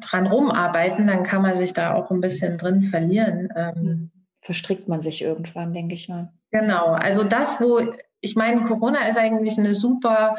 dran 0.00 0.26
rumarbeiten, 0.26 1.06
dann 1.06 1.22
kann 1.22 1.42
man 1.42 1.56
sich 1.56 1.72
da 1.72 1.94
auch 1.94 2.10
ein 2.10 2.20
bisschen 2.20 2.58
drin 2.58 2.84
verlieren. 2.84 3.48
Ähm, 3.54 3.74
hm. 3.74 4.10
Verstrickt 4.40 4.88
man 4.88 5.02
sich 5.02 5.22
irgendwann, 5.22 5.72
denke 5.72 5.94
ich 5.94 6.08
mal. 6.08 6.32
Genau, 6.52 6.92
also 6.92 7.24
das, 7.24 7.60
wo 7.60 7.80
ich 8.20 8.36
meine, 8.36 8.64
Corona 8.64 9.08
ist 9.08 9.18
eigentlich 9.18 9.58
eine 9.58 9.74
super, 9.74 10.36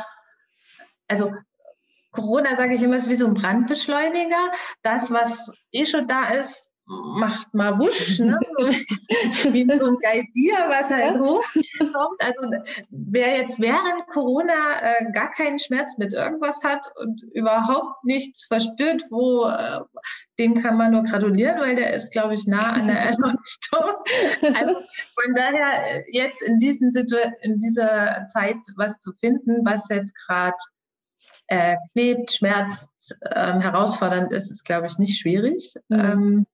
also 1.08 1.32
Corona, 2.12 2.56
sage 2.56 2.76
ich 2.76 2.82
immer, 2.82 2.96
ist 2.96 3.10
wie 3.10 3.16
so 3.16 3.28
ein 3.28 3.34
Brandbeschleuniger. 3.34 4.52
Das, 4.82 5.12
was 5.12 5.54
eh 5.72 5.86
schon 5.86 6.08
da 6.08 6.30
ist, 6.30 6.72
macht 6.88 7.54
mal 7.54 7.78
wusch, 7.80 8.20
ne? 8.20 8.40
wie 9.52 9.66
so 9.78 9.86
ein 9.88 9.98
Geysir, 10.02 10.56
was 10.70 10.90
halt 10.90 11.20
hochkommt. 11.20 12.22
Also 12.22 12.50
wer 12.90 13.38
jetzt 13.38 13.60
während 13.60 14.08
Corona 14.08 14.82
äh, 14.82 15.12
gar 15.12 15.32
keinen 15.32 15.60
Schmerz 15.60 15.98
mit 15.98 16.14
irgendwas 16.14 16.64
hat 16.64 16.90
und 16.96 17.22
überhaupt 17.34 18.04
nichts 18.06 18.46
verspürt, 18.46 19.04
wo 19.10 19.46
äh, 19.46 19.82
den 20.40 20.62
kann 20.62 20.78
man 20.78 20.92
nur 20.92 21.04
gratulieren, 21.04 21.60
weil 21.60 21.76
der 21.76 21.94
ist, 21.94 22.14
glaube 22.14 22.36
ich, 22.36 22.48
nah 22.48 22.74
an 22.74 22.88
der 22.88 23.00
Erleuchtung. 23.02 23.38
Also 24.56 24.76
von 25.14 25.34
daher 25.36 25.98
äh, 25.98 26.04
jetzt 26.12 26.42
in, 26.42 26.60
diesen 26.60 26.92
Situ 26.92 27.18
in 27.42 27.60
dieser 27.60 28.28
Zeit 28.28 28.58
was 28.78 29.00
zu 29.02 29.12
finden, 29.20 29.66
was 29.66 29.90
jetzt 29.90 30.16
gerade 30.16 30.56
äh, 31.48 31.76
klebt, 31.92 32.32
schmerzt, 32.32 32.90
ähm, 33.34 33.60
herausfordernd 33.60 34.32
ist, 34.32 34.52
ist, 34.52 34.64
glaube 34.64 34.88
ich, 34.88 34.98
nicht 34.98 35.20
schwierig. 35.20 35.74
Mhm. 35.90 36.00
Ähm, 36.00 36.46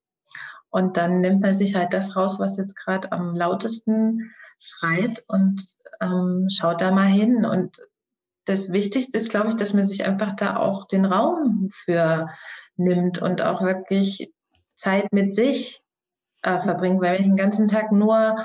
und 0.73 0.97
dann 0.97 1.21
nimmt 1.21 1.41
man 1.41 1.53
sich 1.53 1.75
halt 1.75 1.93
das 1.93 2.15
raus, 2.15 2.39
was 2.39 2.57
jetzt 2.57 2.75
gerade 2.75 3.11
am 3.11 3.35
lautesten 3.35 4.33
schreit 4.57 5.23
und 5.27 5.63
ähm, 6.01 6.47
schaut 6.49 6.81
da 6.81 6.89
mal 6.89 7.05
hin. 7.05 7.45
Und 7.45 7.77
das 8.45 8.71
Wichtigste 8.71 9.15
ist, 9.17 9.29
glaube 9.29 9.49
ich, 9.49 9.55
dass 9.55 9.75
man 9.75 9.83
sich 9.83 10.03
einfach 10.03 10.31
da 10.31 10.57
auch 10.57 10.85
den 10.85 11.05
Raum 11.05 11.69
für 11.71 12.27
nimmt 12.75 13.21
und 13.21 13.43
auch 13.43 13.61
wirklich 13.61 14.33
Zeit 14.75 15.13
mit 15.13 15.35
sich 15.35 15.83
äh, 16.41 16.59
verbringt. 16.59 17.01
Weil 17.01 17.13
wenn 17.13 17.21
ich 17.21 17.27
den 17.27 17.37
ganzen 17.37 17.67
Tag 17.67 17.91
nur 17.91 18.35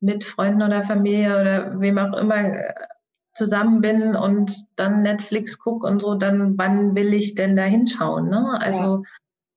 mit 0.00 0.24
Freunden 0.24 0.62
oder 0.62 0.82
Familie 0.82 1.38
oder 1.38 1.78
wem 1.78 1.98
auch 1.98 2.16
immer 2.16 2.38
äh, 2.38 2.74
zusammen 3.34 3.82
bin 3.82 4.16
und 4.16 4.56
dann 4.76 5.02
Netflix 5.02 5.58
gucke 5.58 5.86
und 5.86 6.00
so, 6.00 6.14
dann 6.14 6.56
wann 6.56 6.94
will 6.94 7.12
ich 7.12 7.34
denn 7.34 7.54
da 7.54 7.64
hinschauen? 7.64 8.30
Ne? 8.30 8.58
Also 8.62 9.02
ja. 9.04 9.10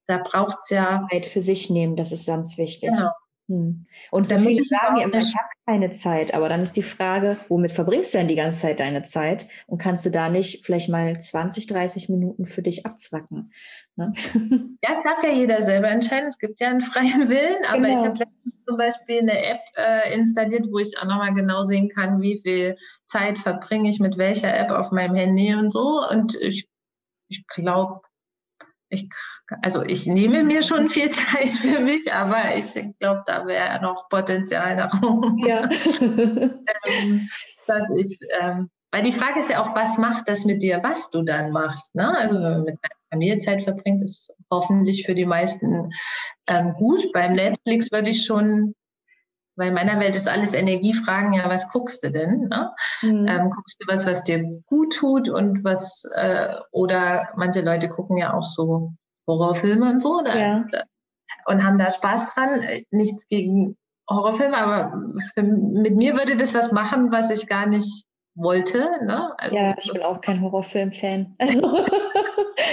Da 0.10 0.18
braucht 0.18 0.58
es 0.64 0.72
ja. 0.72 1.06
Zeit 1.12 1.28
für 1.28 1.40
sich 1.40 1.70
nehmen, 1.70 1.96
das 1.96 2.12
ist 2.12 2.26
ganz 2.26 2.58
wichtig. 2.58 2.90
Genau. 2.90 3.10
Hm. 3.48 3.86
Und 4.10 4.28
so 4.28 4.40
viele 4.40 4.64
sagen 4.64 4.98
immer, 5.02 5.18
ich 5.18 5.36
habe 5.36 5.50
keine 5.68 5.92
Zeit, 5.92 6.34
aber 6.34 6.50
dann 6.50 6.62
ist 6.62 6.76
die 6.76 6.84
Frage, 6.84 7.38
womit 7.48 7.72
verbringst 7.72 8.14
du 8.14 8.18
denn 8.18 8.28
die 8.28 8.36
ganze 8.36 8.62
Zeit 8.62 8.80
deine 8.80 9.04
Zeit? 9.04 9.48
Und 9.68 9.78
kannst 9.78 10.08
du 10.08 10.10
da 10.10 10.30
nicht 10.30 10.66
vielleicht 10.66 10.90
mal 10.90 11.20
20, 11.20 11.68
30 11.68 12.10
Minuten 12.10 12.48
für 12.48 12.64
dich 12.64 12.88
abzwacken? 12.88 13.54
Ne? 13.96 14.14
Ja, 14.84 14.92
es 14.94 15.04
darf 15.04 15.24
ja 15.24 15.30
jeder 15.30 15.62
selber 15.62 15.90
entscheiden. 15.90 16.28
Es 16.28 16.40
gibt 16.40 16.60
ja 16.60 16.70
einen 16.70 16.82
freien 16.82 17.30
Willen, 17.30 17.66
aber 17.68 17.82
genau. 17.82 18.00
ich 18.00 18.06
habe 18.06 18.18
letztens 18.18 18.66
zum 18.68 18.78
Beispiel 18.78 19.20
eine 19.20 19.46
App 19.46 19.62
äh, 19.76 20.14
installiert, 20.16 20.66
wo 20.72 20.80
ich 20.80 20.98
auch 20.98 21.06
nochmal 21.06 21.36
genau 21.36 21.62
sehen 21.64 21.90
kann, 21.90 22.20
wie 22.22 22.42
viel 22.42 22.76
Zeit 23.06 23.38
verbringe 23.38 23.90
ich 23.90 24.00
mit 24.00 24.18
welcher 24.18 24.56
App 24.56 24.72
auf 24.72 24.92
meinem 24.92 25.14
Handy 25.14 25.54
und 25.54 25.72
so. 25.72 26.02
Und 26.10 26.36
ich, 26.42 26.68
ich 27.28 27.46
glaube, 27.46 28.02
ich, 28.90 29.10
also 29.62 29.84
ich 29.84 30.06
nehme 30.08 30.44
mir 30.44 30.64
schon 30.64 30.90
viel 30.90 31.10
Zeit 31.12 31.50
für 31.50 31.80
mich, 31.80 32.12
aber 32.12 32.56
ich 32.56 32.74
glaube, 33.00 33.24
da 33.26 33.46
wäre 33.46 33.82
noch 33.82 34.10
Potenzial 34.10 34.76
nach 34.76 35.02
oben. 35.02 35.38
Ja. 35.46 35.70
ähm, 36.02 37.30
dass 37.68 37.88
ich, 37.96 38.20
ähm, 38.42 38.70
weil 38.92 39.04
die 39.04 39.12
Frage 39.12 39.40
ist 39.40 39.50
ja 39.50 39.64
auch, 39.64 39.76
was 39.76 39.98
macht 40.00 40.28
das 40.28 40.46
mit 40.46 40.64
dir, 40.64 40.82
was 40.82 41.12
du 41.12 41.22
dann 41.22 41.52
machst? 41.52 41.94
Ne? 41.94 42.18
Also 42.18 42.36
wenn 42.36 42.42
man 42.42 42.64
mit 42.64 42.80
deiner 42.82 43.00
Familie 43.12 43.40
Zeit 43.40 43.64
verbringt, 43.64 44.02
ist 44.02 44.32
hoffentlich 44.50 45.06
für 45.06 45.14
die 45.14 45.28
meisten 45.28 45.92
ähm, 46.48 46.74
gut. 46.74 47.12
Beim 47.14 47.34
Netflix 47.34 47.92
würde 47.92 48.10
ich 48.10 48.26
schon 48.26 48.74
weil 49.60 49.68
in 49.68 49.74
meiner 49.76 50.00
Welt 50.00 50.16
ist 50.16 50.28
alles 50.28 50.54
Energiefragen, 50.54 51.34
ja, 51.34 51.50
was 51.50 51.70
guckst 51.70 52.04
du 52.04 52.12
denn? 52.12 52.48
Ne? 52.48 52.74
Mhm. 53.02 53.28
Ähm, 53.28 53.50
guckst 53.52 53.80
du 53.82 53.88
was, 53.88 54.06
was 54.06 54.24
dir 54.24 54.62
gut 54.66 54.96
tut 54.96 55.30
und 55.30 55.64
was, 55.64 56.10
äh, 56.16 56.56
oder 56.72 57.30
manche 57.36 57.62
Leute 57.62 57.90
gucken 57.90 58.18
ja 58.18 58.34
auch 58.34 58.44
so 58.44 58.94
Horrorfilme 59.28 59.92
und 59.92 60.02
so. 60.02 60.22
Da, 60.24 60.38
ja. 60.38 60.66
da 60.72 60.84
und 61.46 61.64
haben 61.64 61.78
da 61.78 61.92
Spaß 61.92 62.34
dran. 62.34 62.62
Nichts 62.92 63.28
gegen 63.28 63.78
Horrorfilme, 64.10 64.58
aber 64.58 64.94
für, 65.34 65.44
mit 65.44 65.96
mir 65.96 66.18
würde 66.18 66.38
das 66.38 66.56
was 66.56 66.72
machen, 66.72 67.12
was 67.12 67.30
ich 67.30 67.48
gar 67.48 67.68
nicht 67.68 68.06
wollte. 68.36 68.90
Ne? 69.04 69.34
Also, 69.38 69.56
ja, 69.56 69.76
ich 69.78 69.92
bin 69.92 70.02
auch 70.04 70.22
kein 70.22 70.42
Horrorfilm-Fan. 70.42 71.36
Also, 71.40 71.86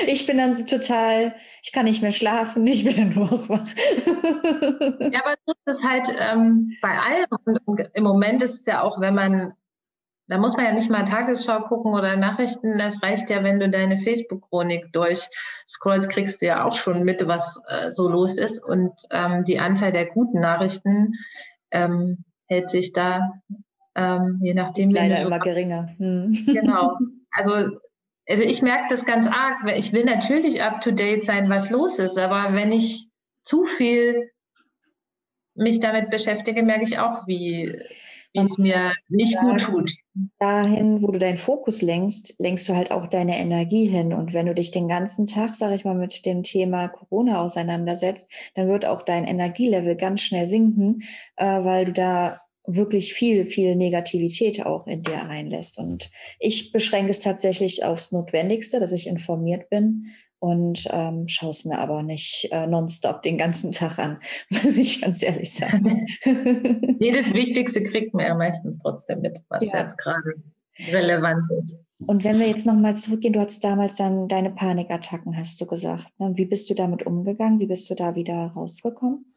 ich 0.07 0.27
bin 0.27 0.39
dann 0.39 0.53
so 0.53 0.65
total, 0.67 1.35
ich 1.63 1.73
kann 1.73 1.85
nicht 1.85 2.03
mehr 2.03 2.11
schlafen, 2.11 2.67
ich 2.67 2.85
bin 2.85 3.15
nur 3.15 3.31
wach. 3.49 3.67
ja, 5.01 5.21
aber 5.25 5.35
so 5.47 5.53
ist 5.53 5.67
es 5.67 5.85
halt 5.85 6.09
ähm, 6.19 6.73
bei 6.83 6.99
allem. 6.99 7.61
Und 7.65 7.89
im 7.95 8.05
Moment 8.05 8.43
ist 8.43 8.61
es 8.61 8.67
ja 8.67 8.83
auch, 8.83 9.01
wenn 9.01 9.15
man, 9.15 9.55
da 10.29 10.39
muss 10.39 10.57
man 10.57 10.67
ja 10.67 10.73
nicht 10.73 10.91
mal 10.91 11.05
Tagesschau 11.05 11.63
gucken 11.63 11.95
oder 11.95 12.17
Nachrichten, 12.17 12.79
das 12.79 13.03
reicht 13.03 13.31
ja, 13.31 13.43
wenn 13.45 13.61
du 13.61 13.71
deine 13.71 14.01
Facebook-Chronik 14.01 14.93
durchscrollst, 14.93 16.11
kriegst 16.11 16.43
du 16.43 16.47
ja 16.47 16.65
auch 16.65 16.77
schon 16.77 17.05
mit, 17.05 17.27
was 17.27 17.61
äh, 17.69 17.91
so 17.91 18.09
los 18.09 18.37
ist. 18.37 18.63
Und 18.63 18.93
ähm, 19.11 19.45
die 19.45 19.59
Anzahl 19.61 19.93
der 19.93 20.07
guten 20.07 20.41
Nachrichten 20.41 21.13
ähm, 21.71 22.25
hält 22.49 22.71
sich 22.71 22.93
da 22.93 23.21
ähm, 23.97 24.39
je 24.43 24.55
nachdem. 24.55 24.91
Leider 24.91 25.19
so 25.19 25.29
immer 25.29 25.41
geringer. 25.41 25.89
Hm. 25.99 26.45
Genau. 26.47 26.97
Also, 27.39 27.53
also 28.27 28.45
ich 28.45 28.63
merke 28.63 28.87
das 28.89 29.05
ganz 29.05 29.29
arg. 29.29 29.59
Ich 29.77 29.93
will 29.93 30.07
natürlich 30.07 30.63
up 30.63 30.81
to 30.81 30.91
date 30.91 31.27
sein, 31.27 31.51
was 31.51 31.69
los 31.69 31.99
ist, 31.99 32.17
aber 32.17 32.55
wenn 32.55 32.73
ich 32.73 33.11
zu 33.45 33.67
viel 33.67 34.31
mich 35.55 35.81
damit 35.81 36.09
beschäftige, 36.09 36.63
merke 36.63 36.85
ich 36.85 36.99
auch, 36.99 37.27
wie, 37.27 37.79
wie 38.33 38.41
es 38.41 38.57
mir 38.57 38.93
nicht 39.11 39.39
gut 39.39 39.61
tut. 39.61 39.93
Dahin, 40.39 41.03
wo 41.03 41.09
du 41.09 41.19
deinen 41.19 41.37
Fokus 41.37 41.83
lenkst, 41.83 42.41
lenkst 42.41 42.67
du 42.71 42.75
halt 42.75 42.91
auch 42.91 43.07
deine 43.07 43.39
Energie 43.39 43.85
hin. 43.87 44.15
Und 44.15 44.33
wenn 44.33 44.47
du 44.47 44.55
dich 44.55 44.71
den 44.71 44.89
ganzen 44.89 45.27
Tag, 45.27 45.55
sag 45.55 45.73
ich 45.73 45.85
mal, 45.85 45.95
mit 45.95 46.25
dem 46.25 46.43
Thema 46.43 46.89
Corona 46.89 47.43
auseinandersetzt, 47.43 48.31
dann 48.55 48.69
wird 48.69 48.87
auch 48.87 49.03
dein 49.03 49.25
Energielevel 49.25 49.95
ganz 49.95 50.23
schnell 50.23 50.49
sinken, 50.49 51.03
äh, 51.37 51.63
weil 51.65 51.85
du 51.85 51.93
da 51.93 52.41
wirklich 52.67 53.15
viel, 53.15 53.47
viel 53.47 53.77
Negativität 53.77 54.65
auch 54.67 54.87
in 54.87 55.03
dir 55.03 55.23
einlässt. 55.23 55.79
Und 55.79 56.11
ich 56.39 56.73
beschränke 56.73 57.11
es 57.11 57.21
tatsächlich 57.21 57.85
aufs 57.85 58.13
Notwendigste, 58.13 58.81
dass 58.81 58.93
ich 58.93 59.07
informiert 59.07 59.71
bin 59.71 60.09
und 60.39 60.87
ähm, 60.91 61.29
schaue 61.29 61.51
es 61.51 61.65
mir 61.65 61.79
aber 61.79 62.03
nicht 62.03 62.49
äh, 62.53 62.67
nonstop 62.67 63.23
den 63.23 63.39
ganzen 63.39 63.73
Tag 63.73 63.99
an, 63.99 64.21
muss 64.51 64.77
ich 64.77 65.01
ganz 65.01 65.23
ehrlich 65.23 65.55
sagen. 65.55 66.07
Jedes 67.01 67.33
Wichtigste 67.33 67.83
kriegt 67.83 68.15
man 68.15 68.27
ja 68.27 68.35
meistens 68.35 68.79
trotzdem 68.79 69.21
mit, 69.21 69.41
was 69.49 69.65
ja. 69.65 69.81
jetzt 69.81 69.97
gerade 69.97 70.35
relevant 70.93 71.47
ist. 71.59 71.75
Und 72.07 72.25
wenn 72.25 72.39
wir 72.39 72.47
jetzt 72.47 72.67
nochmal 72.67 72.95
zurückgehen, 72.95 73.33
du 73.33 73.41
hattest 73.41 73.65
damals 73.65 73.97
dann 73.97 74.29
deine 74.29 74.51
Panikattacken, 74.51 75.37
hast 75.37 75.59
du 75.61 75.67
gesagt. 75.67 76.09
Ne? 76.19 76.33
Wie 76.35 76.45
bist 76.45 76.69
du 76.69 76.75
damit 76.75 77.07
umgegangen? 77.07 77.59
Wie 77.59 77.67
bist 77.67 77.89
du 77.89 77.95
da 77.95 78.15
wieder 78.15 78.53
rausgekommen? 78.55 79.33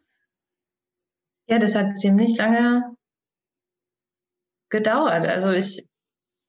Ja, 1.48 1.58
das 1.58 1.76
hat 1.76 1.98
ziemlich 1.98 2.38
lange 2.38 2.84
gedauert. 4.70 5.28
Also 5.28 5.52
ich, 5.52 5.86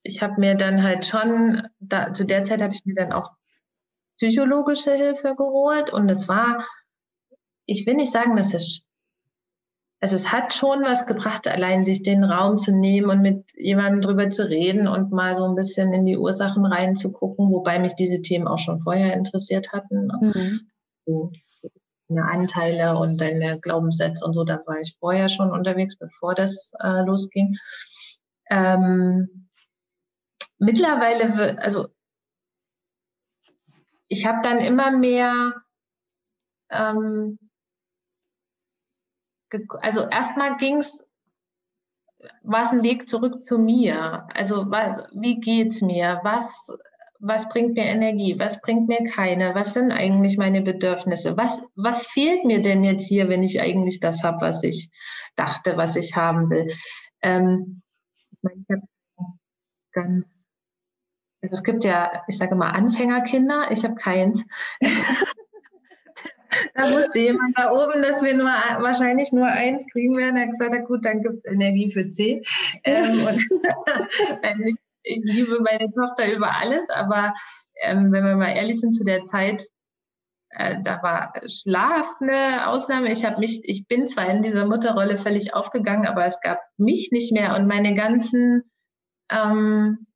ich 0.03 0.23
habe 0.23 0.41
mir 0.41 0.55
dann 0.55 0.83
halt 0.83 1.07
schon, 1.07 1.67
da, 1.79 2.13
zu 2.13 2.25
der 2.25 2.45
Zeit 2.45 2.63
habe 2.63 2.75
ich 2.75 2.85
mir 2.85 2.95
dann 2.95 3.13
auch 3.13 3.31
psychologische 4.17 4.93
Hilfe 4.93 5.35
geholt 5.35 5.93
und 5.93 6.11
es 6.11 6.29
war, 6.29 6.67
ich 7.67 7.87
will 7.87 7.95
nicht 7.95 8.13
sagen, 8.13 8.37
dass 8.37 8.53
es, 8.53 8.83
also 10.01 10.17
es 10.17 10.33
hat 10.33 10.55
schon 10.55 10.83
was 10.83 11.07
gebracht, 11.07 11.49
allein 11.49 11.85
sich 11.85 12.03
den 12.03 12.25
Raum 12.25 12.59
zu 12.59 12.73
nehmen 12.73 13.11
und 13.11 13.23
mit 13.23 13.45
jemandem 13.55 14.01
drüber 14.01 14.31
zu 14.31 14.49
reden 14.49 14.89
und 14.89 15.13
mal 15.13 15.35
so 15.35 15.45
ein 15.45 15.55
bisschen 15.55 15.93
in 15.93 16.07
die 16.07 16.19
Ursachen 16.19 16.65
reinzugucken, 16.65 17.51
wobei 17.51 17.79
mich 17.79 17.95
diese 17.95 18.21
Themen 18.21 18.49
auch 18.49 18.59
schon 18.59 18.79
vorher 18.79 19.15
interessiert 19.15 19.73
hatten. 19.73 20.07
Ne? 20.07 20.19
Mhm. 20.21 20.61
So, 21.07 21.33
deine 22.11 22.25
Anteile 22.25 22.99
und 22.99 23.21
deine 23.21 23.59
Glaubenssätze 23.61 24.25
und 24.25 24.35
so, 24.35 24.45
da 24.45 24.61
war 24.67 24.81
ich 24.81 24.97
vorher 24.99 25.29
schon 25.29 25.51
unterwegs, 25.51 25.97
bevor 25.97 26.35
das 26.35 26.73
äh, 26.83 27.03
losging. 27.05 27.57
Ähm, 28.51 29.49
mittlerweile, 30.59 31.59
also 31.63 31.89
ich 34.09 34.27
habe 34.27 34.41
dann 34.43 34.59
immer 34.59 34.91
mehr, 34.91 35.55
ähm, 36.71 37.39
also 39.81 40.09
erstmal 40.09 40.57
ging 40.57 40.79
es, 40.79 41.07
war 42.43 42.63
es 42.63 42.73
ein 42.73 42.83
Weg 42.83 43.09
zurück 43.09 43.45
zu 43.45 43.57
mir. 43.57 44.27
Also 44.35 44.71
was, 44.71 44.99
wie 45.13 45.41
geht's 45.41 45.81
mir? 45.81 46.21
Was, 46.25 46.77
was 47.21 47.49
bringt 47.49 47.75
mir 47.75 47.85
Energie? 47.85 48.39
Was 48.39 48.61
bringt 48.61 48.89
mir 48.89 49.05
keine? 49.05 49.55
Was 49.55 49.75
sind 49.75 49.93
eigentlich 49.93 50.39
meine 50.39 50.63
Bedürfnisse? 50.63 51.37
Was, 51.37 51.63
was 51.77 52.09
fehlt 52.09 52.45
mir 52.45 52.63
denn 52.63 52.83
jetzt 52.83 53.07
hier, 53.07 53.29
wenn 53.29 53.43
ich 53.43 53.61
eigentlich 53.61 54.01
das 54.01 54.25
habe, 54.25 54.41
was 54.41 54.63
ich 54.65 54.91
dachte, 55.37 55.77
was 55.77 55.97
ich 55.97 56.17
haben 56.17 56.51
will? 56.51 56.75
Ähm, 57.23 57.83
ich 58.43 58.67
habe 58.71 58.83
ganz, 59.93 60.45
also 61.43 61.53
es 61.55 61.63
gibt 61.63 61.85
ja, 61.85 62.25
ich 62.29 62.39
sage 62.39 62.55
mal, 62.55 62.71
Anfängerkinder, 62.71 63.71
ich 63.71 63.85
habe 63.85 63.95
keins. 63.95 64.45
da 66.75 66.83
wusste 66.83 67.21
jemand 67.21 67.59
da 67.59 67.73
oben, 67.73 68.03
dass 68.03 68.23
wir 68.23 68.35
nur 68.35 68.47
wahrscheinlich 68.47 69.33
nur 69.33 69.47
eins 69.47 69.87
kriegen 69.87 70.17
werden. 70.17 70.37
Er 70.37 70.45
hat 70.45 70.51
gesagt, 70.51 70.87
gut, 70.87 71.05
dann 71.05 71.23
gibt 71.23 71.45
es 71.45 71.53
Energie 71.53 71.93
für 71.93 72.11
C. 72.11 72.43
Ähm, 72.85 73.27
und 73.27 73.41
ich, 74.67 74.77
ich, 75.03 75.25
liebe 75.25 75.61
meine 75.61 75.91
Tochter 75.93 76.33
über 76.33 76.55
alles, 76.57 76.89
aber 76.91 77.35
ähm, 77.83 78.13
wenn 78.13 78.25
wir 78.25 78.37
mal 78.37 78.55
ehrlich 78.55 78.81
sind, 78.81 78.95
zu 78.95 79.05
der 79.05 79.23
Zeit 79.23 79.67
da 80.51 81.03
war 81.03 81.33
Schlaf 81.47 82.17
eine 82.21 82.69
Ausnahme. 82.69 83.13
Ich 83.13 83.25
habe 83.25 83.39
mich, 83.39 83.61
ich 83.65 83.87
bin 83.87 84.09
zwar 84.09 84.29
in 84.29 84.43
dieser 84.43 84.67
Mutterrolle 84.67 85.17
völlig 85.17 85.55
aufgegangen, 85.55 86.07
aber 86.07 86.27
es 86.27 86.41
gab 86.41 86.59
mich 86.77 87.11
nicht 87.13 87.33
mehr 87.33 87.55
und 87.55 87.69
meine 87.69 87.95
ganzen 87.95 88.71
ähm, 89.31 90.07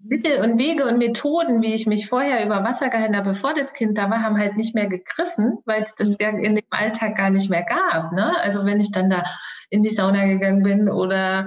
Mittel 0.00 0.40
und 0.42 0.58
Wege 0.58 0.86
und 0.86 0.98
Methoden, 0.98 1.60
wie 1.60 1.74
ich 1.74 1.86
mich 1.86 2.08
vorher 2.08 2.44
über 2.44 2.62
Wasser 2.62 2.88
gehalten 2.88 3.16
habe, 3.16 3.30
bevor 3.30 3.52
das 3.52 3.72
Kind 3.72 3.98
da 3.98 4.08
war, 4.08 4.22
haben 4.22 4.38
halt 4.38 4.56
nicht 4.56 4.74
mehr 4.74 4.86
gegriffen, 4.86 5.58
weil 5.66 5.82
es 5.82 5.94
das 5.96 6.16
mhm. 6.18 6.44
in 6.44 6.54
dem 6.54 6.66
Alltag 6.70 7.16
gar 7.16 7.30
nicht 7.30 7.50
mehr 7.50 7.64
gab. 7.64 8.12
Ne? 8.12 8.40
Also 8.40 8.64
wenn 8.64 8.80
ich 8.80 8.92
dann 8.92 9.10
da 9.10 9.24
in 9.70 9.82
die 9.82 9.90
Sauna 9.90 10.24
gegangen 10.26 10.62
bin 10.62 10.88
oder 10.88 11.46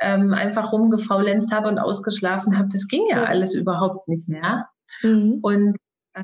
ähm, 0.00 0.34
einfach 0.34 0.72
rumgefaulenzt 0.72 1.52
habe 1.52 1.68
und 1.68 1.78
ausgeschlafen 1.78 2.58
habe, 2.58 2.68
das 2.70 2.86
ging 2.86 3.06
ja 3.08 3.24
alles 3.24 3.54
überhaupt 3.54 4.08
nicht 4.08 4.28
mehr. 4.28 4.68
Mhm. 5.02 5.38
Und 5.42 5.76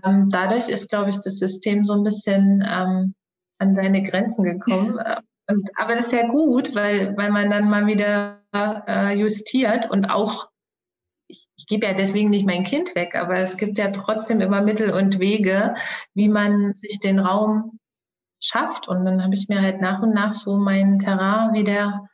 ähm, 0.04 0.28
dadurch 0.30 0.68
ist, 0.68 0.88
glaube 0.88 1.10
ich, 1.10 1.16
das 1.16 1.38
System 1.38 1.84
so 1.84 1.94
ein 1.94 2.04
bisschen 2.04 2.64
ähm, 2.66 3.14
an 3.58 3.74
seine 3.74 4.02
Grenzen 4.02 4.44
gekommen. 4.44 4.98
Und, 5.48 5.70
aber 5.76 5.94
das 5.94 6.06
ist 6.06 6.12
ja 6.12 6.28
gut, 6.28 6.74
weil, 6.74 7.16
weil 7.16 7.30
man 7.30 7.50
dann 7.50 7.68
mal 7.68 7.86
wieder 7.86 8.40
äh, 8.54 9.18
justiert 9.18 9.90
und 9.90 10.08
auch, 10.08 10.48
ich, 11.26 11.48
ich 11.56 11.66
gebe 11.66 11.84
ja 11.84 11.94
deswegen 11.94 12.30
nicht 12.30 12.46
mein 12.46 12.62
Kind 12.62 12.94
weg, 12.94 13.16
aber 13.16 13.38
es 13.38 13.56
gibt 13.56 13.76
ja 13.76 13.90
trotzdem 13.90 14.40
immer 14.40 14.60
Mittel 14.60 14.92
und 14.92 15.18
Wege, 15.18 15.74
wie 16.14 16.28
man 16.28 16.74
sich 16.74 17.00
den 17.00 17.18
Raum 17.18 17.80
schafft. 18.38 18.86
Und 18.86 19.04
dann 19.04 19.22
habe 19.22 19.34
ich 19.34 19.48
mir 19.48 19.60
halt 19.60 19.80
nach 19.80 20.00
und 20.00 20.14
nach 20.14 20.32
so 20.32 20.56
mein 20.56 21.00
Terrain 21.00 21.54
wieder, 21.54 22.08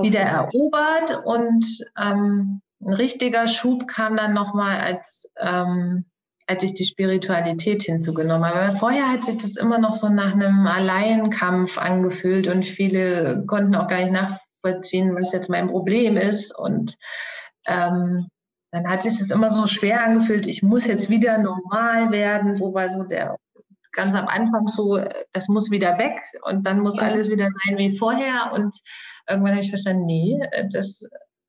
wieder 0.00 0.20
erobert 0.20 1.24
und 1.24 1.66
ähm, 2.00 2.62
ein 2.80 2.94
richtiger 2.94 3.48
Schub 3.48 3.86
kam 3.86 4.16
dann 4.16 4.32
nochmal 4.32 4.80
als 4.80 5.30
ähm, 5.38 6.06
als 6.46 6.62
ich 6.62 6.74
die 6.74 6.84
Spiritualität 6.84 7.82
hinzugenommen 7.82 8.44
habe. 8.44 8.76
Vorher 8.76 9.10
hat 9.10 9.24
sich 9.24 9.36
das 9.36 9.56
immer 9.56 9.78
noch 9.78 9.92
so 9.92 10.08
nach 10.08 10.34
einem 10.34 10.66
Alleinkampf 10.66 11.78
angefühlt 11.78 12.48
und 12.48 12.66
viele 12.66 13.44
konnten 13.46 13.74
auch 13.74 13.88
gar 13.88 14.00
nicht 14.00 14.12
nachvollziehen, 14.12 15.14
was 15.14 15.32
jetzt 15.32 15.48
mein 15.48 15.68
Problem 15.68 16.16
ist. 16.16 16.56
Und 16.56 16.96
ähm, 17.66 18.28
dann 18.72 18.88
hat 18.88 19.02
sich 19.02 19.18
das 19.18 19.30
immer 19.30 19.50
so 19.50 19.66
schwer 19.66 20.02
angefühlt, 20.02 20.46
ich 20.46 20.62
muss 20.62 20.86
jetzt 20.86 21.08
wieder 21.08 21.38
normal 21.38 22.10
werden. 22.10 22.56
So 22.56 22.74
war 22.74 22.88
so 22.88 23.04
der 23.04 23.36
ganz 23.92 24.14
am 24.14 24.26
Anfang 24.26 24.66
so, 24.66 24.98
das 25.32 25.48
muss 25.48 25.70
wieder 25.70 25.98
weg 25.98 26.20
und 26.42 26.66
dann 26.66 26.80
muss 26.80 26.98
alles 26.98 27.30
wieder 27.30 27.48
sein 27.50 27.78
wie 27.78 27.96
vorher. 27.96 28.50
Und 28.52 28.76
irgendwann 29.28 29.52
habe 29.52 29.62
ich 29.62 29.68
verstanden, 29.68 30.04
nee, 30.04 30.40
das 30.72 31.08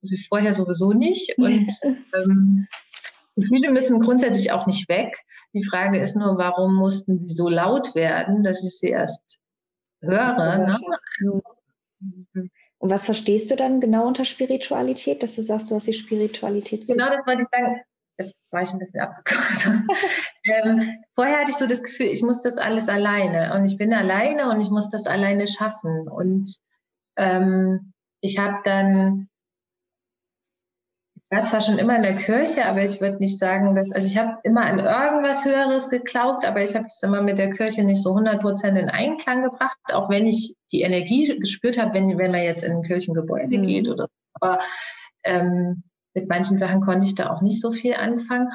wie 0.10 0.24
vorher 0.28 0.54
sowieso 0.54 0.94
nicht. 0.94 1.36
Und 1.38 1.72
ähm, 2.14 2.68
Gefühle 3.36 3.72
müssen 3.72 4.00
grundsätzlich 4.00 4.52
auch 4.52 4.66
nicht 4.66 4.88
weg. 4.90 5.18
Die 5.54 5.64
Frage 5.64 6.00
ist 6.00 6.16
nur, 6.16 6.38
warum 6.38 6.76
mussten 6.76 7.18
sie 7.18 7.30
so 7.30 7.50
laut 7.50 7.96
werden, 7.96 8.44
dass 8.44 8.64
ich 8.64 8.78
sie 8.78 8.90
erst 8.90 9.40
höre. 10.02 10.58
Ne? 10.58 10.80
Also, 11.20 11.42
und 12.78 12.90
was 12.90 13.06
verstehst 13.06 13.50
du 13.52 13.56
dann 13.56 13.82
genau 13.82 14.06
unter 14.06 14.26
Spiritualität, 14.26 15.24
dass 15.24 15.36
du 15.36 15.42
sagst, 15.42 15.72
du 15.72 15.76
hast 15.76 15.88
die 15.88 15.94
Spiritualität 15.94 16.86
Genau, 16.88 17.10
das 17.10 17.26
wollte 17.26 17.42
ich 17.42 17.48
sagen. 17.52 17.82
Jetzt 18.18 18.52
war 18.52 18.62
ich 18.62 18.70
ein 18.70 18.80
bisschen 18.80 19.02
abgekommen. 19.02 19.88
ähm, 20.46 21.04
vorher 21.16 21.40
hatte 21.40 21.52
ich 21.52 21.58
so 21.58 21.68
das 21.68 21.84
Gefühl, 21.84 22.08
ich 22.08 22.22
muss 22.22 22.42
das 22.42 22.58
alles 22.58 22.88
alleine. 22.88 23.54
Und 23.54 23.66
ich 23.66 23.78
bin 23.78 23.94
alleine 23.94 24.50
und 24.50 24.62
ich 24.62 24.70
muss 24.70 24.90
das 24.90 25.06
alleine 25.06 25.48
schaffen. 25.48 26.08
Und 26.08 26.56
ähm, 27.18 27.94
ich 28.22 28.38
habe 28.38 28.60
dann 28.64 29.28
war 31.30 31.46
zwar 31.46 31.62
schon 31.62 31.80
immer 31.80 31.96
in 31.96 32.04
der 32.04 32.16
Kirche, 32.16 32.66
aber 32.66 32.84
ich 32.84 33.02
würde 33.02 33.18
nicht 33.18 33.40
sagen, 33.40 33.76
dass, 33.76 33.92
also 33.92 34.08
ich 34.08 34.18
habe 34.18 34.38
immer 34.44 34.62
an 34.62 34.80
irgendwas 34.80 35.44
Höheres 35.44 35.90
geglaubt, 35.90 36.46
aber 36.46 36.64
ich 36.64 36.76
habe 36.76 36.86
es 36.86 37.02
immer 37.02 37.22
mit 37.22 37.38
der 37.38 37.50
Kirche 37.52 37.84
nicht 37.84 38.02
so 38.02 38.10
100 38.12 38.42
Prozent 38.42 38.78
in 38.78 38.90
Einklang 38.90 39.44
gebracht, 39.44 39.78
auch 39.92 40.10
wenn 40.10 40.28
ich 40.28 40.56
die 40.72 40.82
Energie 40.82 41.36
gespürt 41.40 41.80
habe, 41.80 41.94
wenn, 41.94 42.18
wenn 42.18 42.32
man 42.32 42.44
jetzt 42.44 42.64
in 42.64 42.74
ein 42.74 42.84
Kirchengebäude 42.84 43.58
mhm. 43.58 43.64
geht 43.64 43.88
oder 43.88 44.06
so. 44.06 44.14
Aber 44.40 44.60
ähm, 45.24 45.84
mit 46.14 46.30
manchen 46.30 46.60
Sachen 46.60 46.82
konnte 46.82 47.08
ich 47.08 47.16
da 47.16 47.32
auch 47.32 47.42
nicht 47.42 47.60
so 47.60 47.72
viel 47.72 47.96
anfangen. 47.96 48.50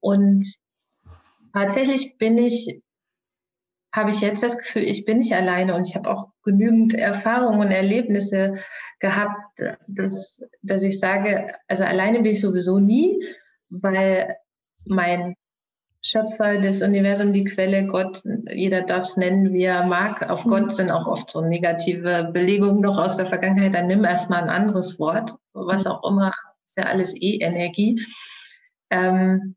Und 0.00 0.46
tatsächlich 1.52 2.18
bin 2.18 2.38
ich, 2.38 2.80
habe 3.94 4.10
ich 4.10 4.20
jetzt 4.20 4.42
das 4.42 4.58
Gefühl, 4.58 4.82
ich 4.82 5.04
bin 5.04 5.18
nicht 5.18 5.34
alleine 5.34 5.74
und 5.74 5.86
ich 5.86 5.96
habe 5.96 6.10
auch 6.10 6.28
genügend 6.44 6.94
Erfahrungen 6.94 7.60
und 7.60 7.70
Erlebnisse 7.70 8.60
gehabt, 9.02 9.60
dass, 9.88 10.42
dass 10.62 10.82
ich 10.82 10.98
sage, 10.98 11.54
also 11.68 11.84
alleine 11.84 12.22
bin 12.22 12.32
ich 12.32 12.40
sowieso 12.40 12.78
nie, 12.78 13.22
weil 13.68 14.36
mein 14.86 15.34
Schöpfer, 16.00 16.60
das 16.60 16.82
Universum, 16.82 17.32
die 17.32 17.44
Quelle, 17.44 17.86
Gott, 17.86 18.22
jeder 18.50 18.82
darf 18.82 19.02
es 19.02 19.16
nennen, 19.16 19.52
wie 19.52 19.64
er 19.64 19.86
mag. 19.86 20.28
Auf 20.28 20.44
mhm. 20.44 20.50
Gott 20.50 20.74
sind 20.74 20.90
auch 20.90 21.06
oft 21.06 21.30
so 21.30 21.40
negative 21.40 22.30
Belegungen 22.32 22.80
noch 22.80 22.98
aus 22.98 23.16
der 23.16 23.26
Vergangenheit. 23.26 23.74
Dann 23.74 23.86
nimm 23.86 24.04
erstmal 24.04 24.42
ein 24.42 24.50
anderes 24.50 24.98
Wort, 24.98 25.34
was 25.52 25.86
auch 25.86 26.02
immer, 26.08 26.32
ist 26.64 26.76
ja 26.76 26.84
alles 26.84 27.14
eh 27.14 27.38
Energie. 27.38 28.04
Ähm, 28.90 29.54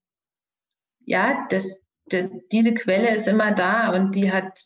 ja, 1.03 1.47
das, 1.49 1.81
das, 2.07 2.25
diese 2.51 2.73
Quelle 2.73 3.15
ist 3.15 3.27
immer 3.27 3.51
da 3.51 3.93
und 3.95 4.15
die 4.15 4.31
hat, 4.31 4.65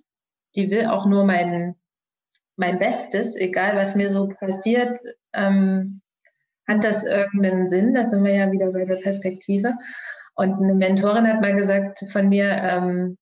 die 0.56 0.70
will 0.70 0.88
auch 0.88 1.06
nur 1.06 1.24
mein, 1.24 1.76
mein 2.60 2.78
Bestes, 2.78 3.36
egal 3.36 3.76
was 3.76 3.96
mir 3.96 4.10
so 4.10 4.28
passiert. 4.28 5.00
Ähm, 5.34 6.02
hat 6.68 6.84
das 6.84 7.04
irgendeinen 7.04 7.68
Sinn? 7.68 7.94
Da 7.94 8.08
sind 8.08 8.24
wir 8.24 8.36
ja 8.36 8.52
wieder 8.52 8.72
bei 8.72 8.86
der 8.86 8.98
Perspektive. 8.98 9.74
Und 10.36 10.54
eine 10.62 10.76
Mentorin 10.76 11.28
hat 11.28 11.42
mal 11.42 11.56
gesagt 11.56 12.06
von 12.12 12.30
mir, 12.30 12.46
ähm, 12.46 13.18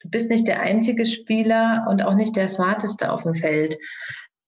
du 0.00 0.10
bist 0.10 0.30
nicht 0.30 0.46
der 0.46 0.60
einzige 0.60 1.04
Spieler 1.06 1.86
und 1.88 2.04
auch 2.04 2.14
nicht 2.14 2.36
der 2.36 2.48
smarteste 2.48 3.10
auf 3.10 3.22
dem 3.22 3.34
Feld. 3.34 3.78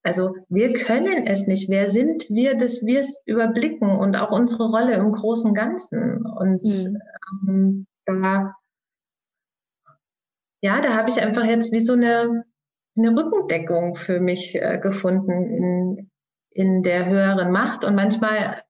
Also 0.03 0.35
wir 0.49 0.73
können 0.75 1.27
es 1.27 1.47
nicht. 1.47 1.69
Wer 1.69 1.89
sind 1.89 2.29
wir, 2.29 2.57
dass 2.57 2.85
wir 2.85 3.01
es 3.01 3.23
überblicken 3.27 3.91
und 3.91 4.17
auch 4.17 4.31
unsere 4.31 4.69
Rolle 4.69 4.95
im 4.95 5.13
großen 5.13 5.55
Ganzen? 5.55 6.25
Und 6.25 6.63
mhm. 6.65 6.99
ähm, 7.49 7.87
da, 8.07 8.55
ja, 10.63 10.81
da 10.81 10.95
habe 10.95 11.11
ich 11.11 11.21
einfach 11.21 11.45
jetzt 11.45 11.73
wie 11.73 11.81
so 11.81 11.95
eine, 11.95 12.45
eine 12.99 13.17
Rückendeckung 13.17 13.95
für 13.95 14.21
mich 14.21 14.55
äh, 14.55 14.79
gefunden 14.79 15.31
in, 15.31 16.11
in 16.51 16.83
der 16.83 17.07
höheren 17.07 17.51
Macht. 17.51 17.85
Und 17.85 17.95
manchmal, 17.95 18.63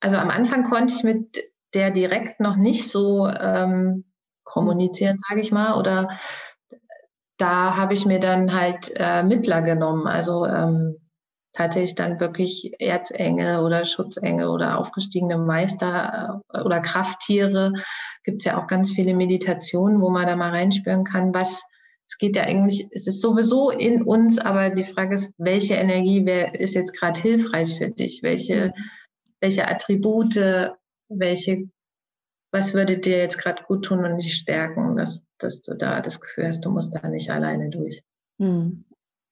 also 0.00 0.16
am 0.16 0.30
Anfang 0.30 0.64
konnte 0.64 0.94
ich 0.94 1.02
mit 1.02 1.44
der 1.74 1.90
direkt 1.90 2.40
noch 2.40 2.56
nicht 2.56 2.88
so 2.88 3.28
ähm, 3.28 4.04
kommunizieren, 4.44 5.18
sage 5.28 5.40
ich 5.40 5.52
mal. 5.52 5.78
Oder 5.78 6.18
da 7.36 7.76
habe 7.76 7.92
ich 7.92 8.06
mir 8.06 8.20
dann 8.20 8.54
halt 8.54 8.92
äh, 8.94 9.22
Mittler 9.22 9.62
genommen, 9.62 10.06
also 10.06 10.46
ähm, 10.46 10.96
tatsächlich 11.52 11.94
dann 11.94 12.20
wirklich 12.20 12.72
Erzengel 12.78 13.60
oder 13.60 13.84
Schutzengel 13.84 14.48
oder 14.48 14.78
aufgestiegene 14.78 15.38
Meister 15.38 16.42
äh, 16.52 16.60
oder 16.60 16.80
Krafttiere. 16.80 17.72
Gibt 18.24 18.38
es 18.42 18.44
ja 18.44 18.62
auch 18.62 18.66
ganz 18.66 18.92
viele 18.92 19.14
Meditationen, 19.14 20.00
wo 20.00 20.10
man 20.10 20.26
da 20.26 20.36
mal 20.36 20.50
reinspüren 20.50 21.04
kann, 21.04 21.34
was 21.34 21.64
es 22.06 22.18
geht 22.18 22.36
ja 22.36 22.44
eigentlich, 22.44 22.88
es 22.92 23.06
ist 23.06 23.20
sowieso 23.20 23.70
in 23.70 24.02
uns, 24.02 24.38
aber 24.38 24.70
die 24.70 24.84
Frage 24.84 25.14
ist, 25.14 25.34
welche 25.38 25.74
Energie 25.74 26.24
wer, 26.24 26.58
ist 26.58 26.74
jetzt 26.74 26.98
gerade 26.98 27.20
hilfreich 27.20 27.76
für 27.76 27.90
dich? 27.90 28.22
Welche, 28.22 28.72
welche 29.40 29.66
Attribute 29.68 30.36
welche, 31.08 31.68
was 32.52 32.74
würde 32.74 32.98
dir 32.98 33.18
jetzt 33.18 33.38
gerade 33.38 33.62
gut 33.64 33.84
tun 33.84 34.04
und 34.04 34.18
dich 34.18 34.34
stärken, 34.34 34.96
dass, 34.96 35.24
dass 35.38 35.62
du 35.62 35.74
da 35.74 36.00
das 36.00 36.20
Gefühl 36.20 36.46
hast, 36.46 36.64
du 36.64 36.70
musst 36.70 36.94
da 36.94 37.08
nicht 37.08 37.30
alleine 37.30 37.70
durch. 37.70 38.02
Hm. 38.38 38.84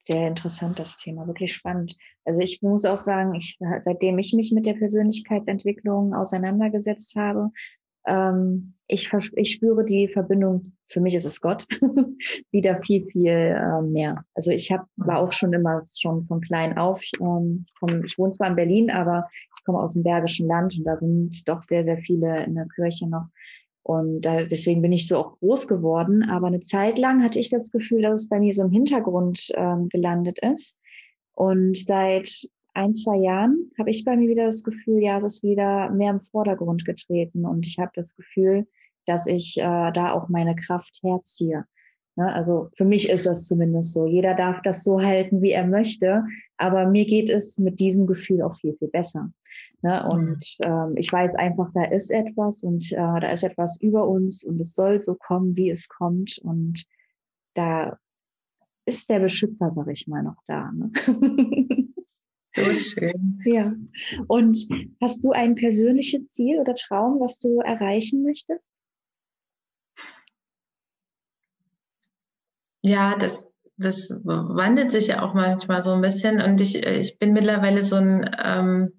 Sehr 0.03 0.27
interessant, 0.27 0.77
das 0.77 0.97
Thema, 0.97 1.25
wirklich 1.25 1.53
spannend. 1.53 1.97
Also 2.25 2.39
ich 2.39 2.61
muss 2.61 2.85
auch 2.85 2.95
sagen, 2.95 3.33
ich, 3.33 3.57
seitdem 3.79 4.19
ich 4.19 4.33
mich 4.33 4.51
mit 4.51 4.67
der 4.67 4.75
Persönlichkeitsentwicklung 4.75 6.13
auseinandergesetzt 6.13 7.15
habe, 7.15 7.49
ähm, 8.05 8.74
ich, 8.87 9.11
ich 9.35 9.51
spüre 9.51 9.83
die 9.83 10.07
Verbindung, 10.07 10.73
für 10.87 11.01
mich 11.01 11.15
ist 11.15 11.25
es 11.25 11.41
Gott, 11.41 11.67
wieder 12.51 12.81
viel, 12.83 13.05
viel 13.05 13.27
äh, 13.27 13.81
mehr. 13.81 14.23
Also 14.35 14.51
ich 14.51 14.71
hab, 14.71 14.85
war 14.97 15.19
auch 15.19 15.33
schon 15.33 15.53
immer 15.53 15.79
schon 15.97 16.25
von 16.27 16.41
klein 16.41 16.77
auf, 16.77 17.01
ähm, 17.19 17.65
komm, 17.79 18.03
ich 18.05 18.17
wohne 18.17 18.31
zwar 18.31 18.49
in 18.49 18.55
Berlin, 18.55 18.91
aber 18.91 19.27
ich 19.57 19.63
komme 19.63 19.79
aus 19.79 19.93
dem 19.93 20.03
Bergischen 20.03 20.47
Land 20.47 20.77
und 20.77 20.83
da 20.83 20.95
sind 20.95 21.47
doch 21.47 21.63
sehr, 21.63 21.83
sehr 21.83 21.97
viele 21.97 22.43
in 22.45 22.55
der 22.55 22.67
Kirche 22.75 23.07
noch. 23.07 23.25
Und 23.81 24.21
da, 24.21 24.37
deswegen 24.37 24.81
bin 24.81 24.93
ich 24.93 25.07
so 25.07 25.17
auch 25.17 25.39
groß 25.39 25.67
geworden. 25.67 26.23
Aber 26.23 26.47
eine 26.47 26.61
Zeit 26.61 26.97
lang 26.97 27.23
hatte 27.23 27.39
ich 27.39 27.49
das 27.49 27.71
Gefühl, 27.71 28.01
dass 28.01 28.21
es 28.21 28.29
bei 28.29 28.39
mir 28.39 28.51
so 28.51 28.63
im 28.63 28.71
Hintergrund 28.71 29.51
ähm, 29.55 29.89
gelandet 29.89 30.39
ist. 30.39 30.79
Und 31.33 31.77
seit 31.77 32.47
ein, 32.75 32.93
zwei 32.93 33.17
Jahren 33.17 33.71
habe 33.77 33.89
ich 33.89 34.03
bei 34.03 34.15
mir 34.15 34.27
wieder 34.29 34.45
das 34.45 34.63
Gefühl, 34.63 35.01
ja, 35.01 35.17
es 35.17 35.23
ist 35.23 35.43
wieder 35.43 35.89
mehr 35.91 36.11
im 36.11 36.21
Vordergrund 36.21 36.85
getreten 36.85 37.45
und 37.45 37.65
ich 37.65 37.79
habe 37.79 37.91
das 37.93 38.15
Gefühl, 38.15 38.67
dass 39.05 39.27
ich 39.27 39.57
äh, 39.57 39.91
da 39.91 40.11
auch 40.11 40.29
meine 40.29 40.55
Kraft 40.55 40.99
herziehe. 41.03 41.65
Ne? 42.15 42.33
Also 42.33 42.69
für 42.75 42.85
mich 42.85 43.09
ist 43.09 43.25
das 43.25 43.47
zumindest 43.47 43.93
so. 43.93 44.07
Jeder 44.07 44.33
darf 44.33 44.61
das 44.63 44.83
so 44.83 45.01
halten, 45.01 45.41
wie 45.41 45.51
er 45.51 45.67
möchte, 45.67 46.23
aber 46.57 46.87
mir 46.87 47.05
geht 47.05 47.29
es 47.29 47.57
mit 47.57 47.79
diesem 47.79 48.07
Gefühl 48.07 48.41
auch 48.41 48.57
viel, 48.57 48.75
viel 48.77 48.89
besser. 48.89 49.31
Ne? 49.81 50.03
Mhm. 50.03 50.17
Und 50.19 50.57
ähm, 50.61 50.93
ich 50.95 51.11
weiß 51.11 51.35
einfach, 51.35 51.71
da 51.73 51.85
ist 51.85 52.11
etwas 52.11 52.63
und 52.63 52.91
äh, 52.91 52.95
da 52.95 53.31
ist 53.31 53.43
etwas 53.43 53.81
über 53.81 54.07
uns 54.07 54.43
und 54.43 54.59
es 54.59 54.73
soll 54.73 54.99
so 54.99 55.15
kommen, 55.15 55.55
wie 55.55 55.69
es 55.69 55.87
kommt 55.87 56.39
und 56.43 56.85
da 57.53 57.97
ist 58.85 59.09
der 59.09 59.19
Beschützer, 59.19 59.71
sag 59.71 59.87
ich 59.87 60.07
mal, 60.07 60.23
noch 60.23 60.41
da. 60.45 60.71
Ne? 60.71 60.91
So 62.55 62.73
schön. 62.73 63.41
Ja. 63.45 63.73
Und 64.27 64.67
hast 65.01 65.23
du 65.23 65.31
ein 65.31 65.55
persönliches 65.55 66.31
Ziel 66.31 66.59
oder 66.59 66.73
Traum, 66.73 67.19
was 67.19 67.37
du 67.37 67.59
erreichen 67.59 68.23
möchtest? 68.23 68.71
Ja, 72.85 73.15
das, 73.17 73.47
das 73.77 74.11
wandelt 74.23 74.91
sich 74.91 75.07
ja 75.07 75.23
auch 75.23 75.33
manchmal 75.33 75.81
so 75.81 75.91
ein 75.91 76.01
bisschen. 76.01 76.39
Und 76.39 76.61
ich, 76.61 76.85
ich 76.85 77.17
bin 77.17 77.33
mittlerweile 77.33 77.81
so 77.81 77.95
ein, 77.95 78.29
ähm, 78.43 78.93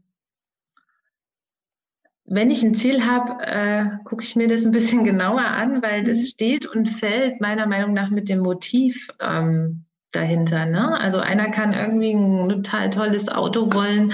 wenn 2.25 2.51
ich 2.51 2.65
ein 2.65 2.75
Ziel 2.75 3.07
habe, 3.07 3.41
äh, 3.47 3.87
gucke 4.03 4.25
ich 4.25 4.35
mir 4.35 4.49
das 4.49 4.65
ein 4.65 4.73
bisschen 4.73 5.05
genauer 5.11 5.45
an, 5.45 5.83
weil 5.83 6.03
das 6.03 6.19
mhm. 6.19 6.27
steht 6.27 6.67
und 6.67 6.89
fällt 6.89 7.41
meiner 7.41 7.67
Meinung 7.67 7.95
nach 7.95 8.11
mit 8.11 8.29
dem 8.29 8.41
Motiv. 8.41 9.09
Ähm, 9.21 9.87
dahinter. 10.13 10.67
Ne? 10.67 10.99
Also 10.99 11.19
einer 11.19 11.51
kann 11.51 11.73
irgendwie 11.73 12.13
ein 12.13 12.49
total 12.49 12.91
tolles 12.91 13.29
Auto 13.29 13.73
wollen, 13.73 14.13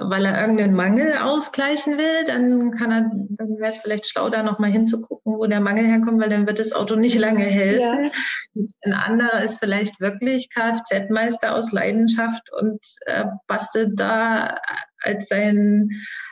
weil 0.00 0.24
er 0.24 0.40
irgendeinen 0.40 0.74
Mangel 0.74 1.16
ausgleichen 1.18 1.98
will, 1.98 2.24
dann 2.24 2.70
kann 2.72 2.90
er, 2.90 3.10
dann 3.30 3.58
wäre 3.58 3.68
es 3.68 3.78
vielleicht 3.78 4.06
schlau, 4.06 4.30
da 4.30 4.42
nochmal 4.42 4.70
hinzugucken, 4.70 5.34
wo 5.34 5.46
der 5.46 5.60
Mangel 5.60 5.86
herkommt, 5.86 6.20
weil 6.20 6.30
dann 6.30 6.46
wird 6.46 6.58
das 6.58 6.72
Auto 6.72 6.96
nicht 6.96 7.18
lange 7.18 7.44
helfen. 7.44 8.10
Ja. 8.54 8.64
Ein 8.82 8.92
anderer 8.92 9.42
ist 9.42 9.58
vielleicht 9.58 10.00
wirklich 10.00 10.50
Kfz-Meister 10.50 11.54
aus 11.54 11.72
Leidenschaft 11.72 12.52
und 12.52 12.80
äh, 13.06 13.24
bastelt 13.46 13.98
da 13.98 14.58
als 15.00 15.28
sein 15.28 15.90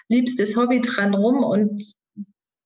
liebstes 0.09 0.57
Hobby 0.57 0.81
dran 0.81 1.15
rum 1.15 1.43
und 1.43 1.83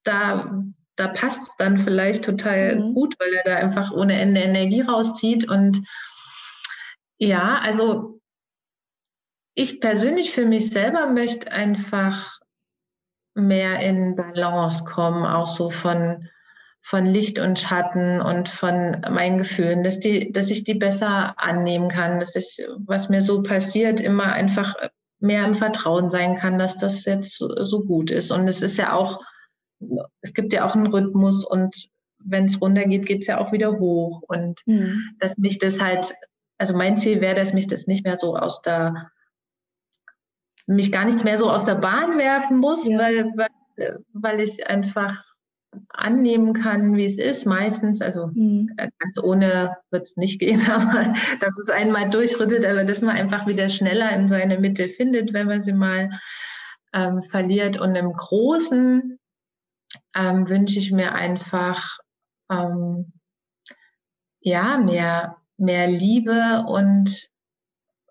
da 0.05 0.65
da 0.97 1.09
passt 1.09 1.49
es 1.49 1.57
dann 1.57 1.79
vielleicht 1.79 2.27
total 2.27 2.77
mhm. 2.77 2.95
gut, 2.95 3.15
weil 3.19 3.33
er 3.33 3.43
da 3.45 3.57
einfach 3.57 3.91
ohne 3.91 4.21
Ende 4.21 4.43
Energie 4.43 4.83
rauszieht 4.83 5.49
und 5.49 5.81
ja, 7.17 7.59
also 7.63 8.20
ich 9.55 9.81
persönlich 9.81 10.33
für 10.33 10.47
mich 10.47 10.71
selber 10.71 11.09
möchte 11.09 11.51
einfach 11.51 12.41
mehr 13.35 13.81
in 13.81 14.17
Balance 14.17 14.85
kommen, 14.85 15.25
auch 15.25 15.47
so 15.47 15.71
von, 15.71 16.29
von 16.83 17.07
Licht 17.07 17.39
und 17.39 17.59
Schatten 17.59 18.21
und 18.21 18.49
von 18.49 19.01
meinen 19.11 19.39
Gefühlen, 19.39 19.83
dass, 19.83 20.01
die, 20.01 20.33
dass 20.33 20.51
ich 20.51 20.65
die 20.65 20.75
besser 20.75 21.35
annehmen 21.39 21.89
kann, 21.89 22.21
dass 22.21 22.35
ich, 22.37 22.65
was 22.79 23.09
mir 23.09 23.23
so 23.23 23.43
passiert, 23.43 24.01
immer 24.01 24.33
einfach 24.33 24.75
mehr 25.21 25.45
im 25.45 25.55
Vertrauen 25.55 26.11
sein 26.11 26.37
kann, 26.37 26.59
dass 26.59 26.77
das 26.77 27.05
jetzt 27.05 27.37
so, 27.37 27.65
so 27.65 27.85
gut 27.85 28.11
ist. 28.11 28.31
Und 28.31 28.49
es 28.49 28.63
ist 28.63 28.79
ja 28.79 28.93
auch, 28.93 29.21
es 30.23 30.35
gibt 30.35 30.53
ja 30.53 30.65
auch 30.65 30.75
einen 30.75 30.87
Rhythmus 30.87 31.45
und 31.45 31.89
wenn 32.23 32.47
es 32.47 32.61
runtergeht, 32.61 33.07
geht 33.07 33.23
es 33.23 33.27
ja 33.29 33.39
auch 33.39 33.53
wieder 33.53 33.79
hoch. 33.79 34.23
Und 34.29 34.61
mhm. 34.67 35.17
dass 35.19 35.39
mich 35.39 35.59
das 35.59 35.81
halt 35.81 36.15
also 36.61 36.77
mein 36.77 36.99
Ziel 36.99 37.23
wäre, 37.23 37.35
dass 37.35 37.55
mich 37.55 37.69
das 37.69 37.87
nicht 37.87 38.05
mehr 38.05 38.19
so 38.19 38.37
aus 38.37 38.61
der, 38.61 39.11
mich 40.71 40.93
gar 40.93 41.05
nicht 41.05 41.25
mehr 41.25 41.37
so 41.37 41.51
aus 41.51 41.65
der 41.65 41.75
Bahn 41.75 42.17
werfen 42.19 42.59
muss, 42.59 42.87
ja. 42.87 42.99
weil, 42.99 43.33
weil, 43.37 44.05
weil 44.13 44.41
ich 44.41 44.67
einfach 44.69 45.25
annehmen 45.89 46.53
kann, 46.53 46.97
wie 46.97 47.05
es 47.05 47.19
ist. 47.19 47.47
Meistens, 47.47 48.01
also 48.01 48.29
mhm. 48.29 48.71
ganz 48.77 49.21
ohne 49.23 49.77
wird 49.91 50.03
es 50.03 50.17
nicht 50.17 50.41
gehen, 50.41 50.61
aber 50.71 51.15
dass 51.41 51.59
es 51.59 51.71
einmal 51.71 52.11
durchrüttelt, 52.11 52.65
aber 52.65 52.85
dass 52.85 53.03
man 53.03 53.17
einfach 53.17 53.47
wieder 53.47 53.69
schneller 53.69 54.11
in 54.13 54.29
seine 54.29 54.59
Mitte 54.59 54.89
findet, 54.89 55.33
wenn 55.33 55.47
man 55.47 55.61
sie 55.61 55.73
mal 55.73 56.11
ähm, 56.93 57.23
verliert. 57.23 57.81
Und 57.81 57.95
im 57.95 58.13
Großen 58.13 59.19
ähm, 60.17 60.49
wünsche 60.49 60.79
ich 60.79 60.93
mir 60.93 61.15
einfach 61.15 61.99
ähm, 62.51 63.13
ja 64.41 64.79
mehr, 64.79 65.37
mehr 65.57 65.89
Liebe 65.89 66.65
und 66.67 67.29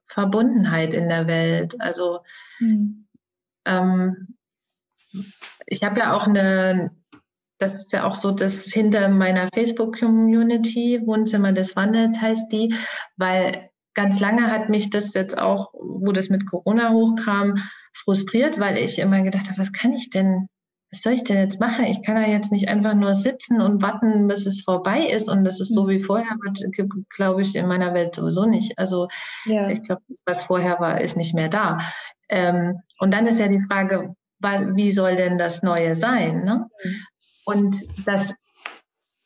Verbundenheit 0.10 0.94
in 0.94 1.08
der 1.08 1.28
Welt. 1.28 1.80
Also 1.80 2.20
mhm. 2.60 3.08
ähm, 3.66 4.36
ich 5.66 5.84
habe 5.84 6.00
ja 6.00 6.14
auch 6.14 6.28
eine, 6.28 6.92
das 7.60 7.76
ist 7.76 7.94
ja 7.94 8.06
auch 8.06 8.16
so 8.16 8.32
das 8.32 8.66
hinter 8.66 9.08
meiner 9.10 9.48
Facebook-Community, 9.54 11.02
Wohnzimmer 11.06 11.54
des 11.54 11.76
Wandels 11.76 12.20
heißt 12.20 12.52
die, 12.52 12.76
weil 13.18 13.70
ganz 13.94 14.20
lange 14.20 14.52
hat 14.52 14.70
mich 14.70 14.90
das 14.90 15.14
jetzt 15.14 15.38
auch, 15.38 15.74
wo 15.74 16.12
das 16.12 16.30
mit 16.30 16.50
Corona 16.50 16.92
hochkam, 16.92 17.56
frustriert, 17.94 18.60
weil 18.60 18.78
ich 18.78 19.00
immer 19.00 19.22
gedacht 19.22 19.50
habe, 19.50 19.60
was 19.60 19.74
kann 19.74 19.94
ich 19.94 20.10
denn 20.10 20.48
was 20.92 21.02
soll 21.02 21.14
ich 21.14 21.24
denn 21.24 21.38
jetzt 21.38 21.60
machen? 21.60 21.86
Ich 21.86 22.02
kann 22.02 22.16
ja 22.16 22.28
jetzt 22.28 22.52
nicht 22.52 22.68
einfach 22.68 22.96
nur 22.96 23.14
sitzen 23.14 23.62
und 23.62 23.82
warten, 23.82 24.28
bis 24.28 24.46
es 24.46 24.62
vorbei 24.62 25.06
ist 25.08 25.30
und 25.30 25.44
das 25.44 25.60
ist 25.60 25.74
so 25.74 25.84
mhm. 25.84 25.90
wie 25.90 26.02
vorher, 26.02 26.36
glaube 27.16 27.42
ich, 27.42 27.56
in 27.56 27.68
meiner 27.68 27.94
Welt 27.94 28.16
sowieso 28.16 28.46
nicht. 28.46 28.78
Also 28.78 29.08
ja. 29.46 29.70
ich 29.70 29.84
glaube, 29.84 30.02
was 30.26 30.44
vorher 30.44 30.80
war, 30.80 31.02
ist 31.02 31.16
nicht 31.16 31.36
mehr 31.36 31.50
da. 31.50 31.80
Ähm, 32.28 32.80
und 33.00 33.14
dann 33.14 33.28
ist 33.28 33.40
ja 33.40 33.48
die 33.48 33.62
Frage, 33.62 34.16
was, 34.40 34.64
wie 34.76 34.92
soll 34.92 35.16
denn 35.16 35.38
das 35.38 35.62
Neue 35.62 35.96
sein? 35.96 36.44
Ne? 36.44 36.68
Mhm. 36.84 37.06
Und 37.46 37.76
das 38.06 38.34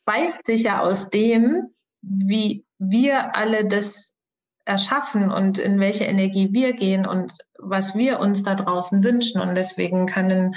beißt 0.04 0.44
sich 0.44 0.64
ja 0.64 0.80
aus 0.80 1.08
dem, 1.08 1.74
wie 2.02 2.66
wir 2.78 3.34
alle 3.34 3.66
das 3.66 4.12
erschaffen 4.66 5.30
und 5.30 5.58
in 5.58 5.78
welche 5.78 6.04
Energie 6.04 6.52
wir 6.52 6.72
gehen 6.74 7.06
und 7.06 7.32
was 7.58 7.94
wir 7.94 8.18
uns 8.18 8.42
da 8.42 8.54
draußen 8.54 9.02
wünschen. 9.04 9.40
Und 9.40 9.54
deswegen 9.54 10.06
kann 10.06 10.54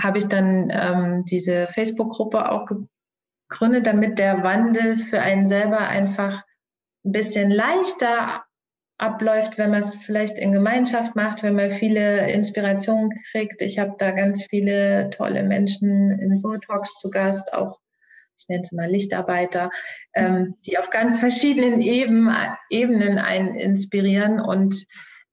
habe 0.00 0.18
ich 0.18 0.26
dann 0.26 0.70
ähm, 0.72 1.24
diese 1.24 1.68
Facebook-Gruppe 1.68 2.50
auch 2.50 2.66
gegründet, 3.48 3.86
damit 3.86 4.18
der 4.18 4.42
Wandel 4.42 4.96
für 4.96 5.20
einen 5.20 5.48
selber 5.48 5.80
einfach 5.80 6.42
ein 7.04 7.12
bisschen 7.12 7.50
leichter 7.50 8.44
abläuft, 8.98 9.56
wenn 9.56 9.70
man 9.70 9.80
es 9.80 9.96
vielleicht 9.96 10.38
in 10.38 10.52
Gemeinschaft 10.52 11.16
macht, 11.16 11.42
wenn 11.42 11.54
man 11.54 11.70
viele 11.70 12.30
Inspirationen 12.30 13.10
kriegt. 13.30 13.62
Ich 13.62 13.78
habe 13.78 13.94
da 13.98 14.10
ganz 14.10 14.44
viele 14.44 15.08
tolle 15.10 15.42
Menschen 15.42 16.10
in 16.18 16.38
Vortalks 16.38 16.96
zu 16.98 17.10
Gast, 17.10 17.54
auch 17.54 17.78
ich 18.36 18.48
nenne 18.48 18.62
es 18.62 18.72
mal 18.72 18.90
Lichtarbeiter, 18.90 19.70
ähm, 20.14 20.56
die 20.66 20.78
auf 20.78 20.90
ganz 20.90 21.18
verschiedenen 21.18 21.82
Eben, 21.82 22.30
Ebenen 22.70 23.18
einen 23.18 23.54
inspirieren 23.54 24.40
und 24.40 24.86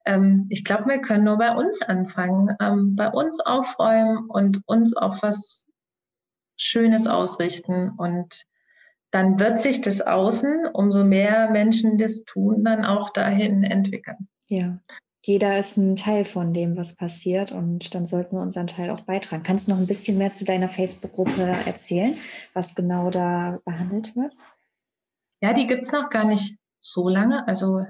ähm, 0.07 0.47
ich 0.49 0.63
glaube, 0.63 0.87
wir 0.87 1.01
können 1.01 1.25
nur 1.25 1.37
bei 1.37 1.53
uns 1.53 1.81
anfangen, 1.81 2.55
ähm, 2.61 2.95
bei 2.95 3.09
uns 3.09 3.39
aufräumen 3.39 4.29
und 4.29 4.61
uns 4.65 4.95
auf 4.95 5.21
was 5.21 5.69
Schönes 6.55 7.05
ausrichten. 7.05 7.91
Und 7.97 8.43
dann 9.11 9.39
wird 9.39 9.59
sich 9.59 9.81
das 9.81 10.01
Außen, 10.01 10.67
umso 10.73 11.03
mehr 11.03 11.51
Menschen 11.51 11.97
das 11.97 12.23
tun, 12.23 12.63
dann 12.63 12.85
auch 12.85 13.09
dahin 13.09 13.63
entwickeln. 13.63 14.27
Ja, 14.47 14.79
jeder 15.21 15.59
ist 15.59 15.75
ein 15.75 15.97
Teil 15.97 16.23
von 16.23 16.53
dem, 16.53 16.77
was 16.77 16.95
passiert 16.95 17.51
und 17.51 17.93
dann 17.93 18.05
sollten 18.05 18.37
wir 18.37 18.41
unseren 18.41 18.67
Teil 18.67 18.89
auch 18.89 19.01
beitragen. 19.01 19.43
Kannst 19.43 19.67
du 19.67 19.73
noch 19.73 19.79
ein 19.79 19.87
bisschen 19.87 20.17
mehr 20.17 20.31
zu 20.31 20.45
deiner 20.45 20.69
Facebook-Gruppe 20.69 21.41
erzählen, 21.65 22.15
was 22.53 22.75
genau 22.75 23.09
da 23.09 23.59
behandelt 23.65 24.15
wird? 24.15 24.33
Ja, 25.41 25.51
die 25.51 25.67
gibt 25.67 25.83
es 25.83 25.91
noch 25.91 26.09
gar 26.09 26.23
nicht 26.23 26.57
so 26.79 27.09
lange. 27.09 27.45
Also 27.45 27.85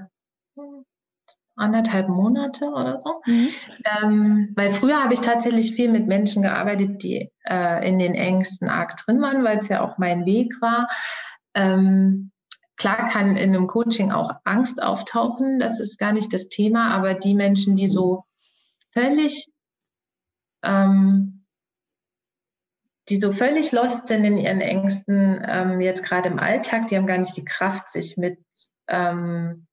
anderthalb 1.57 2.07
Monate 2.07 2.69
oder 2.69 2.99
so. 2.99 3.21
Mhm. 3.25 3.49
Ähm, 3.85 4.53
weil 4.55 4.71
früher 4.71 5.03
habe 5.03 5.13
ich 5.13 5.21
tatsächlich 5.21 5.73
viel 5.73 5.89
mit 5.89 6.07
Menschen 6.07 6.41
gearbeitet, 6.41 7.03
die 7.03 7.31
äh, 7.43 7.87
in 7.87 7.99
den 7.99 8.15
Ängsten 8.15 8.69
arg 8.69 8.95
drin 8.97 9.21
waren, 9.21 9.43
weil 9.43 9.59
es 9.59 9.67
ja 9.67 9.81
auch 9.81 9.97
mein 9.97 10.25
Weg 10.25 10.61
war. 10.61 10.87
Ähm, 11.53 12.31
klar 12.77 13.05
kann 13.05 13.35
in 13.35 13.55
einem 13.55 13.67
Coaching 13.67 14.11
auch 14.11 14.31
Angst 14.43 14.81
auftauchen, 14.81 15.59
das 15.59 15.79
ist 15.79 15.97
gar 15.97 16.13
nicht 16.13 16.33
das 16.33 16.49
Thema, 16.49 16.91
aber 16.91 17.13
die 17.13 17.33
Menschen, 17.33 17.75
die 17.75 17.87
so 17.87 18.23
völlig 18.93 19.49
ähm, 20.63 21.37
die 23.09 23.17
so 23.17 23.31
völlig 23.31 23.71
lost 23.71 24.07
sind 24.07 24.23
in 24.25 24.37
ihren 24.37 24.61
Ängsten, 24.61 25.41
ähm, 25.47 25.79
jetzt 25.79 26.03
gerade 26.03 26.29
im 26.29 26.39
Alltag, 26.39 26.87
die 26.87 26.97
haben 26.97 27.07
gar 27.07 27.17
nicht 27.17 27.37
die 27.37 27.45
Kraft, 27.45 27.89
sich 27.89 28.17
mit 28.17 28.39
ähm, 28.87 29.66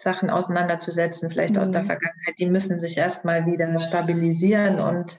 Sachen 0.00 0.30
auseinanderzusetzen, 0.30 1.28
vielleicht 1.28 1.56
mhm. 1.56 1.62
aus 1.62 1.70
der 1.70 1.82
mhm. 1.82 1.86
Vergangenheit, 1.86 2.38
die 2.38 2.46
müssen 2.46 2.78
sich 2.78 2.96
erstmal 2.96 3.46
wieder 3.46 3.80
stabilisieren 3.80 4.80
und 4.80 5.18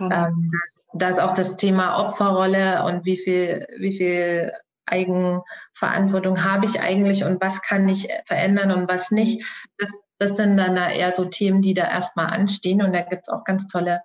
ähm, 0.00 0.50
da 0.94 1.08
ist 1.08 1.20
auch 1.20 1.32
das 1.32 1.56
Thema 1.56 1.98
Opferrolle 1.98 2.84
und 2.84 3.04
wie 3.04 3.16
viel, 3.16 3.66
wie 3.78 3.92
viel 3.92 4.52
Eigenverantwortung 4.86 6.44
habe 6.44 6.64
ich 6.66 6.80
eigentlich 6.80 7.24
und 7.24 7.40
was 7.40 7.62
kann 7.62 7.88
ich 7.88 8.08
verändern 8.24 8.72
und 8.72 8.88
was 8.88 9.10
nicht. 9.10 9.44
Das, 9.78 10.00
das 10.18 10.36
sind 10.36 10.56
dann 10.56 10.76
da 10.76 10.90
eher 10.90 11.12
so 11.12 11.24
Themen, 11.24 11.62
die 11.62 11.74
da 11.74 11.88
erstmal 11.88 12.26
anstehen 12.26 12.82
und 12.82 12.92
da 12.92 13.02
gibt 13.02 13.22
es 13.26 13.28
auch 13.28 13.44
ganz 13.44 13.68
tolle 13.68 14.02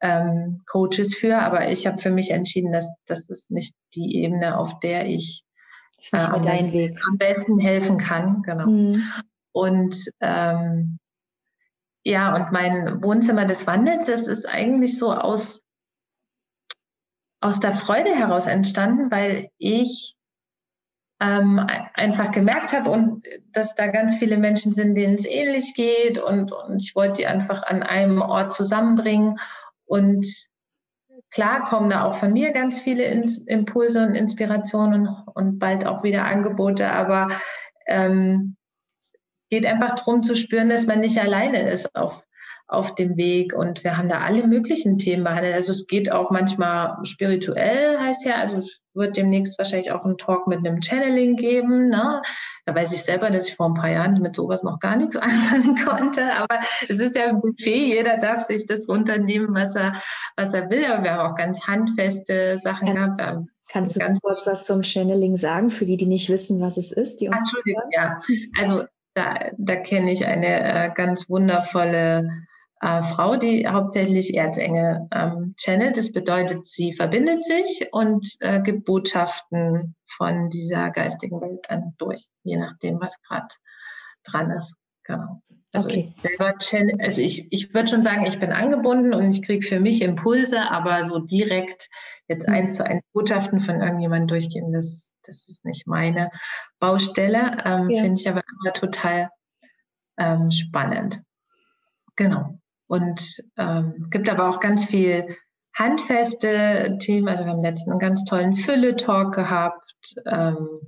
ähm, 0.00 0.62
Coaches 0.66 1.14
für, 1.14 1.38
aber 1.38 1.68
ich 1.68 1.86
habe 1.86 1.98
für 1.98 2.10
mich 2.10 2.30
entschieden, 2.30 2.72
dass 2.72 2.88
das 3.06 3.28
ist 3.28 3.50
nicht 3.50 3.74
die 3.94 4.22
Ebene, 4.22 4.58
auf 4.58 4.80
der 4.80 5.06
ich 5.06 5.44
äh, 6.12 6.16
am, 6.16 6.40
besten, 6.40 6.96
am, 7.08 7.18
besten, 7.18 7.58
helfen 7.58 7.98
kann. 7.98 8.42
Genau. 8.42 8.66
Mhm. 8.66 9.02
Und 9.52 10.04
ähm, 10.20 10.98
ja, 12.04 12.34
und 12.34 12.52
mein 12.52 13.02
Wohnzimmer 13.02 13.44
des 13.44 13.66
Wandels, 13.66 14.06
das 14.06 14.26
ist 14.26 14.46
eigentlich 14.46 14.98
so 14.98 15.12
aus, 15.12 15.62
aus 17.40 17.60
der 17.60 17.72
Freude 17.72 18.14
heraus 18.14 18.46
entstanden, 18.46 19.10
weil 19.10 19.50
ich 19.58 20.16
ähm, 21.20 21.60
einfach 21.94 22.32
gemerkt 22.32 22.72
habe 22.72 22.90
und 22.90 23.24
dass 23.52 23.74
da 23.74 23.88
ganz 23.88 24.16
viele 24.16 24.38
Menschen 24.38 24.72
sind, 24.72 24.94
denen 24.94 25.16
es 25.16 25.26
ähnlich 25.26 25.74
geht 25.74 26.18
und, 26.18 26.50
und 26.52 26.78
ich 26.78 26.94
wollte 26.94 27.20
die 27.20 27.26
einfach 27.26 27.62
an 27.62 27.82
einem 27.82 28.22
Ort 28.22 28.54
zusammenbringen. 28.54 29.38
Und 29.84 30.26
klar 31.30 31.64
kommen 31.64 31.90
da 31.90 32.04
auch 32.04 32.14
von 32.14 32.32
mir 32.32 32.52
ganz 32.52 32.80
viele 32.80 33.04
Impulse 33.04 34.02
und 34.02 34.14
Inspirationen 34.14 35.08
und 35.34 35.58
bald 35.58 35.86
auch 35.86 36.02
wieder 36.02 36.24
Angebote, 36.24 36.90
aber 36.90 37.28
ähm, 37.86 38.56
geht 39.50 39.66
einfach 39.66 39.94
darum 39.96 40.22
zu 40.22 40.34
spüren, 40.34 40.68
dass 40.68 40.86
man 40.86 41.00
nicht 41.00 41.18
alleine 41.18 41.70
ist 41.70 41.94
auf, 41.94 42.24
auf 42.68 42.94
dem 42.94 43.16
Weg. 43.16 43.52
Und 43.52 43.84
wir 43.84 43.96
haben 43.96 44.08
da 44.08 44.20
alle 44.20 44.46
möglichen 44.46 44.96
Themen 44.96 45.24
behandelt. 45.24 45.54
Also 45.54 45.72
es 45.72 45.86
geht 45.86 46.10
auch 46.10 46.30
manchmal 46.30 46.96
spirituell, 47.04 47.98
heißt 47.98 48.24
ja, 48.24 48.36
also 48.36 48.58
es 48.58 48.80
wird 48.94 49.16
demnächst 49.16 49.58
wahrscheinlich 49.58 49.92
auch 49.92 50.04
einen 50.04 50.18
Talk 50.18 50.46
mit 50.46 50.58
einem 50.58 50.80
Channeling 50.80 51.36
geben. 51.36 51.88
Ne? 51.88 52.22
Da 52.66 52.74
weiß 52.74 52.92
ich 52.92 53.02
selber, 53.02 53.30
dass 53.30 53.48
ich 53.48 53.56
vor 53.56 53.66
ein 53.66 53.74
paar 53.74 53.90
Jahren 53.90 54.20
mit 54.20 54.36
sowas 54.36 54.62
noch 54.62 54.78
gar 54.78 54.96
nichts 54.96 55.16
anfangen 55.16 55.76
konnte. 55.84 56.32
Aber 56.34 56.60
es 56.88 57.00
ist 57.00 57.16
ja 57.16 57.26
ein 57.26 57.40
Buffet, 57.40 57.86
jeder 57.94 58.18
darf 58.18 58.44
sich 58.44 58.66
das 58.66 58.88
runternehmen, 58.88 59.52
was 59.52 59.74
er, 59.74 60.00
was 60.36 60.54
er 60.54 60.70
will. 60.70 60.84
Aber 60.84 61.02
wir 61.02 61.12
haben 61.12 61.32
auch 61.32 61.36
ganz 61.36 61.66
handfeste 61.66 62.56
Sachen 62.56 62.86
ja. 62.88 62.94
gehabt. 62.94 63.48
Kannst 63.72 63.94
du 63.94 64.00
ganz 64.00 64.20
kurz 64.20 64.46
was 64.46 64.66
zum 64.66 64.82
Channeling 64.82 65.36
sagen, 65.36 65.70
für 65.70 65.86
die, 65.86 65.96
die 65.96 66.06
nicht 66.06 66.28
wissen, 66.28 66.60
was 66.60 66.76
es 66.76 66.90
ist? 66.90 67.20
Die 67.20 67.28
uns 67.28 67.38
Entschuldigung, 67.42 67.84
ja. 67.92 68.20
Also 68.58 68.84
da, 69.14 69.50
da 69.56 69.76
kenne 69.76 70.12
ich 70.12 70.26
eine 70.26 70.86
äh, 70.86 70.90
ganz 70.94 71.28
wundervolle 71.28 72.28
äh, 72.80 73.02
Frau, 73.02 73.36
die 73.36 73.66
hauptsächlich 73.68 74.34
Erzengel 74.34 75.08
ähm, 75.12 75.54
channelt. 75.58 75.96
Das 75.96 76.12
bedeutet, 76.12 76.66
sie 76.66 76.92
verbindet 76.92 77.44
sich 77.44 77.88
und 77.92 78.26
äh, 78.40 78.60
gibt 78.62 78.84
Botschaften 78.84 79.96
von 80.06 80.48
dieser 80.50 80.90
geistigen 80.90 81.40
Welt 81.40 81.66
dann 81.68 81.94
durch, 81.98 82.28
je 82.42 82.56
nachdem, 82.56 83.00
was 83.00 83.20
gerade 83.22 83.48
dran 84.24 84.50
ist. 84.50 84.74
Genau. 85.04 85.42
Also 85.72 85.88
okay. 85.88 86.12
ich 86.14 86.22
selber 86.22 86.54
also 86.98 87.22
ich, 87.22 87.52
ich 87.52 87.72
würde 87.72 87.88
schon 87.88 88.02
sagen, 88.02 88.26
ich 88.26 88.40
bin 88.40 88.50
angebunden 88.50 89.14
und 89.14 89.30
ich 89.30 89.42
kriege 89.42 89.64
für 89.64 89.78
mich 89.78 90.02
Impulse, 90.02 90.68
aber 90.70 91.04
so 91.04 91.20
direkt 91.20 91.88
jetzt 92.26 92.48
mhm. 92.48 92.54
eins 92.54 92.76
zu 92.76 92.84
eins 92.84 93.04
Botschaften 93.12 93.60
von 93.60 93.80
irgendjemandem 93.80 94.28
durchgeben, 94.28 94.72
das, 94.72 95.14
das 95.24 95.46
ist 95.46 95.64
nicht 95.64 95.86
meine 95.86 96.30
Baustelle. 96.80 97.58
Ähm, 97.64 97.90
ja. 97.90 98.02
Finde 98.02 98.20
ich 98.20 98.28
aber 98.28 98.42
immer 98.62 98.72
total 98.72 99.30
ähm, 100.18 100.50
spannend. 100.50 101.22
Genau. 102.16 102.58
Und 102.88 103.40
ähm, 103.56 104.08
gibt 104.10 104.28
aber 104.28 104.48
auch 104.48 104.58
ganz 104.58 104.86
viel 104.86 105.36
handfeste 105.76 106.98
Themen. 107.00 107.28
Also 107.28 107.44
wir 107.44 107.52
haben 107.52 107.62
letztens 107.62 107.92
einen 107.92 108.00
ganz 108.00 108.24
tollen 108.24 108.56
Fülle-Talk 108.56 109.32
gehabt. 109.34 109.94
Ähm, 110.26 110.80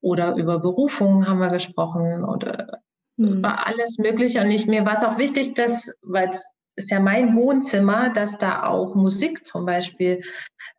oder 0.00 0.36
über 0.36 0.60
Berufungen 0.60 1.28
haben 1.28 1.40
wir 1.40 1.50
gesprochen 1.50 2.24
oder 2.24 2.80
mhm. 3.16 3.38
über 3.38 3.66
alles 3.66 3.98
Mögliche. 3.98 4.40
Und 4.40 4.50
ich, 4.50 4.66
mir 4.66 4.84
war 4.84 4.94
es 4.94 5.04
auch 5.04 5.18
wichtig, 5.18 5.54
dass, 5.54 5.94
weil 6.02 6.30
es 6.30 6.44
ist 6.76 6.90
ja 6.90 7.00
mein 7.00 7.36
Wohnzimmer, 7.36 8.10
dass 8.10 8.38
da 8.38 8.64
auch 8.64 8.94
Musik 8.94 9.46
zum 9.46 9.66
Beispiel 9.66 10.22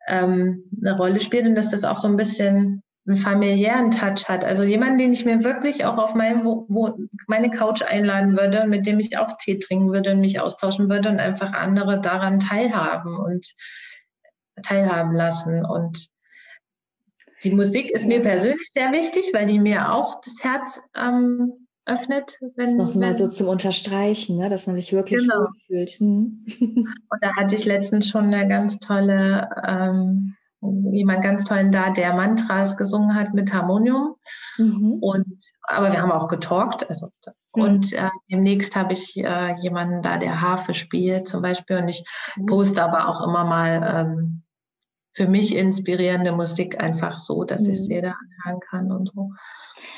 ähm, 0.08 0.64
eine 0.80 0.96
Rolle 0.96 1.20
spielt 1.20 1.46
und 1.46 1.54
dass 1.54 1.70
das 1.70 1.84
auch 1.84 1.96
so 1.96 2.08
ein 2.08 2.16
bisschen 2.16 2.82
einen 3.06 3.18
familiären 3.18 3.90
Touch 3.90 4.28
hat. 4.28 4.44
Also 4.44 4.64
jemanden, 4.64 4.98
den 4.98 5.12
ich 5.12 5.24
mir 5.24 5.44
wirklich 5.44 5.84
auch 5.84 5.98
auf 5.98 6.14
mein, 6.14 6.44
wo, 6.44 6.64
wo 6.68 6.96
meine 7.26 7.50
Couch 7.50 7.82
einladen 7.82 8.36
würde, 8.36 8.66
mit 8.66 8.86
dem 8.86 8.98
ich 8.98 9.18
auch 9.18 9.36
Tee 9.38 9.58
trinken 9.58 9.92
würde 9.92 10.12
und 10.12 10.20
mich 10.20 10.40
austauschen 10.40 10.88
würde 10.88 11.10
und 11.10 11.20
einfach 11.20 11.52
andere 11.52 12.00
daran 12.00 12.38
teilhaben 12.38 13.16
und 13.16 13.54
teilhaben 14.62 15.14
lassen. 15.14 15.64
Und 15.66 16.08
die 17.42 17.50
Musik 17.50 17.90
ist 17.90 18.06
mir 18.06 18.22
persönlich 18.22 18.70
sehr 18.72 18.90
wichtig, 18.92 19.32
weil 19.34 19.46
die 19.46 19.60
mir 19.60 19.92
auch 19.92 20.22
das 20.22 20.42
Herz 20.42 20.80
ähm, 20.96 21.63
öffnet. 21.86 22.38
Wenn, 22.40 22.52
das 22.56 22.68
ist 22.68 22.76
noch 22.76 22.94
mal 22.94 23.14
so 23.14 23.28
zum 23.28 23.48
Unterstreichen, 23.48 24.38
ne? 24.38 24.48
dass 24.48 24.66
man 24.66 24.76
sich 24.76 24.92
wirklich 24.92 25.20
genau. 25.20 25.48
fühlt. 25.66 25.90
Hm. 25.90 26.46
Und 27.08 27.22
da 27.22 27.36
hatte 27.36 27.54
ich 27.54 27.64
letztens 27.64 28.08
schon 28.08 28.32
eine 28.32 28.48
ganz 28.48 28.78
tolle 28.80 29.48
ähm, 29.66 30.36
jemand 30.90 31.22
ganz 31.22 31.44
tollen 31.44 31.70
da, 31.70 31.90
der 31.90 32.14
Mantras 32.14 32.76
gesungen 32.76 33.14
hat 33.14 33.34
mit 33.34 33.52
Harmonium. 33.52 34.16
Mhm. 34.56 34.98
Und, 35.00 35.26
aber 35.62 35.92
wir 35.92 36.00
haben 36.00 36.12
auch 36.12 36.28
getalkt. 36.28 36.88
Also, 36.88 37.10
mhm. 37.54 37.62
Und 37.62 37.92
äh, 37.92 38.08
demnächst 38.30 38.76
habe 38.76 38.92
ich 38.92 39.16
äh, 39.16 39.56
jemanden 39.60 40.02
da, 40.02 40.16
der 40.18 40.40
Harfe 40.40 40.74
spielt 40.74 41.28
zum 41.28 41.42
Beispiel. 41.42 41.78
Und 41.78 41.88
ich 41.88 42.04
mhm. 42.36 42.46
poste 42.46 42.82
aber 42.82 43.08
auch 43.08 43.26
immer 43.26 43.44
mal 43.44 44.06
ähm, 44.06 44.43
für 45.14 45.26
mich 45.28 45.54
inspirierende 45.54 46.32
Musik 46.32 46.80
einfach 46.80 47.16
so, 47.16 47.44
dass 47.44 47.62
mhm. 47.62 47.70
ich 47.70 47.78
es 47.80 47.88
jeder 47.88 48.14
anhören 48.44 48.60
kann 48.68 48.92
und 48.92 49.10
so. 49.14 49.30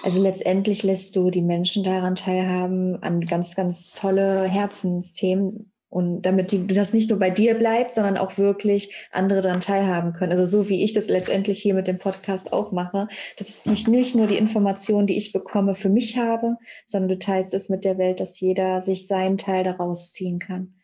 Also 0.02 0.22
letztendlich 0.22 0.82
lässt 0.82 1.16
du 1.16 1.30
die 1.30 1.42
Menschen 1.42 1.82
daran 1.82 2.14
teilhaben, 2.14 3.02
an 3.02 3.20
ganz, 3.22 3.54
ganz 3.54 3.92
tolle 3.92 4.44
Herzensthemen, 4.44 5.72
und 5.88 6.22
damit 6.22 6.52
die, 6.52 6.66
das 6.66 6.92
nicht 6.92 7.08
nur 7.08 7.18
bei 7.18 7.30
dir 7.30 7.54
bleibt, 7.54 7.92
sondern 7.92 8.18
auch 8.18 8.36
wirklich 8.36 8.94
andere 9.12 9.40
daran 9.40 9.60
teilhaben 9.60 10.12
können. 10.12 10.32
Also 10.32 10.44
so 10.44 10.68
wie 10.68 10.82
ich 10.82 10.92
das 10.92 11.08
letztendlich 11.08 11.58
hier 11.58 11.74
mit 11.74 11.86
dem 11.86 11.98
Podcast 11.98 12.52
auch 12.52 12.72
mache, 12.72 13.08
dass 13.38 13.64
ich 13.64 13.86
nicht 13.86 14.14
nur 14.14 14.26
die 14.26 14.36
Informationen, 14.36 15.06
die 15.06 15.16
ich 15.16 15.32
bekomme, 15.32 15.74
für 15.74 15.88
mich 15.88 16.18
habe, 16.18 16.56
sondern 16.84 17.08
du 17.08 17.18
teilst 17.18 17.54
es 17.54 17.68
mit 17.68 17.84
der 17.84 17.98
Welt, 17.98 18.20
dass 18.20 18.38
jeder 18.40 18.82
sich 18.82 19.06
seinen 19.06 19.38
Teil 19.38 19.64
daraus 19.64 20.12
ziehen 20.12 20.38
kann. 20.38 20.74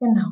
Genau. 0.00 0.30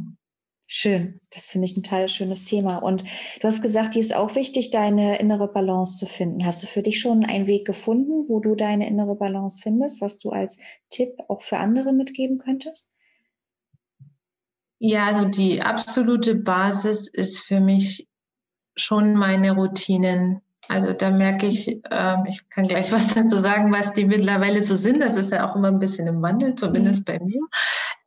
Schön, 0.71 1.23
das 1.31 1.51
finde 1.51 1.64
ich 1.64 1.75
ein 1.79 1.83
total 1.83 2.09
schönes 2.09 2.45
Thema. 2.45 2.77
Und 2.77 3.03
du 3.41 3.49
hast 3.49 3.62
gesagt, 3.62 3.95
dir 3.95 4.01
ist 4.01 4.14
auch 4.14 4.35
wichtig, 4.35 4.71
deine 4.71 5.19
innere 5.19 5.49
Balance 5.49 5.97
zu 5.97 6.05
finden. 6.05 6.45
Hast 6.45 6.62
du 6.62 6.66
für 6.66 6.83
dich 6.83 7.01
schon 7.01 7.25
einen 7.25 7.47
Weg 7.47 7.66
gefunden, 7.66 8.29
wo 8.29 8.39
du 8.41 8.55
deine 8.55 8.87
innere 8.87 9.14
Balance 9.14 9.62
findest, 9.62 10.03
was 10.03 10.19
du 10.19 10.29
als 10.29 10.61
Tipp 10.91 11.09
auch 11.29 11.41
für 11.41 11.57
andere 11.57 11.95
mitgeben 11.95 12.37
könntest? 12.37 12.93
Ja, 14.79 15.07
also 15.07 15.25
die 15.25 15.62
absolute 15.62 16.35
Basis 16.35 17.09
ist 17.09 17.41
für 17.41 17.61
mich 17.61 18.07
schon 18.77 19.14
meine 19.14 19.53
Routinen. 19.53 20.43
Also 20.69 20.93
da 20.93 21.11
merke 21.11 21.47
ich, 21.47 21.83
äh, 21.91 22.16
ich 22.29 22.47
kann 22.51 22.69
gleich 22.69 22.93
was 22.93 23.14
dazu 23.14 23.39
sagen, 23.39 23.73
was 23.73 23.95
die 23.95 24.05
mittlerweile 24.05 24.61
so 24.61 24.75
sind. 24.75 25.01
Das 25.01 25.16
ist 25.16 25.33
ja 25.33 25.51
auch 25.51 25.57
immer 25.57 25.69
ein 25.69 25.79
bisschen 25.79 26.07
im 26.09 26.21
Wandel, 26.21 26.57
zumindest 26.57 27.07
bei 27.07 27.19
mir. 27.21 27.41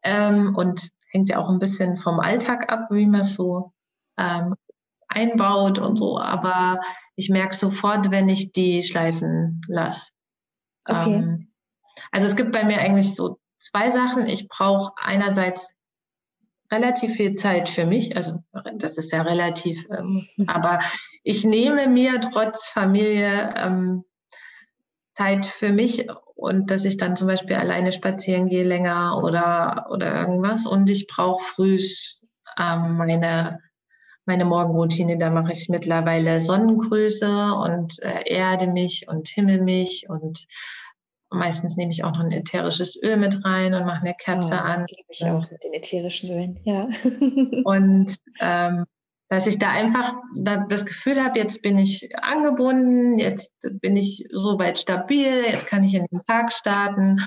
Ähm, 0.04 0.56
und 0.56 0.92
hängt 1.12 1.30
ja 1.30 1.38
auch 1.38 1.50
ein 1.50 1.60
bisschen 1.60 1.98
vom 1.98 2.20
Alltag 2.20 2.72
ab, 2.72 2.88
wie 2.90 3.06
man 3.06 3.22
es 3.22 3.36
so 3.36 3.74
ähm, 4.18 4.56
einbaut 5.08 5.80
und 5.80 5.98
so. 5.98 6.20
Aber 6.20 6.80
ich 7.16 7.30
merke 7.30 7.56
sofort, 7.56 8.12
wenn 8.12 8.30
ich 8.30 8.52
die 8.52 8.82
schleifen 8.82 9.62
lasse. 9.68 10.12
Okay. 10.86 11.16
Ähm, 11.16 11.52
also 12.12 12.28
es 12.28 12.36
gibt 12.36 12.52
bei 12.52 12.64
mir 12.64 12.80
eigentlich 12.80 13.14
so 13.14 13.40
zwei 13.58 13.90
Sachen. 13.90 14.28
Ich 14.28 14.48
brauche 14.48 14.94
einerseits 14.98 15.76
relativ 16.72 17.16
viel 17.16 17.36
Zeit 17.36 17.70
für 17.70 17.86
mich. 17.86 18.16
Also 18.16 18.44
das 18.76 18.98
ist 18.98 19.12
ja 19.12 19.22
relativ, 19.22 19.86
ähm, 19.90 20.28
mhm. 20.38 20.50
aber 20.50 20.80
ich 21.24 21.44
nehme 21.44 21.88
mir 21.88 22.22
trotz 22.22 22.68
Familie 22.68 23.54
ähm, 23.58 24.06
Zeit 25.14 25.46
für 25.46 25.74
mich 25.74 26.08
und 26.42 26.72
dass 26.72 26.86
ich 26.86 26.98
dann 26.98 27.16
zum 27.16 27.28
Beispiel 27.28 27.56
alleine 27.56 27.92
spazieren 27.92 28.48
gehe 28.48 28.64
länger 28.64 29.22
oder, 29.24 29.86
oder 29.92 30.20
irgendwas. 30.20 30.66
Und 30.66 30.90
ich 30.90 31.06
brauche 31.06 31.44
früh 31.44 31.78
ähm, 32.58 32.98
meine, 32.98 33.60
meine 34.26 34.46
Morgenroutine. 34.46 35.20
Da 35.20 35.30
mache 35.30 35.52
ich 35.52 35.70
mittlerweile 35.70 36.42
Sonnengrüße 36.42 37.54
und 37.54 38.02
äh, 38.02 38.24
erde 38.26 38.66
mich 38.66 39.08
und 39.08 39.28
himmel 39.30 39.62
mich 39.62 40.08
und 40.10 40.48
Meistens 41.34 41.78
nehme 41.78 41.92
ich 41.92 42.04
auch 42.04 42.12
noch 42.12 42.20
ein 42.20 42.34
ätherisches 42.34 43.02
Öl 43.02 43.16
mit 43.16 43.46
rein 43.46 43.74
und 43.74 43.86
mache 43.86 44.02
eine 44.02 44.14
Kerze 44.14 44.54
oh, 44.54 44.58
an. 44.58 44.82
Das 44.82 44.92
liebe 44.92 45.08
ich 45.12 45.24
auch 45.24 45.50
mit 45.50 45.64
den 45.64 45.74
ätherischen 45.74 46.30
Ölen, 46.30 46.60
ja. 46.66 46.90
und 47.64 48.18
ähm, 48.42 48.86
dass 49.32 49.48
ich 49.48 49.60
da 49.60 49.70
einfach 49.70 50.16
da 50.36 50.58
das 50.58 50.86
Gefühl 50.86 51.24
habe, 51.24 51.40
jetzt 51.40 51.62
bin 51.62 51.78
ich 51.78 52.10
angebunden, 52.22 53.18
jetzt 53.18 53.54
bin 53.80 53.96
ich 53.96 54.28
soweit 54.30 54.78
stabil, 54.78 55.46
jetzt 55.46 55.68
kann 55.68 55.86
ich 55.86 55.94
in 55.94 56.06
den 56.12 56.20
Tag 56.28 56.52
starten. 56.52 57.24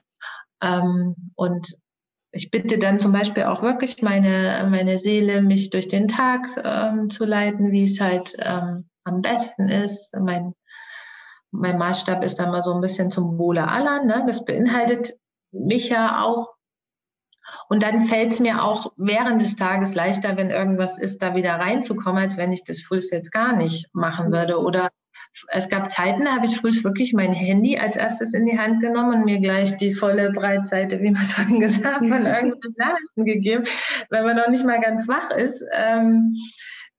Ähm, 0.62 1.16
und 1.34 1.74
ich 2.30 2.50
bitte 2.50 2.76
dann 2.76 2.98
zum 2.98 3.12
Beispiel 3.12 3.44
auch 3.44 3.62
wirklich 3.62 4.02
meine, 4.02 4.68
meine 4.70 4.98
Seele, 4.98 5.40
mich 5.40 5.70
durch 5.70 5.88
den 5.88 6.06
Tag 6.06 6.42
ähm, 6.62 7.08
zu 7.08 7.24
leiten, 7.24 7.72
wie 7.72 7.84
es 7.84 7.98
halt 7.98 8.34
ähm, 8.38 8.90
am 9.04 9.22
besten 9.22 9.70
ist. 9.70 10.14
Mein 10.14 10.52
mein 11.52 11.78
Maßstab 11.78 12.22
ist 12.22 12.38
dann 12.38 12.50
mal 12.50 12.62
so 12.62 12.74
ein 12.74 12.82
bisschen 12.82 13.10
zum 13.10 13.38
Wohle 13.38 13.66
aller. 13.66 14.04
Ne? 14.04 14.24
Das 14.26 14.44
beinhaltet 14.44 15.14
mich 15.52 15.88
ja 15.88 16.22
auch. 16.22 16.53
Und 17.68 17.82
dann 17.82 18.06
fällt 18.06 18.32
es 18.32 18.40
mir 18.40 18.62
auch 18.62 18.92
während 18.96 19.42
des 19.42 19.56
Tages 19.56 19.94
leichter, 19.94 20.36
wenn 20.36 20.50
irgendwas 20.50 20.98
ist, 20.98 21.22
da 21.22 21.34
wieder 21.34 21.54
reinzukommen, 21.54 22.22
als 22.22 22.36
wenn 22.36 22.52
ich 22.52 22.64
das 22.64 22.82
frühst 22.82 23.12
jetzt 23.12 23.32
gar 23.32 23.54
nicht 23.54 23.86
machen 23.92 24.32
würde. 24.32 24.58
Oder 24.60 24.90
es 25.48 25.68
gab 25.68 25.90
Zeiten, 25.90 26.24
da 26.24 26.32
habe 26.36 26.46
ich 26.46 26.56
früh 26.56 26.70
wirklich 26.84 27.12
mein 27.12 27.32
Handy 27.32 27.78
als 27.78 27.96
erstes 27.96 28.34
in 28.34 28.46
die 28.46 28.58
Hand 28.58 28.80
genommen 28.80 29.20
und 29.20 29.24
mir 29.24 29.40
gleich 29.40 29.76
die 29.76 29.94
volle 29.94 30.30
Breitseite, 30.30 31.00
wie 31.00 31.10
man 31.10 31.22
es 31.22 31.32
vorhin 31.32 31.60
gesagt 31.60 31.84
hat, 31.84 31.98
von 31.98 32.10
irgendwelchen 32.26 32.74
Nachrichten 32.76 33.24
gegeben, 33.24 33.64
wenn 34.10 34.24
man 34.24 34.36
noch 34.36 34.48
nicht 34.48 34.64
mal 34.64 34.80
ganz 34.80 35.08
wach 35.08 35.30
ist. 35.30 35.62
Ähm, 35.72 36.36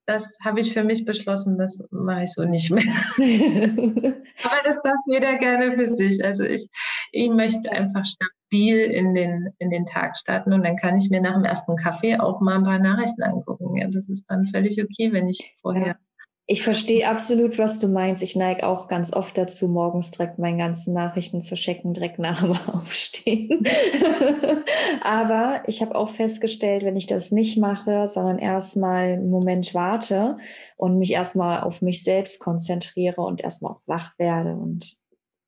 das 0.07 0.37
habe 0.43 0.59
ich 0.59 0.71
für 0.71 0.83
mich 0.83 1.03
beschlossen, 1.05 1.57
das 1.57 1.81
mache 1.89 2.23
ich 2.23 2.33
so 2.33 2.43
nicht 2.43 2.69
mehr. 2.69 2.83
Aber 4.43 4.61
das 4.63 4.77
darf 4.83 4.97
jeder 5.07 5.37
gerne 5.37 5.73
für 5.73 5.87
sich. 5.87 6.23
Also 6.23 6.43
ich, 6.43 6.67
ich 7.15 7.29
möchte 7.29 7.71
einfach 7.71 8.03
stabil 8.05 8.77
in 8.77 9.15
den, 9.15 9.49
in 9.59 9.69
den 9.69 9.85
Tag 9.85 10.17
starten 10.17 10.51
und 10.51 10.63
dann 10.63 10.75
kann 10.75 10.97
ich 10.97 11.09
mir 11.09 11.21
nach 11.21 11.33
dem 11.33 11.45
ersten 11.45 11.77
Kaffee 11.77 12.17
auch 12.17 12.41
mal 12.41 12.57
ein 12.57 12.63
paar 12.63 12.79
Nachrichten 12.79 13.23
angucken. 13.23 13.77
Ja, 13.77 13.87
das 13.87 14.09
ist 14.09 14.25
dann 14.27 14.47
völlig 14.47 14.83
okay, 14.83 15.13
wenn 15.13 15.29
ich 15.29 15.55
vorher 15.61 15.95
ich 16.47 16.61
verstehe 16.61 17.09
absolut, 17.09 17.57
was 17.57 17.79
du 17.79 17.87
meinst. 17.87 18.21
Ich 18.21 18.35
neige 18.35 18.67
auch 18.67 18.87
ganz 18.87 19.11
oft 19.11 19.35
dazu, 19.35 19.67
morgens 19.67 20.11
direkt 20.11 20.37
meine 20.37 20.59
ganzen 20.59 20.93
Nachrichten 20.93 21.41
zu 21.41 21.55
checken, 21.55 21.95
direkt 21.95 22.19
nach 22.19 22.39
dem 22.41 22.51
Aufstehen. 22.71 23.65
Aber 25.03 25.63
ich 25.65 25.81
habe 25.81 25.95
auch 25.95 26.09
festgestellt, 26.09 26.83
wenn 26.83 26.97
ich 26.97 27.07
das 27.07 27.31
nicht 27.31 27.57
mache, 27.57 28.07
sondern 28.07 28.37
erstmal 28.37 29.13
einen 29.13 29.31
Moment 29.31 29.73
warte 29.73 30.37
und 30.77 30.99
mich 30.99 31.13
erstmal 31.13 31.61
auf 31.61 31.81
mich 31.81 32.03
selbst 32.03 32.39
konzentriere 32.39 33.21
und 33.21 33.41
erstmal 33.41 33.71
auch 33.71 33.81
wach 33.87 34.13
werde 34.19 34.55
und 34.55 34.99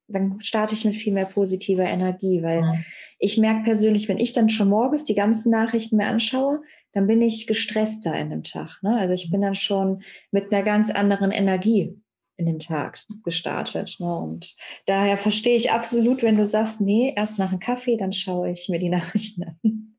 dann 0.08 0.40
starte 0.40 0.74
ich 0.74 0.86
mit 0.86 0.96
viel 0.96 1.14
mehr 1.14 1.26
positiver 1.26 1.84
Energie, 1.84 2.42
weil 2.42 2.60
ja. 2.60 2.76
ich 3.20 3.38
merke 3.38 3.64
persönlich, 3.64 4.08
wenn 4.08 4.20
ich 4.20 4.34
dann 4.34 4.50
schon 4.50 4.70
morgens 4.70 5.04
die 5.04 5.16
ganzen 5.16 5.52
Nachrichten 5.52 5.98
mir 5.98 6.08
anschaue, 6.08 6.62
dann 6.94 7.08
bin 7.08 7.22
ich 7.22 7.48
gestresster 7.48 8.18
in 8.18 8.30
dem 8.30 8.44
Tag. 8.44 8.80
Ne? 8.82 8.98
Also 8.98 9.14
ich 9.14 9.30
bin 9.30 9.42
dann 9.42 9.56
schon 9.56 10.04
mit 10.32 10.52
einer 10.52 10.64
ganz 10.64 10.90
anderen 10.90 11.32
Energie 11.32 11.96
in 12.38 12.46
den 12.46 12.60
Tag 12.60 13.00
gestartet. 13.24 13.98
Ne? 14.00 14.16
Und 14.16 14.56
daher 14.86 15.18
verstehe 15.18 15.58
ich 15.58 15.72
absolut, 15.72 16.24
wenn 16.24 16.38
du 16.38 16.46
sagst, 16.46 16.82
nee, 16.82 17.14
erst 17.16 17.40
nach 17.40 17.50
einem 17.50 17.60
Kaffee, 17.60 17.98
dann 17.98 18.14
schaue 18.14 18.52
ich 18.52 18.70
mir 18.70 18.80
die 18.80 18.90
Nachrichten 18.90 19.44
an. 19.44 19.98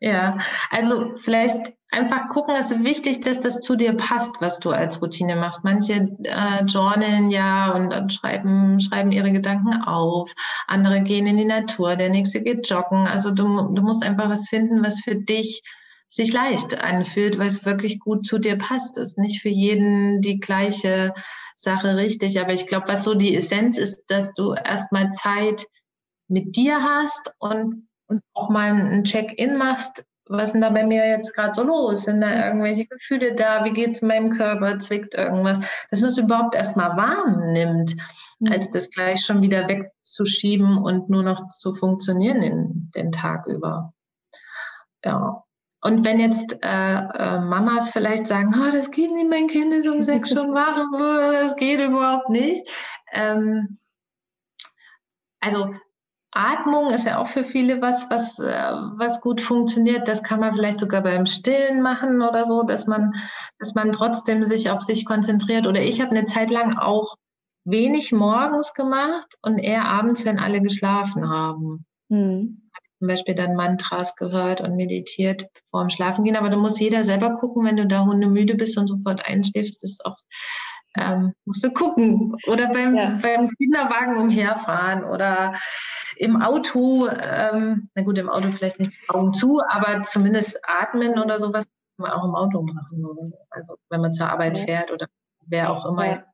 Ja, 0.00 0.38
also 0.70 1.16
vielleicht 1.16 1.74
einfach 1.90 2.28
gucken, 2.28 2.54
es 2.56 2.70
ist 2.70 2.84
wichtig, 2.84 3.20
dass 3.20 3.40
das 3.40 3.60
zu 3.60 3.74
dir 3.76 3.94
passt, 3.94 4.40
was 4.40 4.60
du 4.60 4.70
als 4.70 5.00
Routine 5.02 5.36
machst. 5.36 5.64
Manche 5.64 6.08
äh, 6.22 6.64
journalen 6.64 7.30
ja 7.30 7.72
und 7.72 7.90
dann 7.90 8.10
schreiben, 8.10 8.80
schreiben 8.80 9.12
ihre 9.12 9.32
Gedanken 9.32 9.82
auf. 9.82 10.32
Andere 10.66 11.02
gehen 11.02 11.26
in 11.26 11.36
die 11.36 11.44
Natur, 11.44 11.96
der 11.96 12.10
nächste 12.10 12.42
geht 12.42 12.68
joggen. 12.68 13.06
Also 13.06 13.30
du, 13.30 13.44
du 13.44 13.82
musst 13.82 14.04
einfach 14.04 14.28
was 14.28 14.48
finden, 14.48 14.84
was 14.84 15.00
für 15.00 15.16
dich 15.16 15.62
sich 16.08 16.32
leicht 16.32 16.78
anfühlt, 16.78 17.38
was 17.38 17.64
wirklich 17.64 17.98
gut 17.98 18.26
zu 18.26 18.38
dir 18.38 18.56
passt. 18.56 18.96
Das 18.96 19.08
ist 19.08 19.18
nicht 19.18 19.42
für 19.42 19.48
jeden 19.48 20.20
die 20.20 20.38
gleiche 20.38 21.12
Sache 21.56 21.96
richtig. 21.96 22.40
Aber 22.40 22.52
ich 22.52 22.66
glaube, 22.66 22.88
was 22.88 23.02
so 23.02 23.14
die 23.14 23.34
Essenz 23.34 23.78
ist, 23.78 24.04
dass 24.08 24.32
du 24.34 24.52
erstmal 24.52 25.12
Zeit 25.12 25.66
mit 26.28 26.56
dir 26.56 26.82
hast 26.82 27.32
und 27.38 27.85
und 28.08 28.22
auch 28.34 28.48
mal 28.48 28.72
ein 28.72 29.04
Check-in 29.04 29.56
machst, 29.56 30.04
was 30.28 30.48
ist 30.48 30.52
denn 30.52 30.60
da 30.60 30.70
bei 30.70 30.84
mir 30.84 31.06
jetzt 31.06 31.34
gerade 31.34 31.54
so 31.54 31.62
los? 31.62 32.02
Sind 32.02 32.20
da 32.20 32.46
irgendwelche 32.46 32.86
Gefühle 32.86 33.34
da? 33.34 33.64
Wie 33.64 33.72
geht 33.72 33.94
es 33.94 34.02
meinem 34.02 34.30
Körper? 34.30 34.78
Zwickt 34.80 35.14
irgendwas? 35.14 35.60
Dass 35.90 36.00
man 36.00 36.10
es 36.10 36.18
überhaupt 36.18 36.54
erstmal 36.54 36.96
warm 36.96 37.52
nimmt, 37.52 37.94
mhm. 38.40 38.52
als 38.52 38.70
das 38.70 38.90
gleich 38.90 39.24
schon 39.24 39.42
wieder 39.42 39.68
wegzuschieben 39.68 40.78
und 40.78 41.08
nur 41.08 41.22
noch 41.22 41.48
zu 41.58 41.74
funktionieren 41.74 42.42
in 42.42 42.90
den 42.94 43.12
Tag 43.12 43.46
über. 43.46 43.92
Ja. 45.04 45.44
Und 45.80 46.04
wenn 46.04 46.18
jetzt 46.18 46.58
äh, 46.64 46.96
äh, 46.98 47.38
Mamas 47.38 47.90
vielleicht 47.90 48.26
sagen, 48.26 48.52
oh, 48.58 48.72
das 48.72 48.90
geht 48.90 49.12
nicht, 49.12 49.30
mein 49.30 49.46
Kind 49.46 49.72
ist 49.72 49.86
um 49.86 50.02
sechs 50.02 50.30
schon 50.30 50.52
wach, 50.52 50.84
das 51.32 51.54
geht 51.54 51.78
überhaupt 51.78 52.30
nicht. 52.30 52.68
Ähm, 53.12 53.78
also 55.38 55.72
Atmung 56.36 56.90
ist 56.90 57.06
ja 57.06 57.18
auch 57.18 57.28
für 57.28 57.44
viele 57.44 57.80
was, 57.80 58.10
was, 58.10 58.38
äh, 58.38 58.72
was 58.96 59.22
gut 59.22 59.40
funktioniert. 59.40 60.06
Das 60.06 60.22
kann 60.22 60.40
man 60.40 60.52
vielleicht 60.52 60.80
sogar 60.80 61.02
beim 61.02 61.24
Stillen 61.24 61.80
machen 61.80 62.20
oder 62.20 62.44
so, 62.44 62.62
dass 62.62 62.86
man, 62.86 63.14
dass 63.58 63.74
man 63.74 63.90
trotzdem 63.90 64.44
sich 64.44 64.70
auf 64.70 64.82
sich 64.82 65.06
konzentriert. 65.06 65.66
Oder 65.66 65.80
ich 65.80 66.00
habe 66.00 66.10
eine 66.10 66.26
Zeit 66.26 66.50
lang 66.50 66.76
auch 66.76 67.16
wenig 67.64 68.12
morgens 68.12 68.74
gemacht 68.74 69.36
und 69.42 69.58
eher 69.58 69.86
abends, 69.86 70.24
wenn 70.24 70.38
alle 70.38 70.60
geschlafen 70.60 71.28
haben. 71.28 71.86
Mhm. 72.08 72.70
Zum 72.98 73.08
Beispiel 73.08 73.34
dann 73.34 73.56
Mantras 73.56 74.16
gehört 74.16 74.60
und 74.60 74.76
meditiert 74.76 75.46
vor 75.70 75.82
dem 75.82 75.90
Schlafengehen. 75.90 76.36
Aber 76.36 76.50
da 76.50 76.56
muss 76.56 76.80
jeder 76.80 77.04
selber 77.04 77.36
gucken, 77.36 77.64
wenn 77.64 77.76
du 77.76 77.86
da 77.86 78.04
hundemüde 78.04 78.54
bist 78.54 78.76
und 78.78 78.88
sofort 78.88 79.24
einschläfst, 79.24 79.82
ist 79.84 80.04
auch 80.04 80.16
ähm, 80.96 81.32
musst 81.44 81.64
du 81.64 81.70
gucken. 81.70 82.36
Oder 82.46 82.68
beim, 82.72 82.96
ja. 82.96 83.18
beim 83.20 83.50
Kinderwagen 83.56 84.16
umherfahren 84.16 85.04
oder 85.04 85.54
im 86.16 86.40
Auto, 86.40 87.08
ähm, 87.08 87.88
na 87.94 88.02
gut, 88.02 88.18
im 88.18 88.28
Auto 88.28 88.50
vielleicht 88.50 88.80
nicht 88.80 88.92
Augen 89.08 89.32
zu, 89.34 89.60
aber 89.68 90.02
zumindest 90.02 90.60
atmen 90.66 91.18
oder 91.18 91.38
sowas 91.38 91.66
kann 91.66 92.08
man 92.08 92.12
auch 92.12 92.24
im 92.24 92.34
Auto 92.34 92.62
machen. 92.62 93.32
Also 93.50 93.76
wenn 93.90 94.00
man 94.00 94.12
zur 94.12 94.28
Arbeit 94.28 94.58
ja. 94.58 94.64
fährt 94.64 94.92
oder 94.92 95.06
wer 95.46 95.70
auch 95.70 95.84
immer 95.86 96.06
ja. 96.06 96.24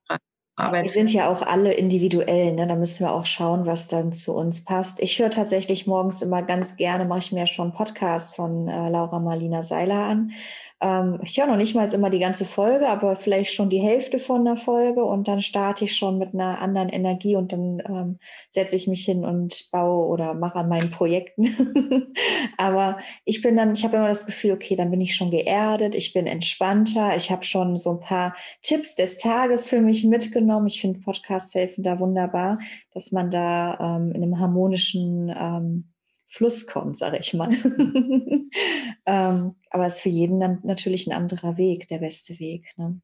Arbeit. 0.55 0.85
Wir 0.85 0.91
sind 0.93 1.13
ja 1.13 1.29
auch 1.29 1.43
alle 1.43 1.73
individuell, 1.73 2.53
ne? 2.53 2.67
da 2.67 2.75
müssen 2.75 3.07
wir 3.07 3.13
auch 3.13 3.25
schauen, 3.25 3.65
was 3.65 3.89
dann 3.89 4.13
zu 4.13 4.35
uns 4.37 4.65
passt. 4.65 5.01
Ich 5.01 5.19
höre 5.19 5.31
tatsächlich 5.31 5.87
morgens 5.87 6.21
immer 6.21 6.43
ganz 6.43 6.77
gerne, 6.77 7.07
mache 7.07 7.21
ich 7.21 7.33
mir 7.33 7.47
schon 7.47 7.69
einen 7.69 7.77
Podcast 7.77 8.37
von 8.37 8.69
äh, 8.69 8.89
Laura 8.91 9.19
Marlina 9.19 9.63
Seiler 9.63 10.05
an. 10.05 10.33
Ähm, 10.83 11.21
ich 11.23 11.39
höre 11.39 11.47
noch 11.47 11.57
nicht 11.57 11.77
mal 11.77 11.93
immer 11.93 12.11
die 12.11 12.19
ganze 12.19 12.45
Folge, 12.45 12.89
aber 12.89 13.15
vielleicht 13.15 13.55
schon 13.55 13.71
die 13.71 13.79
Hälfte 13.79 14.19
von 14.19 14.45
der 14.45 14.57
Folge 14.57 15.05
und 15.05 15.29
dann 15.29 15.41
starte 15.41 15.85
ich 15.85 15.97
schon 15.97 16.19
mit 16.19 16.35
einer 16.35 16.61
anderen 16.61 16.89
Energie 16.89 17.37
und 17.37 17.53
dann 17.53 17.81
ähm, 17.89 18.19
setze 18.51 18.75
ich 18.75 18.89
mich 18.89 19.05
hin 19.05 19.25
und 19.25 19.69
baue 19.71 20.07
oder 20.09 20.35
mache 20.35 20.59
an 20.59 20.69
meinen 20.69 20.91
Projekten. 20.91 22.13
aber 22.57 22.99
ich 23.25 23.43
bin 23.43 23.57
dann, 23.57 23.75
ich 23.75 23.85
habe 23.85 23.97
immer 23.97 24.09
das 24.09 24.27
Gefühl, 24.27 24.53
okay, 24.53 24.75
dann 24.75 24.91
bin 24.91 25.01
ich 25.01 25.15
schon 25.15 25.31
geerdet, 25.31 25.95
ich 25.95 26.13
bin 26.13 26.27
entspannter, 26.27 27.15
ich 27.15 27.31
habe 27.31 27.45
schon 27.45 27.77
so 27.77 27.93
ein 27.93 28.01
paar 28.01 28.35
Tipps 28.63 28.97
des 28.97 29.19
Tages 29.19 29.69
für 29.69 29.81
mich 29.81 30.05
mitgenommen. 30.05 30.67
Ich 30.67 30.81
finde 30.81 30.99
Podcasts 30.99 31.55
helfen 31.55 31.85
da 31.85 32.01
wunderbar, 32.01 32.59
dass 32.93 33.13
man 33.13 33.31
da 33.31 33.79
ähm, 33.81 34.11
in 34.11 34.23
einem 34.23 34.41
harmonischen 34.41 35.29
ähm, 35.29 35.93
Fluss 36.33 36.67
kommt, 36.67 36.97
sage 36.97 37.19
ich 37.19 37.35
mal. 37.35 37.51
ähm, 39.07 39.57
aber 39.71 39.87
es 39.87 39.97
ist 39.97 40.03
für 40.03 40.09
jeden 40.09 40.41
dann 40.41 40.61
natürlich 40.63 41.07
ein 41.07 41.17
anderer 41.17 41.57
Weg, 41.57 41.89
der 41.89 41.99
beste 41.99 42.39
Weg. 42.39 42.67
Ne? 42.77 43.01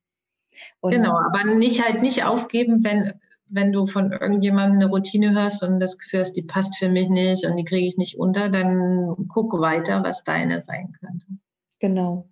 genau, 0.83 1.17
aber 1.19 1.45
nicht 1.45 1.85
halt 1.85 2.03
nicht 2.03 2.25
aufgeben, 2.25 2.85
wenn, 2.85 3.15
wenn 3.47 3.73
du 3.73 3.87
von 3.87 4.13
irgendjemandem 4.13 4.81
eine 4.81 4.91
Routine 4.91 5.33
hörst 5.33 5.63
und 5.63 5.81
das 5.81 5.99
Gefühl 5.99 6.21
hast, 6.21 6.35
die 6.35 6.43
passt 6.43 6.77
für 6.77 6.89
mich 6.89 7.09
nicht 7.09 7.45
und 7.47 7.57
die 7.57 7.65
kriege 7.65 7.87
ich 7.87 7.97
nicht 7.97 8.19
unter, 8.19 8.49
dann 8.49 9.29
guck 9.29 9.59
weiter, 9.61 10.03
was 10.03 10.25
deine 10.25 10.61
sein 10.63 10.93
könnte. 11.01 11.27
Genau. 11.79 12.29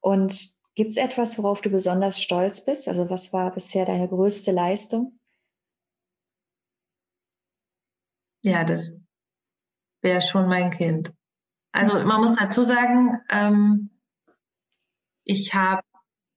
Und 0.00 0.56
gibt 0.74 0.90
es 0.90 0.96
etwas, 0.96 1.38
worauf 1.38 1.60
du 1.60 1.70
besonders 1.70 2.20
stolz 2.20 2.64
bist? 2.64 2.88
Also 2.88 3.10
was 3.10 3.32
war 3.32 3.52
bisher 3.52 3.84
deine 3.84 4.08
größte 4.08 4.52
Leistung? 4.52 5.18
Ja, 8.42 8.64
das 8.64 8.90
wäre 10.00 10.22
schon 10.22 10.48
mein 10.48 10.70
Kind. 10.70 11.12
Also 11.72 11.94
man 12.04 12.20
muss 12.20 12.36
dazu 12.36 12.62
sagen, 12.62 13.20
ähm, 13.28 13.90
ich 15.24 15.54
habe, 15.54 15.82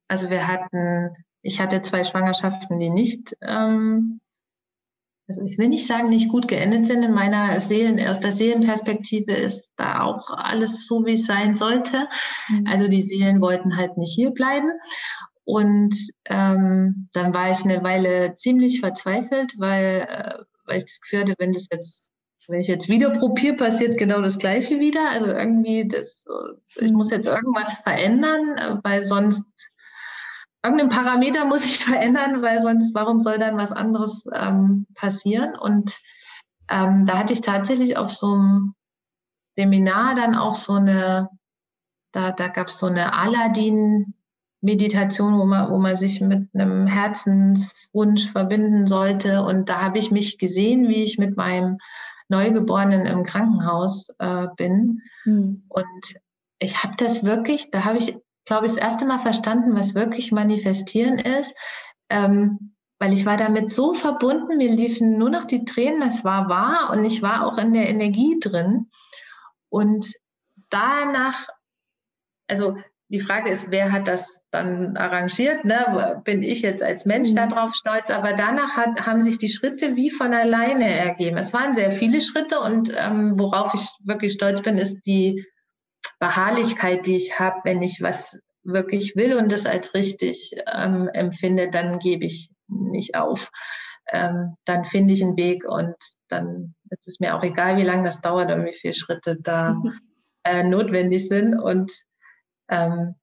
also 0.08 0.30
wir 0.30 0.48
hatten, 0.48 1.16
ich 1.42 1.60
hatte 1.60 1.82
zwei 1.82 2.04
Schwangerschaften, 2.04 2.80
die 2.80 2.90
nicht, 2.90 3.36
ähm, 3.42 4.20
also 5.28 5.42
ich 5.46 5.58
will 5.58 5.70
nicht 5.70 5.88
sagen, 5.88 6.10
nicht 6.10 6.28
gut 6.28 6.50
geendet 6.50 6.86
sind. 6.86 7.04
In 7.04 7.14
meiner 7.14 7.58
Seelen, 7.62 8.06
aus 8.06 8.20
der 8.20 8.34
Seelenperspektive 8.34 9.34
ist 9.34 9.70
da 9.78 10.02
auch 10.02 10.30
alles 10.30 10.86
so, 10.86 11.06
wie 11.06 11.14
es 11.14 11.26
sein 11.26 11.56
sollte. 11.56 12.10
Mhm. 12.50 12.68
Also 12.68 12.90
die 12.90 13.02
Seelen 13.02 13.40
wollten 13.40 13.78
halt 13.78 13.98
nicht 13.98 14.14
hier 14.14 14.32
bleiben. 14.32 14.72
Und 15.46 15.96
ähm, 16.26 17.10
dann 17.14 17.34
war 17.34 17.50
ich 17.50 17.64
eine 17.64 17.82
Weile 17.82 18.36
ziemlich 18.36 18.82
verzweifelt, 18.82 19.54
weil, 19.58 20.08
äh, 20.10 20.44
weil 20.66 20.78
ich 20.78 20.86
das 20.86 21.00
Gefühl 21.00 21.22
hatte, 21.22 21.36
wenn 21.38 21.54
das 21.54 21.68
jetzt 21.72 22.12
wenn 22.48 22.60
ich 22.60 22.68
jetzt 22.68 22.90
wieder 22.90 23.12
probiere, 23.12 23.56
passiert 23.56 23.98
genau 23.98 24.22
das 24.22 24.40
Gleiche 24.40 24.80
wieder. 24.80 25.10
Also 25.10 25.28
irgendwie, 25.28 25.88
das, 25.88 26.26
ich 26.76 26.92
muss 26.92 27.12
jetzt 27.12 27.28
irgendwas 27.28 27.74
verändern, 27.74 28.80
weil 28.84 29.04
sonst 29.04 29.48
irgendeinen 30.64 30.90
Parameter 30.90 31.46
muss 31.46 31.66
ich 31.66 31.80
verändern, 31.86 32.42
weil 32.42 32.60
sonst, 32.60 32.94
warum 32.94 33.22
soll 33.22 33.38
dann 33.38 33.58
was 33.58 33.72
anderes 33.72 34.28
ähm, 34.34 34.88
passieren? 34.96 35.56
Und 35.56 36.00
ähm, 36.70 37.06
da 37.06 37.20
hatte 37.20 37.34
ich 37.34 37.42
tatsächlich 37.42 37.98
auf 37.98 38.12
so 38.12 38.34
einem 38.34 38.76
Seminar 39.56 40.16
dann 40.16 40.36
auch 40.36 40.54
so 40.54 40.74
eine, 40.74 41.30
da, 42.12 42.32
da 42.32 42.48
gab 42.48 42.68
es 42.68 42.80
so 42.80 42.88
eine 42.88 43.14
Aladdin 43.14 44.14
Meditation, 44.62 45.40
wo 45.40 45.46
man, 45.46 45.72
wo 45.72 45.78
man 45.80 45.96
sich 45.96 46.22
mit 46.22 46.50
einem 46.54 46.86
Herzenswunsch 46.86 48.32
verbinden 48.32 48.86
sollte. 48.86 49.42
Und 49.42 49.70
da 49.70 49.82
habe 49.82 49.98
ich 49.98 50.12
mich 50.12 50.38
gesehen, 50.38 50.88
wie 50.88 51.04
ich 51.04 51.18
mit 51.18 51.36
meinem 51.36 51.80
Neugeborenen 52.32 53.06
im 53.06 53.24
Krankenhaus 53.24 54.08
äh, 54.18 54.48
bin. 54.56 55.02
Mhm. 55.26 55.64
Und 55.68 56.16
ich 56.60 56.82
habe 56.82 56.96
das 56.98 57.24
wirklich, 57.24 57.70
da 57.70 57.84
habe 57.84 58.00
ich, 58.00 58.18
glaube 58.46 58.66
ich, 58.66 58.74
das 58.74 58.82
erste 58.82 59.06
Mal 59.06 59.20
verstanden, 59.20 59.76
was 59.76 59.94
wirklich 59.94 60.32
manifestieren 60.32 61.20
ist. 61.20 61.54
Ähm, 62.10 62.74
weil 63.00 63.14
ich 63.14 63.26
war 63.26 63.36
damit 63.36 63.72
so 63.72 63.94
verbunden, 63.94 64.58
mir 64.58 64.72
liefen 64.72 65.18
nur 65.18 65.32
noch 65.32 65.46
die 65.46 65.66
Tränen, 65.66 66.02
das 66.02 66.24
war 66.24 66.50
wahr 66.50 66.92
und 66.92 67.04
ich 67.04 67.24
war 67.24 67.48
auch 67.48 67.58
in 67.58 67.74
der 67.74 67.90
Energie 67.90 68.38
drin. 68.40 68.92
Und 69.70 70.14
danach, 70.70 71.48
also 72.48 72.78
die 73.12 73.20
Frage 73.20 73.50
ist, 73.50 73.72
wer 73.72 73.92
hat 73.92 74.08
das 74.08 74.42
dann 74.52 74.96
arrangiert? 74.96 75.66
Ne? 75.66 76.22
Bin 76.24 76.44
ich 76.44 76.62
jetzt 76.62 76.82
als 76.82 77.06
Mensch 77.06 77.32
mhm. 77.32 77.36
darauf 77.36 77.76
stolz? 77.76 78.10
Aber 78.10 78.34
danach 78.34 78.78
hat, 78.78 79.02
haben 79.06 79.22
sich 79.22 79.38
die 79.38 79.50
Schritte 79.50 79.96
wie 79.96 80.10
von 80.10 80.34
alleine 80.34 80.90
ergeben. 80.90 81.38
Es 81.38 81.54
waren 81.54 81.76
sehr 81.76 81.92
viele 81.92 82.22
Schritte 82.22 82.62
und 82.62 82.94
ähm, 82.96 83.38
worauf 83.38 83.74
ich 83.74 83.88
wirklich 84.06 84.34
stolz 84.34 84.62
bin, 84.62 84.78
ist 84.78 85.02
die 85.06 85.46
Beharrlichkeit, 86.20 87.06
die 87.06 87.18
ich 87.18 87.38
habe, 87.38 87.60
wenn 87.66 87.82
ich 87.82 88.02
was 88.02 88.40
wirklich 88.64 89.16
will 89.16 89.36
und 89.38 89.52
das 89.52 89.66
als 89.66 89.94
richtig 89.94 90.52
ähm, 90.72 91.10
empfinde, 91.14 91.70
dann 91.70 92.00
gebe 92.00 92.26
ich 92.26 92.50
nicht 92.68 93.16
auf. 93.16 93.52
Ähm, 94.10 94.56
dann 94.66 94.86
finde 94.86 95.14
ich 95.14 95.22
einen 95.22 95.36
Weg 95.36 95.66
und 95.66 95.96
dann 96.30 96.76
ist 96.90 97.08
es 97.08 97.20
mir 97.20 97.36
auch 97.36 97.44
egal, 97.44 97.78
wie 97.78 97.84
lange 97.84 98.04
das 98.04 98.22
dauert 98.22 98.52
und 98.52 98.66
wie 98.66 98.74
viele 98.74 98.94
Schritte 98.94 99.38
da 99.42 99.82
äh, 100.44 100.64
notwendig 100.64 101.28
sind. 101.28 101.56
Und 101.56 101.92
ähm, 102.72 103.16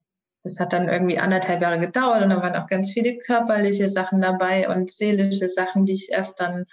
das 0.44 0.58
hat 0.60 0.72
dann 0.72 0.88
irgendwie 0.88 1.18
anderthalb 1.18 1.60
Jahre 1.60 1.80
gedauert 1.80 2.22
und 2.22 2.30
da 2.30 2.40
waren 2.40 2.56
auch 2.56 2.68
ganz 2.68 2.92
viele 2.92 3.18
körperliche 3.18 3.88
Sachen 3.88 4.20
dabei 4.20 4.68
und 4.68 4.90
seelische 4.90 5.48
Sachen, 5.48 5.84
die 5.84 5.92
ich 5.92 6.10
erst 6.10 6.40
dann 6.40 6.66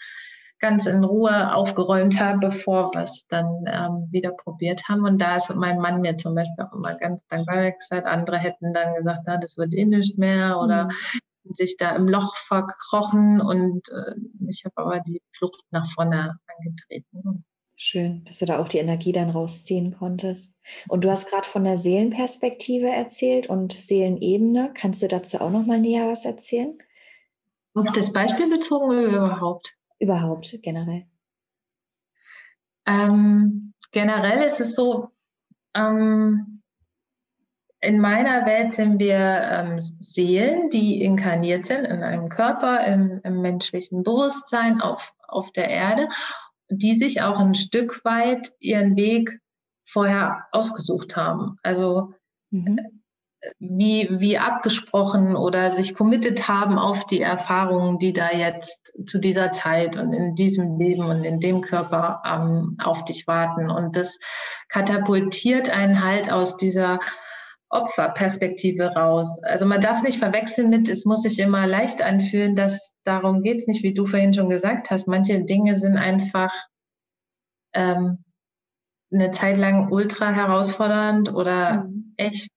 ganz 0.60 0.86
in 0.86 1.04
Ruhe 1.04 1.54
aufgeräumt 1.54 2.20
habe, 2.20 2.40
bevor 2.40 2.94
wir 2.94 3.02
es 3.02 3.28
dann 3.28 3.66
ähm, 3.68 4.08
wieder 4.12 4.32
probiert 4.32 4.88
haben. 4.88 5.04
Und 5.04 5.20
da 5.20 5.36
ist 5.36 5.54
mein 5.54 5.80
Mann 5.80 6.02
mir 6.02 6.18
zum 6.18 6.36
Beispiel 6.36 6.66
auch 6.66 6.74
immer 6.74 6.96
ganz 6.96 7.26
dankbar 7.28 7.72
gesagt. 7.72 8.08
Andere 8.08 8.38
hätten 8.38 8.74
dann 8.74 8.96
gesagt, 8.96 9.22
na, 9.26 9.38
das 9.38 9.58
wird 9.58 9.74
eh 9.74 9.86
nicht 9.86 10.18
mehr 10.18 10.60
oder 10.60 10.86
mhm. 10.86 11.54
sich 11.54 11.76
da 11.78 11.96
im 11.96 12.08
Loch 12.08 12.38
verkrochen. 12.38 13.42
Und 13.42 13.90
äh, 13.90 14.16
ich 14.48 14.64
habe 14.66 14.78
aber 14.78 15.00
die 15.02 15.22
Flucht 15.34 15.62
nach 15.72 15.88
vorne 15.92 16.38
angetreten. 16.48 17.44
Schön, 17.78 18.24
dass 18.24 18.40
du 18.40 18.46
da 18.46 18.60
auch 18.60 18.70
die 18.70 18.78
Energie 18.78 19.12
dann 19.12 19.30
rausziehen 19.30 19.98
konntest. 19.98 20.58
Und 20.88 21.04
du 21.04 21.12
hast 21.12 21.30
gerade 21.30 21.46
von 21.46 21.66
der 21.66 21.78
Seelenperspektive 21.78 22.88
erzählt 22.88 23.48
und 23.48 23.74
Seelenebene. 23.74 24.72
Kannst 24.74 25.04
du 25.04 25.10
dazu 25.10 25.42
auch 25.42 25.50
noch 25.50 25.66
mal 25.66 25.80
näher 25.80 26.08
was 26.08 26.24
erzählen? 26.24 26.78
Auf 27.74 27.92
das 27.92 28.14
Beispiel 28.14 28.50
bezogen 28.50 28.86
oder 28.86 29.04
überhaupt? 29.04 29.76
Überhaupt, 30.00 30.58
generell. 30.62 31.06
Ähm, 32.86 33.74
generell 33.92 34.44
ist 34.44 34.62
es 34.62 34.76
so, 34.76 35.10
ähm, 35.74 36.62
in 37.82 38.00
meiner 38.00 38.46
Welt 38.46 38.74
sind 38.74 39.00
wir 39.00 39.18
ähm, 39.18 39.80
Seelen, 39.80 40.70
die 40.70 41.04
inkarniert 41.04 41.66
sind 41.66 41.84
in 41.84 42.04
einem 42.04 42.30
Körper, 42.30 42.86
im, 42.86 43.20
im 43.24 43.42
menschlichen 43.42 44.04
Bewusstsein 44.04 44.80
auf, 44.80 45.14
auf 45.28 45.52
der 45.52 45.70
Erde 45.70 46.08
die 46.70 46.96
sich 46.96 47.22
auch 47.22 47.40
ein 47.40 47.56
Stück 47.56 48.04
weit 48.06 48.52
ihren 48.60 48.96
Weg 48.96 49.40
vorher 49.88 50.46
ausgesucht 50.52 51.16
haben. 51.16 51.58
Also 51.64 52.14
mhm. 52.50 52.80
wie, 53.60 54.08
wie 54.12 54.38
abgesprochen 54.38 55.36
oder 55.36 55.70
sich 55.70 55.94
committed 55.94 56.48
haben 56.48 56.80
auf 56.80 57.06
die 57.06 57.22
Erfahrungen, 57.22 58.00
die 58.00 58.14
da 58.14 58.32
jetzt 58.32 58.94
zu 59.06 59.20
dieser 59.20 59.52
Zeit 59.52 59.98
und 59.98 60.14
in 60.14 60.36
diesem 60.36 60.78
Leben 60.80 61.06
und 61.06 61.24
in 61.24 61.40
dem 61.40 61.62
Körper 61.62 62.22
ähm, 62.26 62.78
auf 62.84 63.06
dich 63.06 63.28
warten. 63.28 63.70
Und 63.70 63.96
das 63.96 64.18
katapultiert 64.68 65.70
einen 65.70 66.04
halt 66.04 66.32
aus 66.32 66.58
dieser 66.58 67.00
Opferperspektive 67.70 68.88
raus. 68.96 69.40
Also 69.44 69.66
man 69.66 69.82
darf 69.82 69.98
es 69.98 70.04
nicht 70.04 70.20
verwechseln 70.20 70.70
mit, 70.70 70.88
es 70.88 71.06
muss 71.06 71.24
sich 71.24 71.40
immer 71.40 71.68
leicht 71.68 72.02
anfühlen, 72.02 72.56
dass 72.56 72.94
darum 73.04 73.42
geht 73.42 73.58
es 73.58 73.68
nicht, 73.68 73.84
wie 73.84 73.94
du 73.94 74.06
vorhin 74.06 74.34
schon 74.34 74.50
gesagt 74.50 74.92
hast. 74.92 75.08
Manche 75.08 75.44
Dinge 75.44 75.76
sind 75.76 75.98
einfach 75.98 76.52
ähm, 77.74 78.24
eine 79.12 79.32
Zeit 79.32 79.58
lang 79.58 79.92
ultra 79.92 80.32
herausfordernd 80.32 81.34
oder 81.34 81.86
mhm. 81.86 82.14
echt 82.18 82.52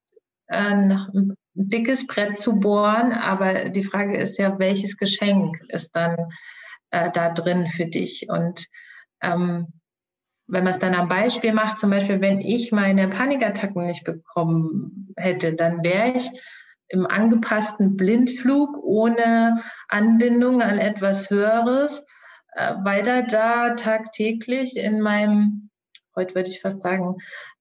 äh, 0.47 0.57
ein 0.57 1.35
dickes 1.55 2.07
Brett 2.07 2.39
zu 2.39 2.61
bohren. 2.61 3.13
Aber 3.13 3.71
die 3.71 3.85
Frage 3.85 4.19
ist 4.19 4.39
ja, 4.39 4.59
welches 4.59 4.97
Geschenk 4.97 5.59
ist 5.69 5.97
dann 5.97 6.17
äh, 6.91 7.11
da 7.13 7.31
drin 7.31 7.69
für 7.69 7.87
dich? 7.87 8.27
Und 8.29 8.67
ähm, 9.23 9.78
wenn 10.49 10.65
man 10.65 10.73
es 10.73 10.79
dann 10.79 10.95
am 10.95 11.09
Beispiel 11.09 11.53
macht, 11.53 11.79
zum 11.79 11.91
Beispiel, 11.91 12.21
wenn 12.21 12.41
ich 12.41 12.73
meine 12.73 13.09
Panikattacken 13.09 13.87
nicht 13.87 14.05
bekommen 14.05 15.13
hätte, 15.17 15.55
dann 15.55 15.83
wäre 15.85 16.17
ich 16.17 16.31
im 16.89 17.07
angepassten 17.07 17.97
Blindflug 17.97 18.79
ohne 18.83 19.63
Anbindung 19.89 20.63
an 20.63 20.79
etwas 20.79 21.29
Höheres 21.29 22.07
äh, 22.55 22.75
weiter 22.83 23.23
da 23.23 23.75
tagtäglich 23.75 24.77
in 24.77 25.03
meinem, 25.03 25.69
heute 26.17 26.35
würde 26.35 26.49
ich 26.49 26.63
fast 26.63 26.81
sagen, 26.81 27.17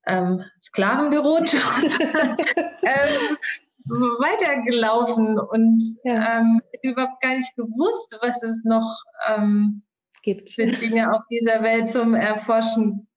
ähm, 0.05 0.43
Sklavenbüro 0.61 1.39
ähm, 2.83 3.37
weitergelaufen 3.85 5.37
und 5.37 5.83
ja. 6.05 6.39
ähm, 6.39 6.61
überhaupt 6.81 7.21
gar 7.21 7.35
nicht 7.35 7.53
gewusst, 7.57 8.17
was 8.21 8.41
es 8.43 8.63
noch 8.63 9.03
ähm, 9.27 9.83
gibt. 10.27 10.57
Dinge 10.57 11.13
auf 11.13 11.23
dieser 11.31 11.63
Welt 11.63 11.89
zum 11.89 12.13
Erforschen 12.13 13.07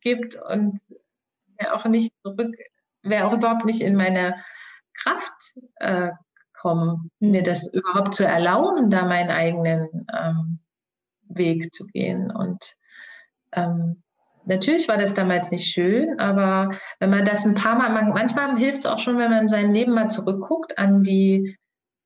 gibt 0.00 0.36
und 0.36 0.80
wäre 1.58 1.74
auch 1.74 1.86
nicht 1.86 2.12
zurück, 2.22 2.54
wäre 3.02 3.26
auch 3.26 3.32
überhaupt 3.32 3.64
nicht 3.64 3.80
in 3.80 3.96
meine 3.96 4.36
Kraft 4.94 5.54
äh, 5.76 6.10
kommen, 6.52 7.10
mhm. 7.20 7.30
mir 7.30 7.42
das 7.42 7.72
überhaupt 7.72 8.14
zu 8.14 8.24
erlauben, 8.24 8.90
da 8.90 9.06
meinen 9.06 9.30
eigenen 9.30 10.06
ähm, 10.14 10.58
Weg 11.28 11.74
zu 11.74 11.86
gehen. 11.86 12.30
Und 12.30 12.74
ähm, 13.52 14.02
natürlich 14.44 14.88
war 14.88 14.98
das 14.98 15.14
damals 15.14 15.50
nicht 15.50 15.72
schön, 15.72 16.20
aber 16.20 16.76
wenn 17.00 17.10
man 17.10 17.24
das 17.24 17.46
ein 17.46 17.54
paar 17.54 17.76
Mal, 17.76 17.90
manchmal 17.90 18.58
hilft 18.58 18.80
es 18.80 18.86
auch 18.86 18.98
schon, 18.98 19.16
wenn 19.16 19.30
man 19.30 19.48
sein 19.48 19.72
Leben 19.72 19.94
mal 19.94 20.08
zurückguckt 20.08 20.76
an 20.76 21.02
die, 21.02 21.56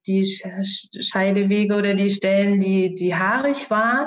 die 0.07 0.25
Scheidewege 0.25 1.75
oder 1.75 1.95
die 1.95 2.11
Stellen, 2.11 2.61
die, 2.61 2.95
die 2.95 3.17
haarig 3.17 3.71
waren, 3.71 4.07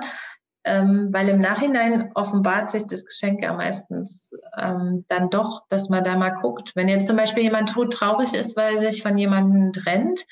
ähm, 0.65 1.09
weil 1.11 1.29
im 1.29 1.39
Nachhinein 1.39 2.11
offenbart 2.15 2.69
sich 2.69 2.85
das 2.85 3.05
Geschenk 3.05 3.41
ja 3.41 3.53
meistens 3.53 4.31
ähm, 4.57 5.05
dann 5.07 5.29
doch, 5.29 5.63
dass 5.69 5.89
man 5.89 6.03
da 6.03 6.17
mal 6.17 6.31
guckt. 6.41 6.75
Wenn 6.75 6.89
jetzt 6.89 7.07
zum 7.07 7.15
Beispiel 7.15 7.43
jemand 7.43 7.69
tot 7.69 7.93
traurig 7.93 8.33
ist, 8.33 8.57
weil 8.57 8.75
er 8.75 8.79
sich 8.79 9.01
von 9.01 9.17
jemandem 9.17 9.71
trennt 9.71 10.25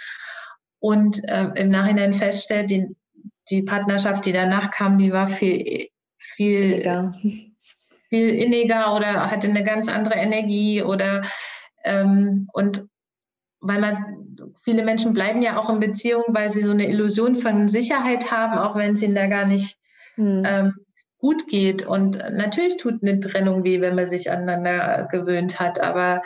und 0.79 1.23
äh, 1.29 1.47
im 1.55 1.69
Nachhinein 1.69 2.13
feststellt, 2.13 2.69
die, 2.69 2.87
die 3.49 3.63
Partnerschaft, 3.63 4.25
die 4.25 4.33
danach 4.33 4.71
kam, 4.71 4.97
die 4.97 5.13
war 5.13 5.27
viel, 5.27 5.87
viel, 6.17 6.83
ja. 6.83 7.13
viel 8.09 8.29
inniger 8.35 8.95
oder 8.95 9.31
hatte 9.31 9.47
eine 9.47 9.63
ganz 9.63 9.87
andere 9.87 10.15
Energie 10.15 10.83
oder 10.83 11.23
ähm, 11.85 12.49
und 12.51 12.85
weil 13.59 13.79
man 13.79 14.37
viele 14.63 14.83
Menschen 14.83 15.13
bleiben 15.13 15.41
ja 15.41 15.57
auch 15.57 15.69
in 15.69 15.79
Beziehungen, 15.79 16.25
weil 16.29 16.49
sie 16.49 16.61
so 16.61 16.71
eine 16.71 16.87
Illusion 16.87 17.37
von 17.37 17.67
Sicherheit 17.67 18.31
haben, 18.31 18.57
auch 18.57 18.75
wenn 18.75 18.93
es 18.93 19.01
ihnen 19.01 19.15
da 19.15 19.27
gar 19.27 19.45
nicht 19.45 19.76
mhm. 20.17 20.43
ähm, 20.45 20.73
gut 21.19 21.47
geht. 21.47 21.85
Und 21.85 22.17
natürlich 22.17 22.77
tut 22.77 23.01
eine 23.01 23.19
Trennung 23.19 23.63
weh, 23.63 23.81
wenn 23.81 23.95
man 23.95 24.07
sich 24.07 24.29
aneinander 24.29 25.07
gewöhnt 25.11 25.59
hat, 25.59 25.79
aber 25.79 26.21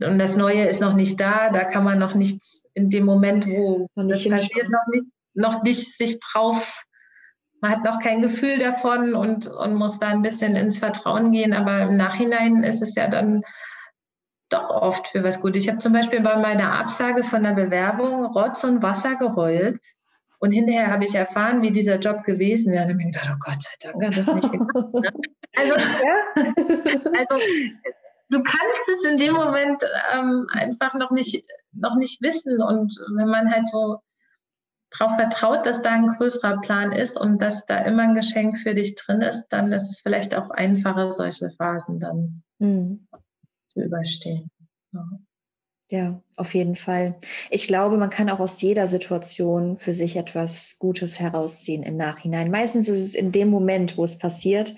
und 0.00 0.20
das 0.20 0.36
Neue 0.36 0.64
ist 0.66 0.80
noch 0.80 0.94
nicht 0.94 1.20
da, 1.20 1.50
da 1.50 1.64
kann 1.64 1.82
man 1.82 1.98
noch 1.98 2.14
nichts 2.14 2.64
in 2.72 2.88
dem 2.88 3.04
Moment, 3.04 3.48
wo 3.48 3.88
das 3.96 4.28
passiert, 4.28 4.70
noch 4.70 4.86
nicht, 4.86 5.08
noch 5.34 5.62
nicht 5.64 5.98
sich 5.98 6.20
drauf, 6.20 6.84
man 7.60 7.72
hat 7.72 7.84
noch 7.84 7.98
kein 7.98 8.22
Gefühl 8.22 8.58
davon 8.58 9.14
und, 9.14 9.48
und 9.48 9.74
muss 9.74 9.98
da 9.98 10.08
ein 10.08 10.22
bisschen 10.22 10.54
ins 10.54 10.78
Vertrauen 10.78 11.32
gehen, 11.32 11.52
aber 11.52 11.82
im 11.82 11.96
Nachhinein 11.96 12.62
ist 12.62 12.82
es 12.82 12.94
ja 12.94 13.08
dann 13.08 13.42
doch 14.48 14.70
oft 14.70 15.08
für 15.08 15.24
was 15.24 15.40
gut. 15.40 15.56
Ich 15.56 15.68
habe 15.68 15.78
zum 15.78 15.92
Beispiel 15.92 16.20
bei 16.20 16.36
meiner 16.36 16.72
Absage 16.78 17.24
von 17.24 17.42
der 17.42 17.52
Bewerbung 17.52 18.24
Rotz 18.26 18.64
und 18.64 18.82
Wasser 18.82 19.16
geheult, 19.16 19.78
und 20.38 20.52
hinterher 20.52 20.90
habe 20.90 21.04
ich 21.04 21.14
erfahren, 21.14 21.62
wie 21.62 21.72
dieser 21.72 21.98
Job 21.98 22.24
gewesen 22.24 22.72
wäre. 22.72 22.84
Und 22.84 22.90
habe 22.90 22.98
mir 22.98 23.06
gedacht, 23.06 23.30
oh 23.32 23.38
Gott 23.40 23.62
sei 23.62 23.70
Dank 23.80 24.04
hat 24.04 24.16
das 24.16 24.26
nicht 24.26 24.52
gemacht. 24.52 24.94
Ne? 24.94 25.12
Also, 25.56 25.74
also, 27.18 27.44
du 28.30 28.42
kannst 28.42 28.88
es 28.92 29.04
in 29.04 29.16
dem 29.16 29.34
Moment 29.34 29.82
ähm, 30.12 30.46
einfach 30.52 30.94
noch 30.94 31.10
nicht, 31.10 31.44
noch 31.72 31.96
nicht 31.96 32.22
wissen. 32.22 32.62
Und 32.62 32.94
wenn 33.16 33.28
man 33.28 33.50
halt 33.50 33.66
so 33.66 33.98
darauf 34.90 35.16
vertraut, 35.16 35.66
dass 35.66 35.82
da 35.82 35.90
ein 35.92 36.06
größerer 36.06 36.60
Plan 36.60 36.92
ist 36.92 37.20
und 37.20 37.42
dass 37.42 37.66
da 37.66 37.78
immer 37.78 38.04
ein 38.04 38.14
Geschenk 38.14 38.58
für 38.58 38.74
dich 38.74 38.94
drin 38.94 39.20
ist, 39.20 39.48
dann 39.48 39.72
ist 39.72 39.90
es 39.90 40.00
vielleicht 40.00 40.34
auch 40.34 40.50
einfacher, 40.50 41.10
solche 41.10 41.50
Phasen 41.50 41.98
dann 41.98 42.42
mhm. 42.58 43.08
zu 43.68 43.80
überstehen. 43.80 44.50
Ja. 44.92 45.04
Ja, 45.90 46.20
auf 46.36 46.54
jeden 46.54 46.76
Fall. 46.76 47.14
Ich 47.50 47.66
glaube, 47.66 47.96
man 47.96 48.10
kann 48.10 48.28
auch 48.28 48.40
aus 48.40 48.60
jeder 48.60 48.86
Situation 48.86 49.78
für 49.78 49.94
sich 49.94 50.16
etwas 50.16 50.76
Gutes 50.78 51.18
herausziehen 51.18 51.82
im 51.82 51.96
Nachhinein. 51.96 52.50
Meistens 52.50 52.88
ist 52.88 53.00
es 53.00 53.14
in 53.14 53.32
dem 53.32 53.48
Moment, 53.48 53.96
wo 53.96 54.04
es 54.04 54.18
passiert, 54.18 54.74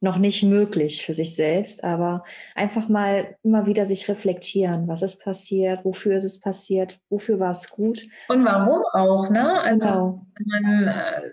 noch 0.00 0.16
nicht 0.16 0.42
möglich 0.42 1.04
für 1.04 1.14
sich 1.14 1.34
selbst, 1.34 1.82
aber 1.82 2.24
einfach 2.54 2.88
mal 2.88 3.36
immer 3.42 3.66
wieder 3.66 3.86
sich 3.86 4.08
reflektieren, 4.08 4.86
was 4.86 5.02
ist 5.02 5.22
passiert, 5.22 5.84
wofür 5.84 6.16
ist 6.16 6.24
es 6.24 6.40
passiert, 6.40 7.00
wofür 7.08 7.40
war 7.40 7.50
es 7.50 7.70
gut. 7.70 8.02
Und 8.28 8.44
warum 8.44 8.82
auch, 8.92 9.30
ne? 9.30 9.60
Also 9.60 9.88
genau. 9.88 10.26
wenn 10.38 10.62
man 10.62 10.88
äh, 10.88 11.30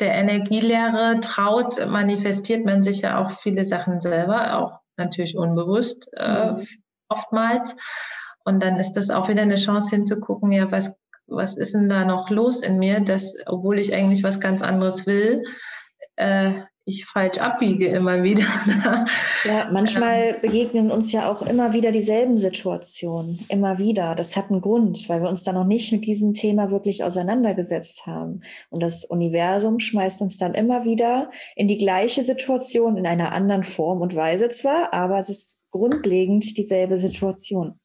der 0.00 0.14
Energielehre 0.14 1.20
traut, 1.20 1.86
manifestiert 1.86 2.64
man 2.64 2.82
sich 2.82 3.02
ja 3.02 3.24
auch 3.24 3.30
viele 3.30 3.64
Sachen 3.64 4.00
selber, 4.00 4.58
auch 4.58 4.80
natürlich 4.96 5.36
unbewusst 5.36 6.08
äh, 6.16 6.52
mhm. 6.52 6.66
oftmals. 7.08 7.76
Und 8.50 8.60
dann 8.60 8.80
ist 8.80 8.94
das 8.94 9.10
auch 9.10 9.28
wieder 9.28 9.42
eine 9.42 9.54
Chance 9.54 9.94
hinzugucken, 9.94 10.50
ja, 10.50 10.72
was, 10.72 10.92
was 11.28 11.56
ist 11.56 11.72
denn 11.72 11.88
da 11.88 12.04
noch 12.04 12.30
los 12.30 12.62
in 12.62 12.78
mir, 12.78 12.98
dass, 12.98 13.36
obwohl 13.46 13.78
ich 13.78 13.94
eigentlich 13.94 14.24
was 14.24 14.40
ganz 14.40 14.60
anderes 14.60 15.06
will, 15.06 15.44
äh, 16.16 16.54
ich 16.84 17.06
falsch 17.06 17.38
abbiege 17.38 17.86
immer 17.86 18.24
wieder. 18.24 18.42
ja, 19.44 19.70
manchmal 19.70 20.40
begegnen 20.40 20.90
uns 20.90 21.12
ja 21.12 21.30
auch 21.30 21.42
immer 21.42 21.72
wieder 21.72 21.92
dieselben 21.92 22.36
Situationen, 22.36 23.44
immer 23.48 23.78
wieder. 23.78 24.16
Das 24.16 24.36
hat 24.36 24.50
einen 24.50 24.62
Grund, 24.62 25.08
weil 25.08 25.22
wir 25.22 25.28
uns 25.28 25.44
da 25.44 25.52
noch 25.52 25.66
nicht 25.66 25.92
mit 25.92 26.04
diesem 26.04 26.34
Thema 26.34 26.72
wirklich 26.72 27.04
auseinandergesetzt 27.04 28.08
haben. 28.08 28.42
Und 28.70 28.82
das 28.82 29.04
Universum 29.04 29.78
schmeißt 29.78 30.22
uns 30.22 30.38
dann 30.38 30.54
immer 30.54 30.84
wieder 30.84 31.30
in 31.54 31.68
die 31.68 31.78
gleiche 31.78 32.24
Situation, 32.24 32.96
in 32.96 33.06
einer 33.06 33.30
anderen 33.30 33.62
Form 33.62 34.00
und 34.00 34.16
Weise 34.16 34.48
zwar, 34.48 34.92
aber 34.92 35.20
es 35.20 35.28
ist 35.28 35.60
grundlegend 35.70 36.56
dieselbe 36.56 36.96
Situation. 36.96 37.78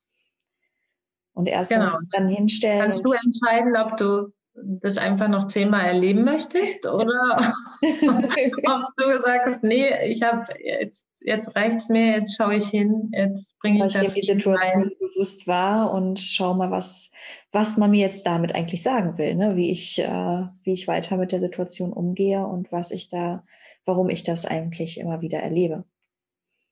Und 1.35 1.47
erst 1.47 1.71
genau. 1.71 1.97
dann 2.11 2.29
hinstellen. 2.29 2.81
Kannst 2.81 3.05
du 3.05 3.11
entscheiden, 3.11 3.75
ob 3.77 3.97
du 3.97 4.31
das 4.55 4.97
einfach 4.97 5.27
noch 5.27 5.49
zehnmal 5.49 5.85
erleben 5.85 6.23
möchtest 6.23 6.85
oder 6.87 7.53
ob 7.81 8.95
du 8.97 9.21
sagst, 9.21 9.63
nee, 9.63 9.89
ich 10.07 10.23
habe 10.23 10.45
jetzt, 10.63 11.07
jetzt 11.19 11.55
reicht 11.55 11.77
es 11.77 11.89
mir, 11.89 12.19
jetzt 12.19 12.37
schaue 12.37 12.55
ich 12.55 12.67
hin, 12.67 13.11
jetzt 13.13 13.57
bringe 13.59 13.85
ich, 13.85 13.95
ich 13.95 14.13
die 14.13 14.25
Situation 14.33 14.83
rein. 14.83 14.91
bewusst 14.99 15.45
wahr 15.47 15.91
und 15.91 16.19
schau 16.19 16.53
mal, 16.53 16.71
was, 16.71 17.11
was 17.51 17.77
man 17.77 17.91
mir 17.91 17.99
jetzt 17.99 18.25
damit 18.25 18.55
eigentlich 18.55 18.81
sagen 18.81 19.17
will, 19.17 19.35
ne? 19.35 19.57
wie, 19.57 19.71
ich, 19.71 19.99
äh, 19.99 20.47
wie 20.63 20.73
ich 20.73 20.87
weiter 20.87 21.17
mit 21.17 21.31
der 21.33 21.41
Situation 21.41 21.91
umgehe 21.91 22.45
und 22.45 22.71
was 22.71 22.91
ich 22.91 23.09
da, 23.09 23.43
warum 23.83 24.09
ich 24.09 24.23
das 24.23 24.45
eigentlich 24.45 24.99
immer 24.99 25.21
wieder 25.21 25.39
erlebe. 25.39 25.83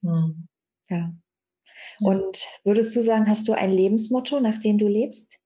Hm. 0.04 0.48
Ja. 0.90 1.12
Und 2.00 2.46
würdest 2.64 2.96
du 2.96 3.02
sagen, 3.02 3.28
hast 3.28 3.48
du 3.48 3.54
ein 3.54 3.72
Lebensmotto, 3.72 4.40
nach 4.40 4.60
dem 4.60 4.78
du 4.78 4.88
lebst? 4.88 5.38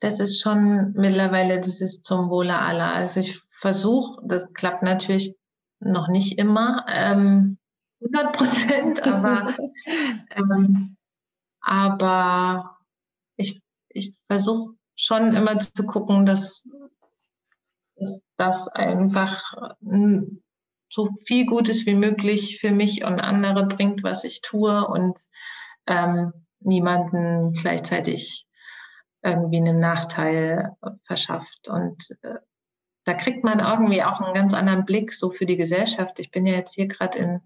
Das 0.00 0.18
ist 0.18 0.40
schon 0.40 0.92
mittlerweile, 0.92 1.58
das 1.58 1.80
ist 1.80 2.04
zum 2.04 2.30
Wohle 2.30 2.58
aller. 2.58 2.94
Also 2.94 3.20
ich 3.20 3.40
versuche, 3.50 4.22
das 4.26 4.52
klappt 4.54 4.82
natürlich 4.82 5.36
noch 5.78 6.08
nicht 6.08 6.38
immer, 6.38 6.86
ähm, 6.88 7.58
100 8.02 8.32
Prozent, 8.36 9.02
aber, 9.06 9.54
ähm, 10.30 10.96
aber 11.60 12.78
ich, 13.36 13.60
ich 13.88 14.14
versuche 14.26 14.74
schon 14.96 15.34
immer 15.34 15.58
zu 15.58 15.86
gucken, 15.86 16.24
dass, 16.24 16.66
dass 17.96 18.20
das 18.36 18.68
einfach 18.68 19.76
so 20.90 21.08
viel 21.24 21.46
Gutes 21.46 21.86
wie 21.86 21.94
möglich 21.94 22.58
für 22.60 22.72
mich 22.72 23.04
und 23.04 23.20
andere 23.20 23.66
bringt, 23.66 24.02
was 24.02 24.24
ich 24.24 24.42
tue 24.42 24.86
und 24.86 25.18
ähm, 25.86 26.32
niemanden 26.60 27.52
gleichzeitig 27.52 28.46
irgendwie 29.22 29.58
einen 29.58 29.80
Nachteil 29.80 30.76
verschafft. 31.04 31.68
Und 31.68 32.16
äh, 32.22 32.34
da 33.04 33.14
kriegt 33.14 33.44
man 33.44 33.60
irgendwie 33.60 34.02
auch 34.02 34.20
einen 34.20 34.34
ganz 34.34 34.54
anderen 34.54 34.84
Blick 34.84 35.12
so 35.12 35.30
für 35.30 35.46
die 35.46 35.56
Gesellschaft. 35.56 36.18
Ich 36.18 36.30
bin 36.30 36.46
ja 36.46 36.54
jetzt 36.54 36.74
hier 36.74 36.86
gerade 36.86 37.18
in, 37.18 37.40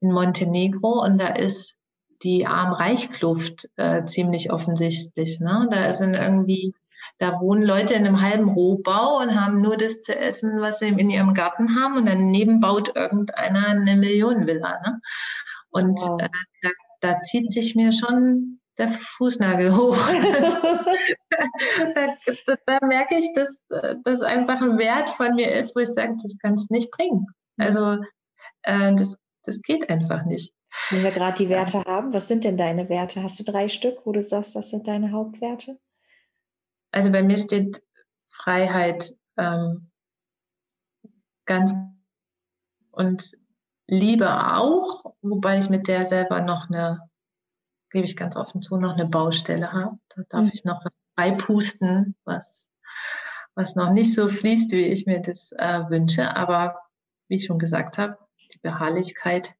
in 0.00 0.12
Montenegro 0.12 1.02
und 1.02 1.18
da 1.18 1.28
ist 1.28 1.76
die 2.22 2.46
Arm-Reich-Kluft 2.46 3.68
äh, 3.76 4.04
ziemlich 4.04 4.50
offensichtlich. 4.50 5.40
Ne? 5.40 5.68
Da 5.70 5.92
sind 5.92 6.14
irgendwie, 6.14 6.74
da 7.18 7.40
wohnen 7.40 7.62
Leute 7.62 7.94
in 7.94 8.06
einem 8.06 8.20
halben 8.20 8.48
Rohbau 8.48 9.18
und 9.18 9.40
haben 9.40 9.60
nur 9.60 9.76
das 9.76 10.00
zu 10.02 10.18
essen, 10.18 10.60
was 10.60 10.80
sie 10.80 10.88
in 10.88 11.10
ihrem 11.10 11.34
Garten 11.34 11.76
haben 11.80 11.96
und 11.96 12.06
daneben 12.06 12.60
baut 12.60 12.94
irgendeiner 12.94 13.68
eine 13.68 13.96
Millionenvilla. 13.96 14.80
Ne? 14.80 15.00
Und 15.70 16.00
wow. 16.00 16.20
äh, 16.20 16.28
da, 16.62 16.70
da 17.00 17.22
zieht 17.22 17.52
sich 17.52 17.76
mir 17.76 17.92
schon 17.92 18.60
der 18.78 18.88
Fußnagel 18.88 19.76
hoch. 19.76 19.96
da, 21.94 22.16
da, 22.46 22.56
da, 22.66 22.78
merke 22.86 23.16
ich, 23.16 23.32
dass 23.34 23.64
das 24.02 24.22
einfach 24.22 24.60
ein 24.60 24.78
Wert 24.78 25.10
von 25.10 25.36
mir 25.36 25.54
ist, 25.54 25.76
wo 25.76 25.80
ich 25.80 25.90
sage, 25.90 26.16
das 26.22 26.36
kannst 26.40 26.70
du 26.70 26.74
nicht 26.74 26.90
bringen. 26.90 27.26
Also 27.56 27.98
äh, 28.62 28.94
das, 28.94 29.16
das 29.44 29.60
geht 29.62 29.88
einfach 29.88 30.24
nicht. 30.24 30.52
Wenn 30.90 31.04
wir 31.04 31.12
gerade 31.12 31.36
die 31.36 31.48
Werte 31.48 31.84
haben, 31.86 32.12
was 32.12 32.26
sind 32.26 32.42
denn 32.42 32.56
deine 32.56 32.88
Werte? 32.88 33.22
Hast 33.22 33.38
du 33.38 33.44
drei 33.44 33.68
Stück, 33.68 34.04
wo 34.04 34.12
du 34.12 34.22
sagst, 34.22 34.56
das 34.56 34.70
sind 34.70 34.88
deine 34.88 35.12
Hauptwerte? 35.12 35.78
Also 36.94 37.10
bei 37.10 37.24
mir 37.24 37.36
steht 37.38 37.82
Freiheit 38.28 39.12
ähm, 39.36 39.90
ganz 41.44 41.74
und 42.92 43.32
Liebe 43.88 44.54
auch, 44.54 45.16
wobei 45.20 45.58
ich 45.58 45.68
mit 45.70 45.88
der 45.88 46.06
selber 46.06 46.40
noch 46.40 46.70
eine 46.70 47.00
gebe 47.90 48.04
ich 48.04 48.16
ganz 48.16 48.36
offen 48.36 48.62
zu, 48.62 48.76
noch 48.76 48.94
eine 48.94 49.06
Baustelle 49.06 49.72
habe. 49.72 49.98
Da 50.14 50.22
darf 50.28 50.42
mhm. 50.42 50.50
ich 50.54 50.64
noch 50.64 50.84
was 50.84 50.96
beipusten, 51.16 52.14
was, 52.24 52.68
was 53.56 53.74
noch 53.74 53.90
nicht 53.90 54.14
so 54.14 54.28
fließt, 54.28 54.70
wie 54.70 54.86
ich 54.86 55.06
mir 55.06 55.20
das 55.20 55.50
äh, 55.52 55.88
wünsche. 55.88 56.36
Aber 56.36 56.78
wie 57.28 57.36
ich 57.36 57.46
schon 57.46 57.58
gesagt 57.58 57.98
habe, 57.98 58.18
die 58.52 58.58
Beharrlichkeit 58.58 59.54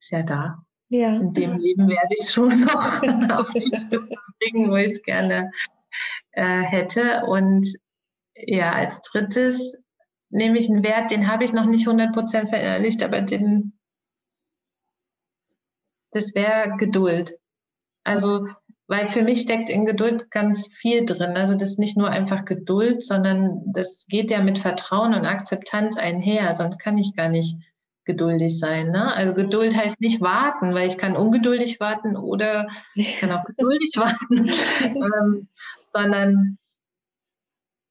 ist 0.00 0.10
ja 0.10 0.22
da. 0.22 0.64
Ja. 0.88 1.14
In 1.16 1.32
dem 1.32 1.58
Leben 1.58 1.88
werde 1.88 2.14
ich 2.18 2.28
schon 2.28 2.60
noch 2.60 3.02
auf 3.38 3.52
die 3.52 3.76
Stimme 3.76 4.08
bringen, 4.40 4.70
wo 4.70 4.76
ich 4.76 4.92
es 4.92 5.02
gerne 5.02 5.52
äh, 6.32 6.62
hätte. 6.62 7.24
Und 7.26 7.66
ja, 8.34 8.72
als 8.72 9.02
drittes 9.02 9.76
nehme 10.30 10.58
ich 10.58 10.70
einen 10.70 10.82
Wert, 10.82 11.10
den 11.10 11.28
habe 11.28 11.44
ich 11.44 11.52
noch 11.52 11.66
nicht 11.66 11.86
100% 11.86 12.48
verinnerlicht, 12.48 13.02
aber 13.02 13.20
den, 13.20 13.78
das 16.10 16.34
wäre 16.34 16.76
Geduld. 16.78 17.34
Also, 18.04 18.48
weil 18.88 19.06
für 19.08 19.22
mich 19.22 19.42
steckt 19.42 19.70
in 19.70 19.86
Geduld 19.86 20.30
ganz 20.30 20.66
viel 20.66 21.04
drin. 21.04 21.36
Also 21.36 21.54
das 21.54 21.70
ist 21.70 21.78
nicht 21.78 21.96
nur 21.96 22.10
einfach 22.10 22.44
Geduld, 22.44 23.04
sondern 23.04 23.62
das 23.72 24.06
geht 24.08 24.30
ja 24.30 24.42
mit 24.42 24.58
Vertrauen 24.58 25.14
und 25.14 25.24
Akzeptanz 25.24 25.96
einher, 25.96 26.56
sonst 26.56 26.78
kann 26.78 26.98
ich 26.98 27.14
gar 27.14 27.28
nicht 27.28 27.56
geduldig 28.04 28.58
sein. 28.58 28.90
Ne? 28.90 29.14
Also 29.14 29.34
Geduld 29.34 29.76
heißt 29.76 30.00
nicht 30.00 30.20
warten, 30.20 30.74
weil 30.74 30.88
ich 30.88 30.98
kann 30.98 31.16
ungeduldig 31.16 31.78
warten 31.78 32.16
oder 32.16 32.66
ich 32.94 33.18
kann 33.18 33.30
auch 33.30 33.44
geduldig 33.56 33.92
warten, 33.96 34.50
ähm, 34.82 35.48
sondern 35.92 36.58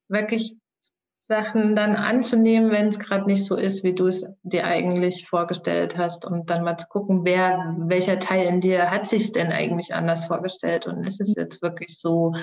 wirklich 0.09 0.57
Sachen 1.31 1.77
dann 1.77 1.95
anzunehmen, 1.95 2.71
wenn 2.71 2.89
es 2.89 2.99
gerade 2.99 3.25
nicht 3.25 3.45
so 3.45 3.55
ist, 3.55 3.85
wie 3.85 3.95
du 3.95 4.07
es 4.07 4.25
dir 4.43 4.65
eigentlich 4.65 5.29
vorgestellt 5.29 5.97
hast 5.97 6.25
und 6.25 6.49
dann 6.49 6.63
mal 6.65 6.75
zu 6.75 6.87
gucken, 6.87 7.23
wer, 7.23 7.73
welcher 7.77 8.19
Teil 8.19 8.47
in 8.47 8.59
dir 8.59 8.91
hat 8.91 9.07
sich 9.07 9.31
denn 9.31 9.49
eigentlich 9.49 9.93
anders 9.93 10.25
vorgestellt 10.25 10.87
und 10.87 11.05
ist 11.05 11.21
es 11.21 11.33
jetzt 11.37 11.61
wirklich 11.61 11.97
so, 11.97 12.35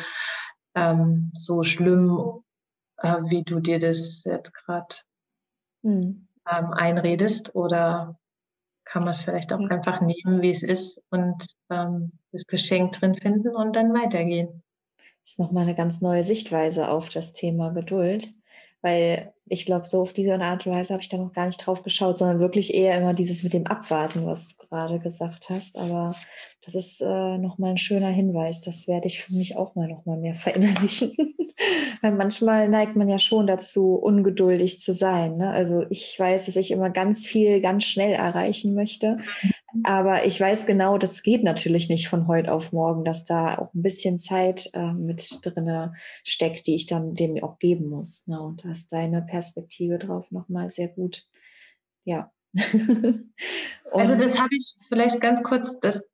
ähm, 0.75 1.31
so 1.35 1.65
schlimm, 1.65 2.43
äh, 2.97 3.19
wie 3.25 3.43
du 3.43 3.61
dir 3.61 3.79
das 3.79 4.25
jetzt 4.25 4.55
gerade 4.55 4.97
hm. 5.83 6.27
ähm, 6.51 6.73
einredest 6.73 7.55
oder 7.55 8.19
kann 8.87 9.03
man 9.03 9.11
es 9.11 9.21
vielleicht 9.21 9.53
auch 9.53 9.59
hm. 9.59 9.71
einfach 9.71 10.01
nehmen, 10.01 10.41
wie 10.41 10.51
es 10.51 10.63
ist 10.63 10.99
und 11.11 11.45
ähm, 11.69 12.13
das 12.33 12.47
Geschenk 12.47 12.93
drin 12.93 13.17
finden 13.17 13.55
und 13.55 13.77
dann 13.77 13.93
weitergehen. 13.93 14.63
Ist 15.29 15.39
nochmal 15.39 15.65
eine 15.65 15.75
ganz 15.75 16.01
neue 16.01 16.25
Sichtweise 16.25 16.89
auf 16.89 17.11
das 17.11 17.33
Thema 17.33 17.71
Geduld 17.71 18.33
weil 18.83 19.33
ich 19.51 19.67
glaube, 19.67 19.87
so 19.87 20.03
auf 20.03 20.13
diese 20.13 20.35
Art 20.41 20.67
und 20.67 20.75
Weise 20.75 20.93
habe 20.93 21.03
ich 21.03 21.09
da 21.09 21.17
noch 21.17 21.33
gar 21.33 21.47
nicht 21.47 21.59
drauf 21.59 21.83
geschaut, 21.83 22.17
sondern 22.17 22.41
wirklich 22.41 22.75
eher 22.75 22.97
immer 22.97 23.15
dieses 23.15 23.43
mit 23.43 23.53
dem 23.53 23.67
Abwarten, 23.67 24.27
was 24.27 24.49
du 24.49 24.57
gerade 24.57 24.99
gesagt 25.01 25.49
hast. 25.51 25.77
Aber 25.77 26.15
das 26.65 26.75
ist 26.75 27.01
äh, 27.01 27.39
nochmal 27.39 27.71
ein 27.71 27.77
schöner 27.79 28.11
Hinweis. 28.11 28.61
Das 28.61 28.89
werde 28.89 29.07
ich 29.07 29.23
für 29.23 29.33
mich 29.33 29.57
auch 29.57 29.75
mal 29.75 29.89
nochmal 29.89 30.19
mehr 30.19 30.35
verinnerlichen. 30.37 31.15
weil 32.03 32.13
manchmal 32.13 32.69
neigt 32.69 32.97
man 32.97 33.09
ja 33.09 33.19
schon 33.19 33.47
dazu, 33.47 33.95
ungeduldig 33.95 34.81
zu 34.81 34.93
sein. 34.95 35.37
Ne? 35.37 35.51
Also 35.51 35.85
ich 35.91 36.19
weiß, 36.19 36.47
dass 36.47 36.57
ich 36.57 36.71
immer 36.71 36.91
ganz 36.91 37.27
viel 37.27 37.61
ganz 37.61 37.85
schnell 37.85 38.13
erreichen 38.13 38.75
möchte. 38.75 39.19
Aber 39.85 40.25
ich 40.25 40.41
weiß 40.41 40.67
genau, 40.67 40.99
das 40.99 41.23
geht 41.23 41.45
natürlich 41.45 41.89
nicht 41.89 42.09
von 42.09 42.27
heute 42.27 42.53
auf 42.53 42.73
morgen, 42.73 43.05
dass 43.05 43.25
da 43.25 43.59
auch 43.59 43.75
ein 43.75 43.83
bisschen 43.83 44.19
Zeit 44.19 44.71
äh, 44.73 44.93
mit 44.93 45.45
drin 45.45 45.91
steckt, 46.25 46.67
die 46.67 46.75
ich 46.75 46.87
dann 46.87 47.15
dem 47.15 47.43
auch 47.43 47.59
geben 47.59 47.89
muss. 47.89 48.27
Ne? 48.27 48.41
Und 48.41 48.65
da 48.65 48.71
deine 48.91 49.23
Perspektive 49.23 49.38
drauf 49.99 50.31
nochmal 50.31 50.71
sehr 50.71 50.89
gut. 50.89 51.25
Ja. 52.05 52.31
also 53.93 54.17
das 54.17 54.39
habe 54.41 54.51
ich 54.53 54.75
vielleicht 54.89 55.21
ganz 55.21 55.43
kurz, 55.43 55.79
das 55.81 56.09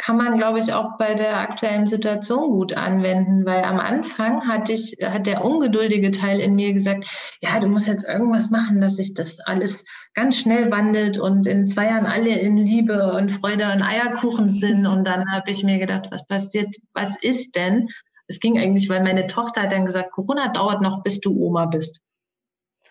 kann 0.00 0.16
man, 0.16 0.34
glaube 0.34 0.58
ich, 0.58 0.72
auch 0.72 0.96
bei 0.96 1.14
der 1.14 1.36
aktuellen 1.36 1.86
Situation 1.86 2.50
gut 2.50 2.72
anwenden, 2.72 3.44
weil 3.44 3.62
am 3.64 3.78
Anfang 3.78 4.48
hatte 4.48 4.72
ich, 4.72 4.96
hat 5.02 5.26
der 5.26 5.44
ungeduldige 5.44 6.10
Teil 6.10 6.40
in 6.40 6.54
mir 6.54 6.72
gesagt, 6.72 7.06
ja, 7.42 7.60
du 7.60 7.66
musst 7.66 7.86
jetzt 7.86 8.04
irgendwas 8.04 8.48
machen, 8.48 8.80
dass 8.80 8.96
sich 8.96 9.12
das 9.12 9.40
alles 9.40 9.84
ganz 10.14 10.38
schnell 10.38 10.70
wandelt 10.70 11.18
und 11.18 11.46
in 11.46 11.66
zwei 11.66 11.86
Jahren 11.86 12.06
alle 12.06 12.38
in 12.38 12.56
Liebe 12.56 13.12
und 13.12 13.30
Freude 13.30 13.70
und 13.70 13.82
Eierkuchen 13.82 14.50
sind. 14.50 14.86
Und 14.86 15.04
dann 15.04 15.30
habe 15.30 15.50
ich 15.50 15.64
mir 15.64 15.78
gedacht, 15.78 16.06
was 16.10 16.26
passiert, 16.26 16.74
was 16.94 17.22
ist 17.22 17.54
denn? 17.54 17.90
Es 18.26 18.40
ging 18.40 18.58
eigentlich, 18.58 18.88
weil 18.88 19.02
meine 19.02 19.26
Tochter 19.26 19.62
hat 19.62 19.72
dann 19.72 19.84
gesagt, 19.84 20.12
Corona 20.12 20.48
dauert 20.48 20.80
noch, 20.80 21.02
bis 21.02 21.20
du 21.20 21.36
Oma 21.36 21.66
bist. 21.66 22.00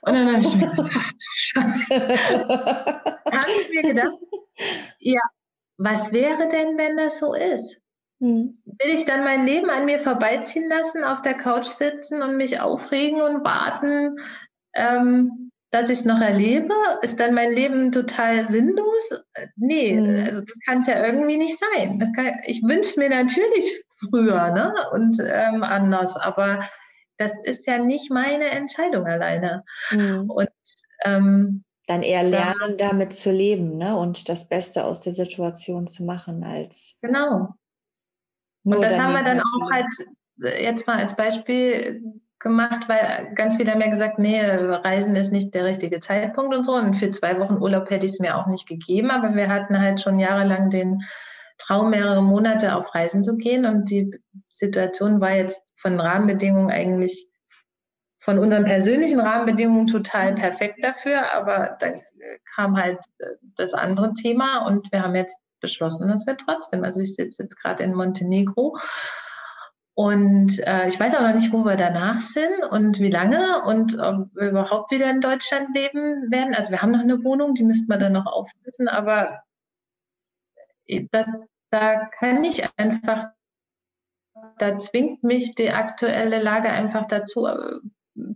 Und 0.01 0.13
dann 0.13 0.31
habe 0.31 0.41
ich 0.41 0.55
mir 0.55 0.69
gedacht, 0.69 1.15
habe 1.55 3.51
ich 3.61 3.69
mir 3.69 3.81
gedacht, 3.93 4.17
ja, 4.99 5.21
was 5.77 6.11
wäre 6.11 6.47
denn, 6.47 6.77
wenn 6.77 6.97
das 6.97 7.19
so 7.19 7.33
ist? 7.33 7.79
Hm. 8.19 8.61
Will 8.65 8.93
ich 8.93 9.05
dann 9.05 9.23
mein 9.23 9.45
Leben 9.45 9.69
an 9.69 9.85
mir 9.85 9.99
vorbeiziehen 9.99 10.67
lassen, 10.67 11.03
auf 11.03 11.21
der 11.21 11.35
Couch 11.35 11.65
sitzen 11.65 12.21
und 12.21 12.37
mich 12.37 12.59
aufregen 12.59 13.21
und 13.21 13.45
warten, 13.45 14.17
ähm, 14.73 15.51
dass 15.71 15.89
ich 15.89 15.99
es 15.99 16.05
noch 16.05 16.19
erlebe? 16.19 16.73
Ist 17.01 17.19
dann 17.19 17.33
mein 17.33 17.53
Leben 17.53 17.91
total 17.91 18.45
sinnlos? 18.45 19.21
Nee, 19.55 19.95
hm. 19.95 20.25
also 20.25 20.41
das 20.41 20.59
kann 20.65 20.79
es 20.79 20.87
ja 20.87 21.05
irgendwie 21.05 21.37
nicht 21.37 21.57
sein. 21.57 21.99
Kann, 22.13 22.39
ich 22.45 22.61
wünsche 22.63 22.99
mir 22.99 23.09
natürlich 23.09 23.65
früher 24.09 24.51
ne? 24.51 24.73
und 24.91 25.17
ähm, 25.25 25.63
anders, 25.63 26.17
aber 26.17 26.67
das 27.19 27.37
ist 27.43 27.67
ja 27.67 27.77
nicht 27.77 28.09
meine 28.09 28.49
Entscheidung 28.49 29.05
alleine. 29.05 29.63
Hm. 29.89 30.29
Und 30.29 30.49
ähm, 31.03 31.63
dann 31.85 32.01
eher 32.01 32.23
lernen, 32.23 32.77
ja. 32.77 32.89
damit 32.89 33.13
zu 33.13 33.31
leben 33.31 33.77
ne? 33.77 33.97
und 33.97 34.29
das 34.29 34.47
Beste 34.47 34.85
aus 34.85 35.01
der 35.01 35.13
Situation 35.13 35.87
zu 35.87 36.05
machen 36.05 36.43
als. 36.43 36.97
Genau. 37.01 37.49
Und 38.63 38.81
das 38.83 38.99
haben 38.99 39.13
wir 39.13 39.23
dann 39.23 39.41
auch 39.41 39.71
halt 39.71 39.87
äh, 40.41 40.63
jetzt 40.63 40.87
mal 40.87 40.97
als 40.97 41.15
Beispiel 41.15 42.01
gemacht, 42.39 42.87
weil 42.87 43.33
ganz 43.35 43.57
viele 43.57 43.71
haben 43.71 43.81
ja 43.81 43.89
gesagt, 43.89 44.17
nee, 44.17 44.39
Reisen 44.41 45.15
ist 45.15 45.31
nicht 45.31 45.53
der 45.53 45.65
richtige 45.65 45.99
Zeitpunkt 45.99 46.55
und 46.55 46.63
so. 46.63 46.73
Und 46.73 46.95
für 46.95 47.11
zwei 47.11 47.37
Wochen 47.39 47.57
Urlaub 47.57 47.89
hätte 47.89 48.05
ich 48.05 48.13
es 48.13 48.19
mir 48.19 48.37
auch 48.37 48.47
nicht 48.47 48.67
gegeben, 48.67 49.11
aber 49.11 49.35
wir 49.35 49.49
hatten 49.49 49.77
halt 49.77 49.99
schon 49.99 50.19
jahrelang 50.19 50.69
den 50.69 51.01
Traum, 51.59 51.91
mehrere 51.91 52.23
Monate 52.23 52.75
auf 52.75 52.95
Reisen 52.95 53.23
zu 53.23 53.37
gehen. 53.37 53.65
Und 53.65 53.89
die 53.89 54.11
Situation 54.49 55.21
war 55.21 55.33
jetzt 55.33 55.61
von 55.77 55.99
Rahmenbedingungen 55.99 56.71
eigentlich 56.71 57.27
von 58.21 58.37
unseren 58.37 58.65
persönlichen 58.65 59.19
Rahmenbedingungen 59.19 59.87
total 59.87 60.35
perfekt 60.35 60.83
dafür, 60.83 61.31
aber 61.31 61.77
dann 61.79 62.01
kam 62.55 62.77
halt 62.77 62.99
äh, 63.19 63.25
das 63.55 63.73
andere 63.73 64.13
Thema 64.13 64.65
und 64.67 64.91
wir 64.91 65.01
haben 65.01 65.15
jetzt 65.15 65.37
beschlossen, 65.61 66.07
dass 66.07 66.25
wir 66.25 66.37
trotzdem, 66.37 66.83
also 66.83 66.99
ich 66.99 67.15
sitze 67.15 67.43
jetzt 67.43 67.61
gerade 67.61 67.83
in 67.83 67.93
Montenegro 67.93 68.77
und 69.93 70.59
äh, 70.65 70.87
ich 70.87 70.99
weiß 70.99 71.15
auch 71.15 71.21
noch 71.21 71.33
nicht, 71.33 71.51
wo 71.51 71.65
wir 71.65 71.75
danach 71.75 72.21
sind 72.21 72.63
und 72.69 72.99
wie 72.99 73.09
lange 73.09 73.63
und 73.63 73.99
ob 73.99 74.33
wir 74.33 74.49
überhaupt 74.49 74.91
wieder 74.91 75.09
in 75.09 75.19
Deutschland 75.21 75.75
leben 75.75 76.31
werden. 76.31 76.55
Also 76.55 76.71
wir 76.71 76.81
haben 76.81 76.91
noch 76.91 77.01
eine 77.01 77.23
Wohnung, 77.23 77.53
die 77.53 77.65
müssten 77.65 77.91
wir 77.91 77.97
dann 77.97 78.13
noch 78.13 78.25
auflösen, 78.25 78.87
aber 78.87 79.41
das, 81.11 81.27
da 81.71 82.05
kann 82.05 82.43
ich 82.43 82.63
einfach, 82.77 83.27
da 84.57 84.77
zwingt 84.77 85.23
mich 85.23 85.55
die 85.55 85.69
aktuelle 85.69 86.41
Lage 86.41 86.69
einfach 86.69 87.05
dazu, 87.05 87.47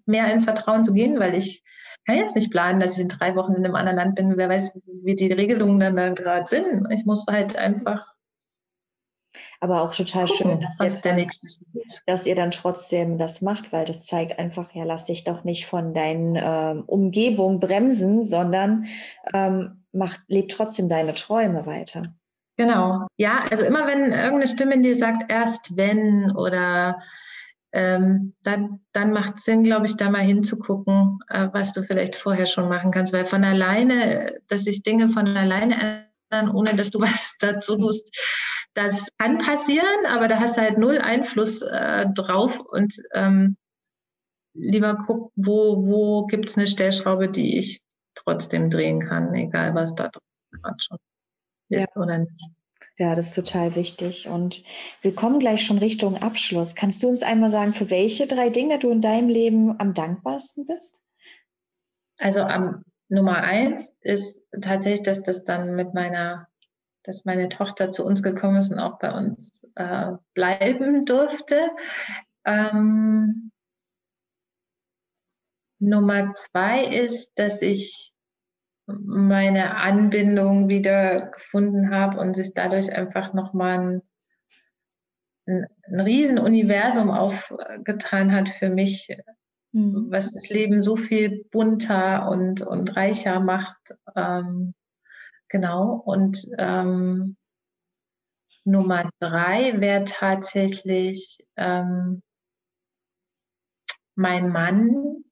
mehr 0.05 0.31
ins 0.31 0.45
Vertrauen 0.45 0.83
zu 0.83 0.93
gehen, 0.93 1.19
weil 1.19 1.35
ich 1.35 1.63
kann 2.05 2.17
jetzt 2.17 2.35
nicht 2.35 2.51
planen, 2.51 2.79
dass 2.79 2.93
ich 2.93 2.99
in 2.99 3.09
drei 3.09 3.35
Wochen 3.35 3.53
in 3.53 3.65
einem 3.65 3.75
anderen 3.75 3.97
Land 3.97 4.15
bin. 4.15 4.37
Wer 4.37 4.49
weiß, 4.49 4.73
wie 5.03 5.15
die 5.15 5.31
Regelungen 5.31 5.95
dann, 5.95 6.15
gerade 6.15 6.47
sind. 6.47 6.91
Ich 6.91 7.05
muss 7.05 7.25
halt 7.27 7.55
einfach 7.55 8.13
Aber 9.59 9.81
auch 9.81 9.93
total 9.93 10.27
schön, 10.27 10.61
dass 10.61 10.79
ihr, 10.79 11.01
dann, 11.01 11.27
dass 12.05 12.25
ihr, 12.27 12.35
dann, 12.35 12.51
trotzdem 12.51 13.17
das 13.17 13.41
macht, 13.41 13.71
weil 13.71 13.85
das 13.85 14.05
zeigt 14.05 14.37
einfach, 14.37 14.73
ja, 14.73 14.83
lass 14.83 15.05
dich 15.05 15.23
doch 15.23 15.43
nicht 15.43 15.65
von 15.65 15.93
deinen 15.93 16.35
ähm, 16.35 16.83
Umgebung 16.85 17.59
bremsen, 17.59 18.23
sondern 18.23 18.85
ähm, 19.33 19.85
mach, 19.91 20.17
leb 20.27 20.49
trotzdem 20.49 20.89
deine 20.89 21.13
Träume 21.13 21.65
weiter. 21.65 22.13
Genau. 22.57 23.07
Ja, 23.17 23.45
also 23.49 23.65
immer 23.65 23.87
wenn 23.87 24.11
irgendeine 24.11 24.47
Stimme 24.47 24.75
in 24.75 24.83
dir 24.83 24.95
sagt, 24.95 25.31
erst 25.31 25.75
wenn 25.75 26.31
oder 26.31 27.01
ähm, 27.71 28.35
dann, 28.43 28.81
dann 28.91 29.11
macht 29.11 29.37
es 29.37 29.45
Sinn, 29.45 29.63
glaube 29.63 29.87
ich, 29.87 29.97
da 29.97 30.11
mal 30.11 30.21
hinzugucken, 30.21 31.17
äh, 31.29 31.47
was 31.51 31.73
du 31.73 31.81
vielleicht 31.81 32.15
vorher 32.15 32.45
schon 32.45 32.69
machen 32.69 32.91
kannst, 32.91 33.11
weil 33.11 33.25
von 33.25 33.43
alleine, 33.43 34.39
dass 34.47 34.65
sich 34.65 34.83
Dinge 34.83 35.09
von 35.09 35.27
alleine 35.35 36.05
ändern, 36.29 36.55
ohne 36.55 36.75
dass 36.75 36.91
du 36.91 36.99
was 37.01 37.37
dazu 37.39 37.75
tust, 37.75 38.15
das 38.75 39.09
kann 39.17 39.39
passieren, 39.39 40.05
aber 40.07 40.27
da 40.27 40.39
hast 40.39 40.57
du 40.57 40.61
halt 40.61 40.77
null 40.77 40.99
Einfluss 40.99 41.63
äh, 41.63 42.05
drauf 42.13 42.59
und 42.59 42.95
ähm, 43.13 43.57
lieber 44.53 45.03
guck, 45.07 45.31
wo, 45.35 45.83
wo 45.87 46.25
gibt 46.27 46.49
es 46.49 46.57
eine 46.57 46.67
Stellschraube, 46.67 47.29
die 47.29 47.57
ich 47.57 47.81
trotzdem 48.13 48.69
drehen 48.69 49.03
kann, 49.07 49.33
egal 49.33 49.73
was 49.73 49.95
da 49.95 50.11
gerade 50.51 50.77
schon 50.79 50.99
ist 51.73 51.87
ja. 51.95 52.01
oder 52.01 52.19
nicht. 52.19 52.41
Ja, 52.97 53.15
das 53.15 53.29
ist 53.29 53.35
total 53.35 53.75
wichtig. 53.75 54.27
Und 54.27 54.63
wir 55.01 55.15
kommen 55.15 55.39
gleich 55.39 55.65
schon 55.65 55.79
Richtung 55.79 56.21
Abschluss. 56.21 56.75
Kannst 56.75 57.01
du 57.01 57.07
uns 57.07 57.23
einmal 57.23 57.49
sagen, 57.49 57.73
für 57.73 57.89
welche 57.89 58.27
drei 58.27 58.49
Dinge 58.49 58.77
du 58.77 58.91
in 58.91 59.01
deinem 59.01 59.29
Leben 59.29 59.79
am 59.79 59.93
dankbarsten 59.93 60.67
bist? 60.67 60.99
Also 62.17 62.41
am 62.41 62.83
Nummer 63.09 63.37
eins 63.37 63.91
ist 64.01 64.45
tatsächlich, 64.61 65.03
dass 65.03 65.23
das 65.23 65.43
dann 65.43 65.75
mit 65.75 65.93
meiner, 65.95 66.47
dass 67.03 67.25
meine 67.25 67.49
Tochter 67.49 67.91
zu 67.91 68.05
uns 68.05 68.21
gekommen 68.21 68.57
ist 68.57 68.71
und 68.71 68.79
auch 68.79 68.99
bei 68.99 69.11
uns 69.11 69.67
äh, 69.75 70.11
bleiben 70.35 71.05
durfte. 71.05 71.71
Ähm, 72.45 73.51
Nummer 75.79 76.31
zwei 76.31 76.85
ist, 76.85 77.37
dass 77.39 77.61
ich 77.61 78.12
meine 78.85 79.75
Anbindung 79.77 80.67
wieder 80.67 81.27
gefunden 81.27 81.91
habe 81.91 82.19
und 82.19 82.35
sich 82.35 82.53
dadurch 82.53 82.91
einfach 82.91 83.33
nochmal 83.33 83.79
ein, 83.79 84.01
ein, 85.47 85.67
ein 85.87 85.99
Riesenuniversum 86.01 87.09
aufgetan 87.09 88.33
hat 88.33 88.49
für 88.49 88.69
mich, 88.69 89.07
mhm. 89.71 90.07
was 90.09 90.33
das 90.33 90.49
Leben 90.49 90.81
so 90.81 90.97
viel 90.97 91.45
bunter 91.51 92.27
und, 92.29 92.61
und 92.61 92.95
reicher 92.95 93.39
macht. 93.39 93.95
Ähm, 94.15 94.73
genau. 95.47 95.93
Und 95.93 96.45
ähm, 96.57 97.37
Nummer 98.65 99.09
drei 99.19 99.79
wäre 99.79 100.03
tatsächlich 100.05 101.37
ähm, 101.57 102.21
mein 104.15 104.49
Mann, 104.49 105.23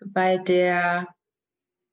weil 0.00 0.42
der 0.44 1.08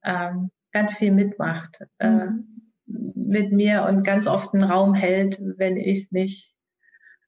ähm, 0.03 0.51
ganz 0.77 0.95
viel 0.95 1.11
mitmacht 1.11 1.79
äh, 1.99 2.07
mhm. 2.07 2.71
mit 2.85 3.51
mir 3.51 3.83
und 3.83 4.03
ganz 4.03 4.27
oft 4.27 4.53
einen 4.53 4.63
Raum 4.63 4.93
hält, 4.93 5.39
wenn 5.57 5.75
ich 5.77 5.97
es 5.97 6.11
nicht, 6.11 6.53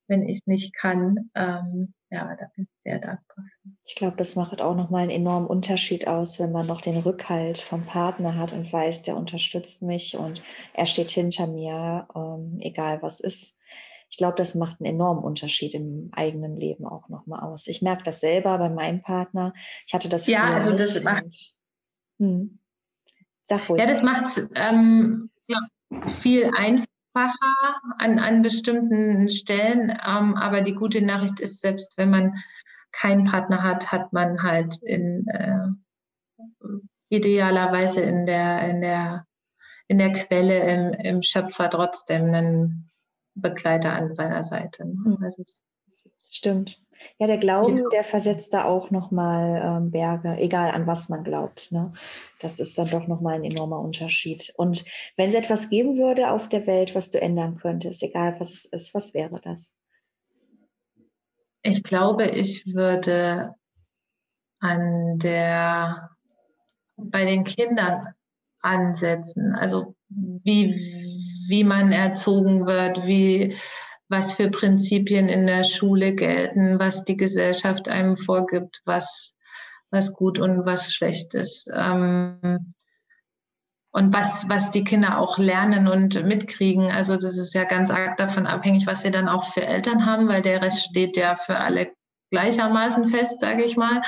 wenn 0.08 0.22
ich 0.22 0.38
es 0.38 0.48
nicht 0.48 0.76
kann. 0.76 1.32
Ähm, 1.34 1.94
ja, 2.12 2.36
da 2.36 2.46
bin 2.56 2.66
ich 2.66 2.82
sehr 2.84 3.00
dankbar. 3.00 3.46
Ich 3.86 3.96
glaube, 3.96 4.18
das 4.18 4.36
macht 4.36 4.62
auch 4.62 4.76
nochmal 4.76 5.04
einen 5.04 5.12
enormen 5.12 5.48
Unterschied 5.48 6.08
aus, 6.08 6.40
wenn 6.40 6.52
man 6.52 6.68
noch 6.68 6.82
den 6.82 6.98
Rückhalt 6.98 7.60
vom 7.60 7.86
Partner 7.86 8.36
hat 8.36 8.54
und 8.54 8.72
weiß, 8.72 9.04
der 9.04 9.18
unterstützt 9.18 9.82
mich 9.82 10.16
und 10.16 10.42
er 10.74 10.86
steht 10.86 11.12
hinter 11.12 11.48
mir, 11.48 12.08
ähm, 12.16 12.58
egal 12.62 13.02
was 13.02 13.20
ist. 13.20 13.58
Ich 14.12 14.18
glaube, 14.18 14.38
das 14.38 14.56
macht 14.56 14.80
einen 14.80 14.96
enormen 14.96 15.24
Unterschied 15.24 15.76
im 15.76 16.10
eigenen 16.14 16.56
Leben 16.56 16.86
auch 16.86 17.10
nochmal 17.10 17.42
aus. 17.42 17.68
Ich 17.68 17.82
merke 17.82 18.04
das 18.04 18.20
selber 18.20 18.58
bei 18.58 18.70
meinem 18.70 19.02
Partner. 19.02 19.54
Ich 19.86 19.94
hatte 19.94 20.10
das 20.10 20.26
ja, 20.26 20.46
also 20.46 20.76
das 20.76 21.02
macht. 21.04 21.54
Hm. 22.20 22.59
Sag 23.50 23.68
ruhig. 23.68 23.82
Ja, 23.82 23.88
das 23.88 24.04
macht 24.04 24.26
es 24.26 24.50
ähm, 24.54 25.32
ja, 25.48 25.58
viel 26.22 26.52
einfacher 26.56 27.82
an, 27.98 28.20
an 28.20 28.44
bestimmten 28.44 29.32
Stellen. 29.32 29.90
Ähm, 29.90 30.36
aber 30.36 30.62
die 30.62 30.76
gute 30.76 31.02
Nachricht 31.02 31.40
ist, 31.40 31.60
selbst 31.60 31.98
wenn 31.98 32.12
man 32.12 32.36
keinen 32.92 33.24
Partner 33.24 33.64
hat, 33.64 33.92
hat 33.92 34.14
man 34.14 34.44
halt 34.44 34.78
in 34.84 35.28
äh, 35.28 35.68
idealerweise 37.10 38.02
in 38.02 38.28
der, 38.28 38.70
in 38.70 38.82
der, 38.82 39.26
in 39.88 39.98
der 39.98 40.14
Quelle 40.14 40.60
im, 40.72 40.94
im 40.94 41.24
Schöpfer 41.24 41.72
trotzdem 41.72 42.26
einen 42.26 42.92
Begleiter 43.34 43.94
an 43.94 44.14
seiner 44.14 44.44
Seite. 44.44 44.86
Ne? 44.86 44.94
Hm. 45.06 45.24
Also 45.24 45.42
es, 45.42 45.64
es 45.88 46.36
Stimmt. 46.36 46.80
Ja, 47.18 47.28
der 47.28 47.38
Glauben, 47.38 47.82
der 47.92 48.04
versetzt 48.04 48.54
da 48.54 48.66
auch 48.66 48.92
nochmal 48.92 49.62
ähm, 49.64 49.92
Berge, 49.92 50.38
egal 50.38 50.72
an 50.72 50.88
was 50.88 51.10
man 51.10 51.24
glaubt. 51.24 51.72
Ne? 51.72 51.94
Das 52.40 52.60
ist 52.60 52.78
dann 52.78 52.90
doch 52.90 53.08
nochmal 53.08 53.36
ein 53.36 53.44
enormer 53.44 53.80
Unterschied. 53.80 54.54
Und 54.56 54.86
wenn 55.18 55.30
es 55.30 55.36
etwas 55.36 55.70
geben 55.70 55.98
würde 55.98 56.32
auf 56.32 56.50
der 56.50 56.66
Welt, 56.68 56.96
was 56.96 57.12
du 57.12 57.22
ändern 57.22 57.58
könntest, 57.58 58.04
egal 58.04 58.40
was 58.40 58.52
es 58.52 58.66
ist, 58.66 58.94
was 58.94 59.14
wäre 59.14 59.40
das? 59.42 59.74
Ich 61.62 61.84
glaube, 61.84 62.26
ich 62.28 62.66
würde 62.74 63.54
an 64.60 65.20
der, 65.20 66.10
bei 66.96 67.26
den 67.26 67.44
Kindern 67.44 68.14
ansetzen. 68.62 69.56
Also 69.56 69.96
wie, 70.10 70.74
wie 71.48 71.64
man 71.64 71.92
erzogen 71.92 72.66
wird, 72.66 73.06
wie, 73.08 73.56
was 74.10 74.34
für 74.34 74.50
Prinzipien 74.50 75.30
in 75.30 75.48
der 75.48 75.64
Schule 75.64 76.14
gelten, 76.14 76.80
was 76.80 77.06
die 77.06 77.18
Gesellschaft 77.18 77.88
einem 77.88 78.18
vorgibt, 78.18 78.82
was, 78.86 79.36
was 79.92 80.14
gut 80.14 80.40
und 80.40 80.66
was 80.66 80.94
schlecht 80.94 81.36
ist. 81.36 81.70
Ähm, 81.74 82.74
und 83.92 84.14
was, 84.14 84.48
was 84.50 84.72
die 84.72 84.84
Kinder 84.84 85.18
auch 85.18 85.38
lernen 85.38 85.88
und 85.88 86.24
mitkriegen. 86.24 86.92
Also 86.92 87.16
das 87.16 87.38
ist 87.38 87.54
ja 87.54 87.64
ganz 87.64 87.90
arg 87.90 88.18
davon 88.18 88.46
abhängig, 88.46 88.86
was 88.86 89.02
sie 89.02 89.12
dann 89.12 89.28
auch 89.28 89.46
für 89.46 89.66
Eltern 89.66 90.06
haben, 90.06 90.28
weil 90.28 90.42
der 90.42 90.62
Rest 90.62 90.84
steht 90.84 91.18
ja 91.18 91.36
für 91.36 91.58
alle 91.58 91.92
gleichermaßen 92.30 93.10
fest, 93.10 93.40
sage 93.40 93.64
ich 93.64 93.78
mal. 93.78 94.02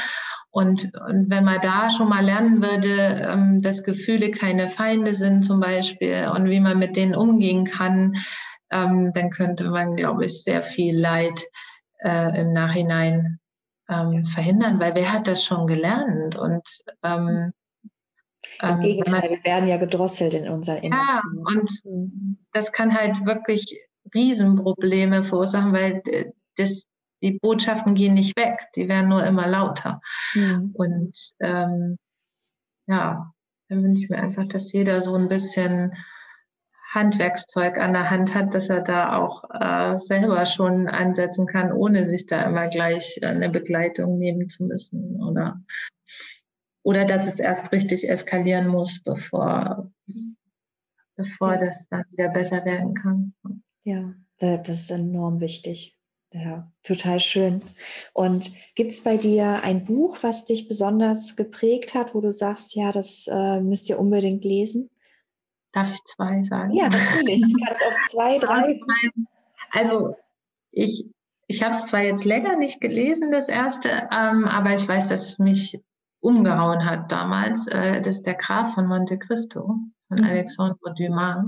Und, 0.52 0.92
und 1.08 1.30
wenn 1.30 1.46
man 1.46 1.62
da 1.62 1.90
schon 1.90 2.10
mal 2.10 2.24
lernen 2.24 2.62
würde, 2.62 3.28
ähm, 3.28 3.62
dass 3.62 3.84
Gefühle 3.84 4.32
keine 4.32 4.70
Feinde 4.70 5.14
sind 5.14 5.44
zum 5.44 5.60
Beispiel 5.60 6.30
und 6.36 6.50
wie 6.50 6.60
man 6.60 6.78
mit 6.78 6.98
denen 6.98 7.16
umgehen 7.16 7.66
kann, 7.66 8.18
ähm, 8.72 9.12
dann 9.14 9.30
könnte 9.30 9.70
man, 9.70 9.96
glaube 9.96 10.26
ich, 10.26 10.44
sehr 10.44 10.64
viel 10.64 10.98
Leid 10.98 11.44
äh, 12.00 12.40
im 12.40 12.54
Nachhinein 12.54 13.40
ähm, 13.90 14.26
verhindern, 14.26 14.80
weil 14.80 14.96
wer 14.96 15.12
hat 15.12 15.28
das 15.28 15.44
schon 15.44 15.68
gelernt? 15.68 16.36
Und 16.36 16.64
ähm, 17.04 17.54
im 18.62 18.70
ähm, 18.70 18.80
Gegenteil, 18.80 19.30
wir 19.30 19.44
werden 19.44 19.70
ja 19.70 19.78
gedrosselt 19.78 20.34
in 20.34 20.48
unseren 20.48 20.78
Emotionen. 20.78 21.08
Ja, 21.08 21.22
und 21.46 21.72
mhm. 21.84 22.38
das 22.54 22.72
kann 22.72 22.96
halt 22.96 23.26
wirklich 23.26 23.80
Riesenprobleme 24.14 25.24
verursachen, 25.24 25.74
weil 25.74 26.02
das, 26.58 26.88
die 27.22 27.38
Botschaften 27.40 27.94
gehen 27.94 28.16
nicht 28.16 28.36
weg, 28.36 28.68
die 28.76 28.88
werden 28.88 29.10
nur 29.10 29.24
immer 29.24 29.48
lauter. 29.48 30.02
Mhm. 30.34 30.72
Und 30.74 31.14
ähm, 31.40 31.98
ja, 32.88 33.32
dann 33.70 33.84
wünsche 33.84 34.04
ich 34.04 34.10
mir 34.10 34.18
einfach, 34.18 34.48
dass 34.48 34.72
jeder 34.72 35.02
so 35.02 35.16
ein 35.16 35.30
bisschen 35.30 35.94
Handwerkszeug 36.94 37.78
an 37.78 37.94
der 37.94 38.10
Hand 38.10 38.36
hat, 38.36 38.54
dass 38.54 38.70
er 38.70 38.82
da 38.82 39.18
auch 39.18 39.44
äh, 39.50 39.98
selber 39.98 40.46
schon 40.46 40.88
ansetzen 40.88 41.48
kann, 41.48 41.72
ohne 41.72 42.06
sich 42.06 42.26
da 42.26 42.44
immer 42.44 42.68
gleich 42.68 43.24
eine 43.24 43.50
Begleitung 43.50 44.18
nehmen 44.18 44.50
zu 44.50 44.66
müssen 44.66 45.22
oder 45.22 45.62
oder 46.84 47.06
dass 47.06 47.28
es 47.28 47.40
erst 47.40 47.72
richtig 47.72 48.10
eskalieren 48.10 48.68
muss, 48.68 49.04
bevor 49.04 49.92
bevor 51.16 51.58
das 51.58 51.88
dann 51.90 52.04
wieder 52.10 52.30
besser 52.30 52.66
werden 52.66 52.94
kann. 52.96 53.34
Ja, 53.84 54.14
das 54.40 54.82
ist 54.82 54.92
enorm 54.92 55.40
wichtig. 55.40 55.96
Ja, 56.34 56.72
total 56.84 57.20
schön. 57.20 57.62
Und 58.14 58.52
gibt 58.76 58.92
es 58.92 59.04
bei 59.04 59.18
dir 59.18 59.64
ein 59.64 59.84
Buch, 59.84 60.18
was 60.22 60.46
dich 60.46 60.68
besonders 60.68 61.36
geprägt 61.36 61.94
hat, 61.94 62.16
wo 62.16 62.22
du 62.22 62.32
sagst, 62.32 62.74
ja, 62.76 62.92
das 62.92 63.28
äh, 63.32 63.60
müsst 63.60 63.90
ihr 63.90 64.00
unbedingt 64.00 64.46
lesen? 64.46 64.90
Darf 65.72 65.92
ich 65.92 66.04
zwei 66.04 66.44
sagen? 66.44 66.72
Ja, 66.74 66.90
natürlich. 66.90 67.42
Du 67.42 67.66
kannst 67.66 67.84
auch 67.86 68.10
zwei, 68.10 68.38
drei. 68.40 68.80
Also 69.72 70.16
ich, 70.72 71.10
ich 71.48 71.64
habe 71.64 71.72
es 71.72 71.88
zwar 71.88 72.02
jetzt 72.02 72.26
länger 72.26 72.58
nicht 72.58 72.82
gelesen, 72.82 73.32
das 73.32 73.48
erste, 73.48 73.90
ähm, 74.12 74.46
aber 74.46 74.74
ich 74.74 74.88
weiß, 74.88 75.08
dass 75.08 75.28
es 75.28 75.40
mich 75.40 75.80
umgehauen 76.20 76.86
hat 76.86 77.12
damals. 77.12 77.68
Äh, 77.68 78.02
das 78.02 78.18
ist 78.18 78.26
der 78.26 78.36
Graf 78.36 78.74
von 78.74 78.88
Monte 78.88 79.18
Cristo, 79.18 79.80
von 80.08 80.18
mhm. 80.18 80.24
Alexandre 80.24 80.94
Dumas. 80.98 81.46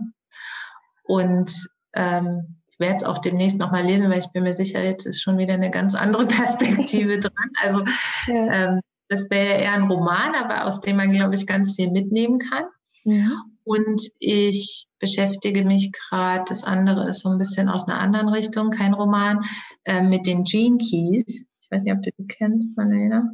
Und 1.03 1.67
ähm, 1.93 2.61
ich 2.67 2.79
werde 2.79 2.97
es 2.97 3.03
auch 3.03 3.19
demnächst 3.19 3.59
nochmal 3.59 3.83
lesen, 3.83 4.09
weil 4.09 4.19
ich 4.19 4.31
bin 4.31 4.43
mir 4.43 4.53
sicher, 4.53 4.83
jetzt 4.83 5.05
ist 5.05 5.21
schon 5.21 5.37
wieder 5.37 5.53
eine 5.53 5.69
ganz 5.69 5.95
andere 5.95 6.25
Perspektive 6.27 7.19
dran. 7.19 7.51
Also 7.61 7.83
ja. 8.27 8.53
ähm, 8.53 8.81
das 9.09 9.29
wäre 9.29 9.61
eher 9.61 9.73
ein 9.73 9.91
Roman, 9.91 10.33
aber 10.33 10.65
aus 10.65 10.81
dem 10.81 10.97
man, 10.97 11.11
glaube 11.11 11.35
ich, 11.35 11.45
ganz 11.45 11.75
viel 11.75 11.91
mitnehmen 11.91 12.39
kann. 12.39 12.63
Ja. 13.03 13.43
Und 13.65 14.01
ich 14.19 14.87
beschäftige 14.99 15.63
mich 15.63 15.91
gerade, 15.91 16.43
das 16.47 16.63
andere 16.63 17.09
ist 17.09 17.21
so 17.21 17.29
ein 17.29 17.37
bisschen 17.37 17.69
aus 17.69 17.87
einer 17.87 17.99
anderen 17.99 18.29
Richtung, 18.29 18.71
kein 18.71 18.93
Roman, 18.93 19.39
äh, 19.85 20.01
mit 20.01 20.27
den 20.27 20.43
Gene 20.43 20.77
Keys. 20.77 21.45
Ich 21.61 21.71
weiß 21.71 21.83
nicht, 21.83 21.93
ob 21.93 22.03
du 22.03 22.11
die 22.17 22.27
kennst, 22.27 22.75
Manuela. 22.77 23.29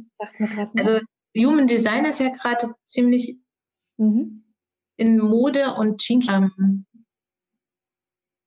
Also 0.76 1.00
Human 1.36 1.66
Design 1.66 2.04
ist 2.04 2.20
ja 2.20 2.30
gerade 2.30 2.74
ziemlich 2.86 3.36
mhm. 3.96 4.44
in 4.96 5.18
Mode 5.18 5.74
und 5.74 6.00
Gene 6.00 6.24
ähm, 6.28 6.86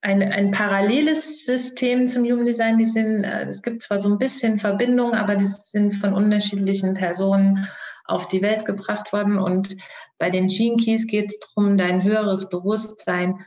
ein, 0.01 0.21
ein 0.21 0.51
paralleles 0.51 1.45
System 1.45 2.07
zum 2.07 2.25
Human 2.25 2.45
Design. 2.45 2.77
Die 2.77 2.85
sind, 2.85 3.23
äh, 3.23 3.45
es 3.47 3.61
gibt 3.61 3.81
zwar 3.81 3.99
so 3.99 4.09
ein 4.09 4.17
bisschen 4.17 4.59
Verbindungen, 4.59 5.15
aber 5.15 5.35
die 5.37 5.45
sind 5.45 5.93
von 5.95 6.13
unterschiedlichen 6.13 6.93
Personen 6.93 7.67
auf 8.05 8.27
die 8.27 8.41
Welt 8.41 8.65
gebracht 8.65 9.13
worden. 9.13 9.37
Und 9.37 9.77
bei 10.17 10.29
den 10.29 10.47
Gene 10.47 10.77
Keys 10.77 11.07
geht 11.07 11.29
es 11.29 11.39
darum, 11.39 11.77
dein 11.77 12.03
höheres 12.03 12.49
Bewusstsein 12.49 13.39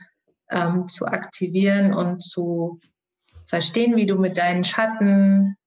ähm, 0.49 0.87
zu 0.87 1.05
aktivieren 1.05 1.93
und 1.93 2.21
zu 2.21 2.79
verstehen, 3.45 3.95
wie 3.95 4.05
du 4.05 4.15
mit 4.15 4.37
deinen 4.37 4.63
Schatten 4.63 5.57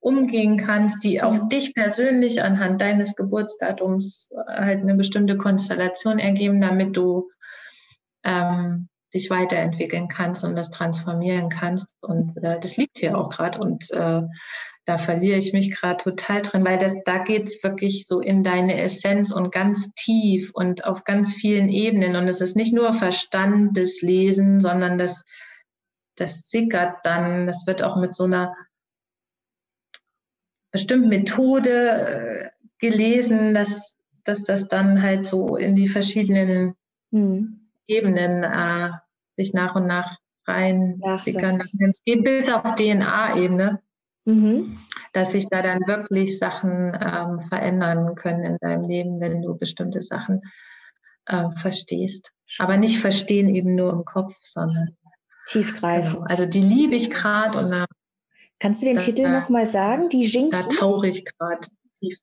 umgehen 0.00 0.56
kannst, 0.56 1.04
die 1.04 1.22
auf 1.22 1.42
mhm. 1.42 1.48
dich 1.50 1.74
persönlich 1.74 2.42
anhand 2.42 2.80
deines 2.80 3.16
Geburtsdatums 3.16 4.30
halt 4.48 4.80
eine 4.80 4.94
bestimmte 4.94 5.36
Konstellation 5.36 6.18
ergeben, 6.18 6.60
damit 6.60 6.96
du 6.96 7.30
ähm, 8.24 8.88
dich 9.12 9.28
weiterentwickeln 9.28 10.08
kannst 10.08 10.44
und 10.44 10.56
das 10.56 10.70
transformieren 10.70 11.50
kannst. 11.50 11.94
Und 12.00 12.36
äh, 12.42 12.58
das 12.60 12.76
liegt 12.76 12.98
hier 12.98 13.18
auch 13.18 13.28
gerade. 13.28 13.58
Und 13.58 13.90
äh, 13.90 14.22
da 14.86 14.98
verliere 14.98 15.36
ich 15.36 15.52
mich 15.52 15.70
gerade 15.70 16.02
total 16.02 16.42
drin, 16.42 16.64
weil 16.64 16.78
das, 16.78 16.94
da 17.04 17.18
geht's 17.18 17.62
wirklich 17.62 18.06
so 18.06 18.20
in 18.20 18.42
deine 18.42 18.80
Essenz 18.80 19.30
und 19.30 19.52
ganz 19.52 19.92
tief 19.94 20.50
und 20.52 20.84
auf 20.84 21.04
ganz 21.04 21.34
vielen 21.34 21.68
Ebenen. 21.68 22.16
Und 22.16 22.28
es 22.28 22.40
ist 22.40 22.56
nicht 22.56 22.72
nur 22.72 22.92
Verstand 22.92 23.76
des 23.76 24.02
Lesen, 24.02 24.60
sondern 24.60 24.98
das, 24.98 25.24
das 26.16 26.48
sickert 26.48 26.96
dann, 27.04 27.46
das 27.46 27.66
wird 27.66 27.82
auch 27.82 27.96
mit 27.96 28.14
so 28.14 28.24
einer 28.24 28.56
bestimmten 30.72 31.08
Methode 31.08 31.70
äh, 31.70 32.50
gelesen, 32.78 33.54
dass, 33.54 33.98
dass 34.24 34.44
das 34.44 34.68
dann 34.68 35.02
halt 35.02 35.26
so 35.26 35.56
in 35.56 35.74
die 35.74 35.88
verschiedenen 35.88 36.74
hm. 37.12 37.70
Ebenen 37.86 38.44
äh, 38.44 38.90
sich 39.36 39.52
nach 39.52 39.74
und 39.74 39.86
nach 39.86 40.18
rein 40.46 41.00
sickern 41.16 41.58
lassen. 41.58 41.90
Es 41.90 42.02
geht 42.04 42.24
bis 42.24 42.48
auf 42.48 42.74
DNA-Ebene 42.74 43.82
mhm. 44.24 44.78
dass 45.12 45.32
sich 45.32 45.48
da 45.48 45.62
dann 45.62 45.86
wirklich 45.86 46.38
Sachen 46.38 46.92
ähm, 46.94 47.40
verändern 47.40 48.14
können 48.14 48.44
in 48.44 48.56
deinem 48.58 48.88
Leben, 48.88 49.20
wenn 49.20 49.42
du 49.42 49.56
bestimmte 49.56 50.02
Sachen 50.02 50.42
äh, 51.26 51.50
verstehst. 51.50 52.32
Aber 52.58 52.76
nicht 52.76 52.98
verstehen 52.98 53.48
eben 53.48 53.74
nur 53.74 53.92
im 53.92 54.04
Kopf, 54.04 54.34
sondern 54.42 54.96
tiefgreifend. 55.46 56.14
Genau. 56.14 56.26
Also 56.28 56.46
die 56.46 56.62
liebe 56.62 56.94
ich 56.94 57.10
gerade 57.10 57.58
und 57.58 57.70
da, 57.70 57.86
Kannst 58.58 58.82
du 58.82 58.86
den 58.86 58.96
da, 58.96 59.02
Titel 59.02 59.28
nochmal 59.28 59.66
sagen? 59.66 60.08
Die 60.10 60.26
Jinkies? 60.26 60.50
Da 60.50 60.76
tauche 60.76 61.08
ich 61.08 61.24
gerade 61.24 61.68
tief. 61.98 62.18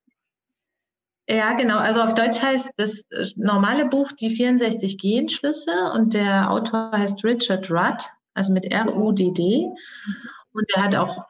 Ja, 1.30 1.54
genau. 1.54 1.78
Also 1.78 2.02
auf 2.02 2.14
Deutsch 2.14 2.42
heißt 2.42 2.72
das 2.78 3.04
normale 3.36 3.86
Buch 3.86 4.12
die 4.14 4.30
64 4.30 4.98
Genschlüsse 4.98 5.92
und 5.94 6.14
der 6.14 6.50
Autor 6.50 6.92
heißt 6.92 7.24
Richard 7.26 7.70
Rudd, 7.70 8.10
also 8.34 8.54
mit 8.54 8.66
R-U-D-D. 8.66 9.70
Und 10.54 10.66
er 10.76 10.84
hat 10.84 10.96
auch 10.96 11.26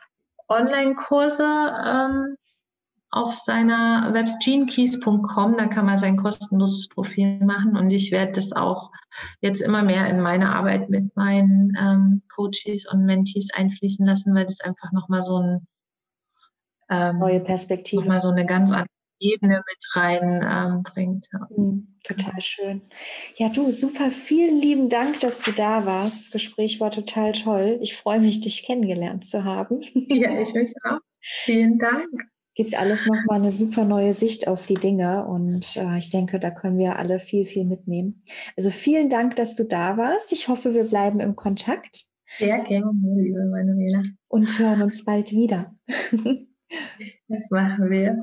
Online-Kurse 0.49 1.43
ähm, 1.43 2.37
auf 3.09 3.33
seiner 3.33 4.13
Website 4.13 4.41
genekeys.com. 4.43 5.57
Da 5.57 5.67
kann 5.67 5.85
man 5.85 5.97
sein 5.97 6.17
kostenloses 6.17 6.87
Profil 6.89 7.39
machen. 7.43 7.77
Und 7.77 7.91
ich 7.91 8.11
werde 8.11 8.33
das 8.33 8.53
auch 8.53 8.91
jetzt 9.41 9.61
immer 9.61 9.83
mehr 9.83 10.07
in 10.07 10.19
meine 10.19 10.53
Arbeit 10.53 10.89
mit 10.89 11.15
meinen 11.15 11.73
ähm, 11.79 12.21
Coaches 12.33 12.85
und 12.91 13.05
Mentees 13.05 13.53
einfließen 13.53 14.05
lassen, 14.05 14.35
weil 14.35 14.45
das 14.45 14.61
einfach 14.61 14.91
nochmal 14.91 15.23
so 15.23 15.37
ein 15.37 15.67
ähm, 16.89 17.19
neue 17.19 17.39
Perspektive, 17.39 18.01
nochmal 18.01 18.21
so 18.21 18.29
eine 18.29 18.45
ganz 18.45 18.71
andere 18.71 18.87
Ebene 19.19 19.63
mit 19.65 19.77
reinbringt. 19.93 21.27
Ähm, 21.33 21.39
ja. 21.39 21.57
Mhm, 21.57 21.99
total 22.03 22.41
schön. 22.41 22.81
Ja, 23.35 23.49
du, 23.49 23.71
super, 23.71 24.11
vielen 24.11 24.59
lieben 24.59 24.89
Dank, 24.89 25.19
dass 25.19 25.41
du 25.41 25.51
da 25.51 25.85
warst. 25.85 26.25
Das 26.25 26.31
Gespräch 26.31 26.79
war 26.79 26.91
total 26.91 27.31
toll. 27.31 27.79
Ich 27.81 27.95
freue 27.95 28.19
mich, 28.19 28.41
dich 28.41 28.63
kennengelernt 28.63 29.25
zu 29.25 29.43
haben. 29.43 29.81
Ja, 30.09 30.39
ich 30.39 30.53
mich 30.53 30.73
auch. 30.83 30.99
Vielen 31.21 31.77
Dank. 31.77 32.07
Gibt 32.55 32.75
alles 32.75 33.05
nochmal 33.05 33.39
eine 33.39 33.51
super 33.51 33.85
neue 33.85 34.13
Sicht 34.13 34.47
auf 34.47 34.65
die 34.65 34.75
Dinge 34.75 35.25
und 35.27 35.75
äh, 35.75 35.97
ich 35.97 36.09
denke, 36.09 36.39
da 36.39 36.49
können 36.49 36.77
wir 36.77 36.97
alle 36.97 37.19
viel, 37.19 37.45
viel 37.45 37.65
mitnehmen. 37.65 38.23
Also 38.55 38.71
vielen 38.71 39.09
Dank, 39.09 39.35
dass 39.35 39.55
du 39.55 39.63
da 39.63 39.97
warst. 39.97 40.31
Ich 40.31 40.47
hoffe, 40.47 40.73
wir 40.73 40.85
bleiben 40.85 41.19
im 41.19 41.35
Kontakt. 41.35 42.07
Sehr 42.39 42.59
gerne, 42.63 42.91
liebe 43.15 43.45
Manuela. 43.45 44.01
Und 44.27 44.57
hören 44.57 44.81
uns 44.81 45.05
bald 45.05 45.31
wieder. 45.31 45.75
Das 47.29 47.49
machen 47.51 47.89
wir. 47.89 48.17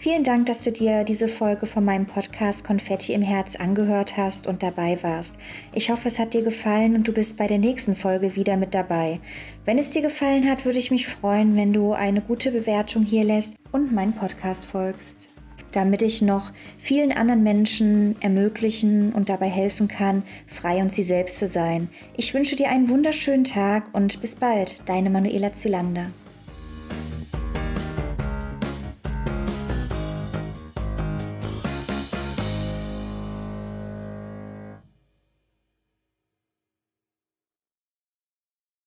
Vielen 0.00 0.22
Dank, 0.22 0.46
dass 0.46 0.62
du 0.62 0.70
dir 0.70 1.02
diese 1.02 1.26
Folge 1.26 1.66
von 1.66 1.84
meinem 1.84 2.06
Podcast 2.06 2.64
Konfetti 2.64 3.14
im 3.14 3.22
Herz 3.22 3.56
angehört 3.56 4.16
hast 4.16 4.46
und 4.46 4.62
dabei 4.62 4.96
warst. 5.02 5.34
Ich 5.74 5.90
hoffe, 5.90 6.06
es 6.06 6.20
hat 6.20 6.34
dir 6.34 6.42
gefallen 6.42 6.94
und 6.94 7.08
du 7.08 7.12
bist 7.12 7.36
bei 7.36 7.48
der 7.48 7.58
nächsten 7.58 7.96
Folge 7.96 8.36
wieder 8.36 8.56
mit 8.56 8.74
dabei. 8.74 9.18
Wenn 9.64 9.76
es 9.76 9.90
dir 9.90 10.02
gefallen 10.02 10.48
hat, 10.48 10.64
würde 10.64 10.78
ich 10.78 10.92
mich 10.92 11.08
freuen, 11.08 11.56
wenn 11.56 11.72
du 11.72 11.94
eine 11.94 12.20
gute 12.20 12.52
Bewertung 12.52 13.02
hier 13.02 13.24
lässt 13.24 13.56
und 13.72 13.92
meinen 13.92 14.12
Podcast 14.12 14.66
folgst 14.66 15.30
damit 15.72 16.00
ich 16.00 16.22
noch 16.22 16.50
vielen 16.78 17.12
anderen 17.12 17.42
Menschen 17.42 18.16
ermöglichen 18.22 19.12
und 19.12 19.28
dabei 19.28 19.48
helfen 19.48 19.86
kann, 19.86 20.22
frei 20.46 20.80
und 20.80 20.90
sie 20.90 21.02
selbst 21.02 21.38
zu 21.38 21.46
sein. 21.46 21.88
Ich 22.16 22.32
wünsche 22.32 22.56
dir 22.56 22.70
einen 22.70 22.88
wunderschönen 22.88 23.44
Tag 23.44 23.90
und 23.92 24.22
bis 24.22 24.34
bald, 24.34 24.80
deine 24.86 25.10
Manuela 25.10 25.52
Zylander. 25.52 26.06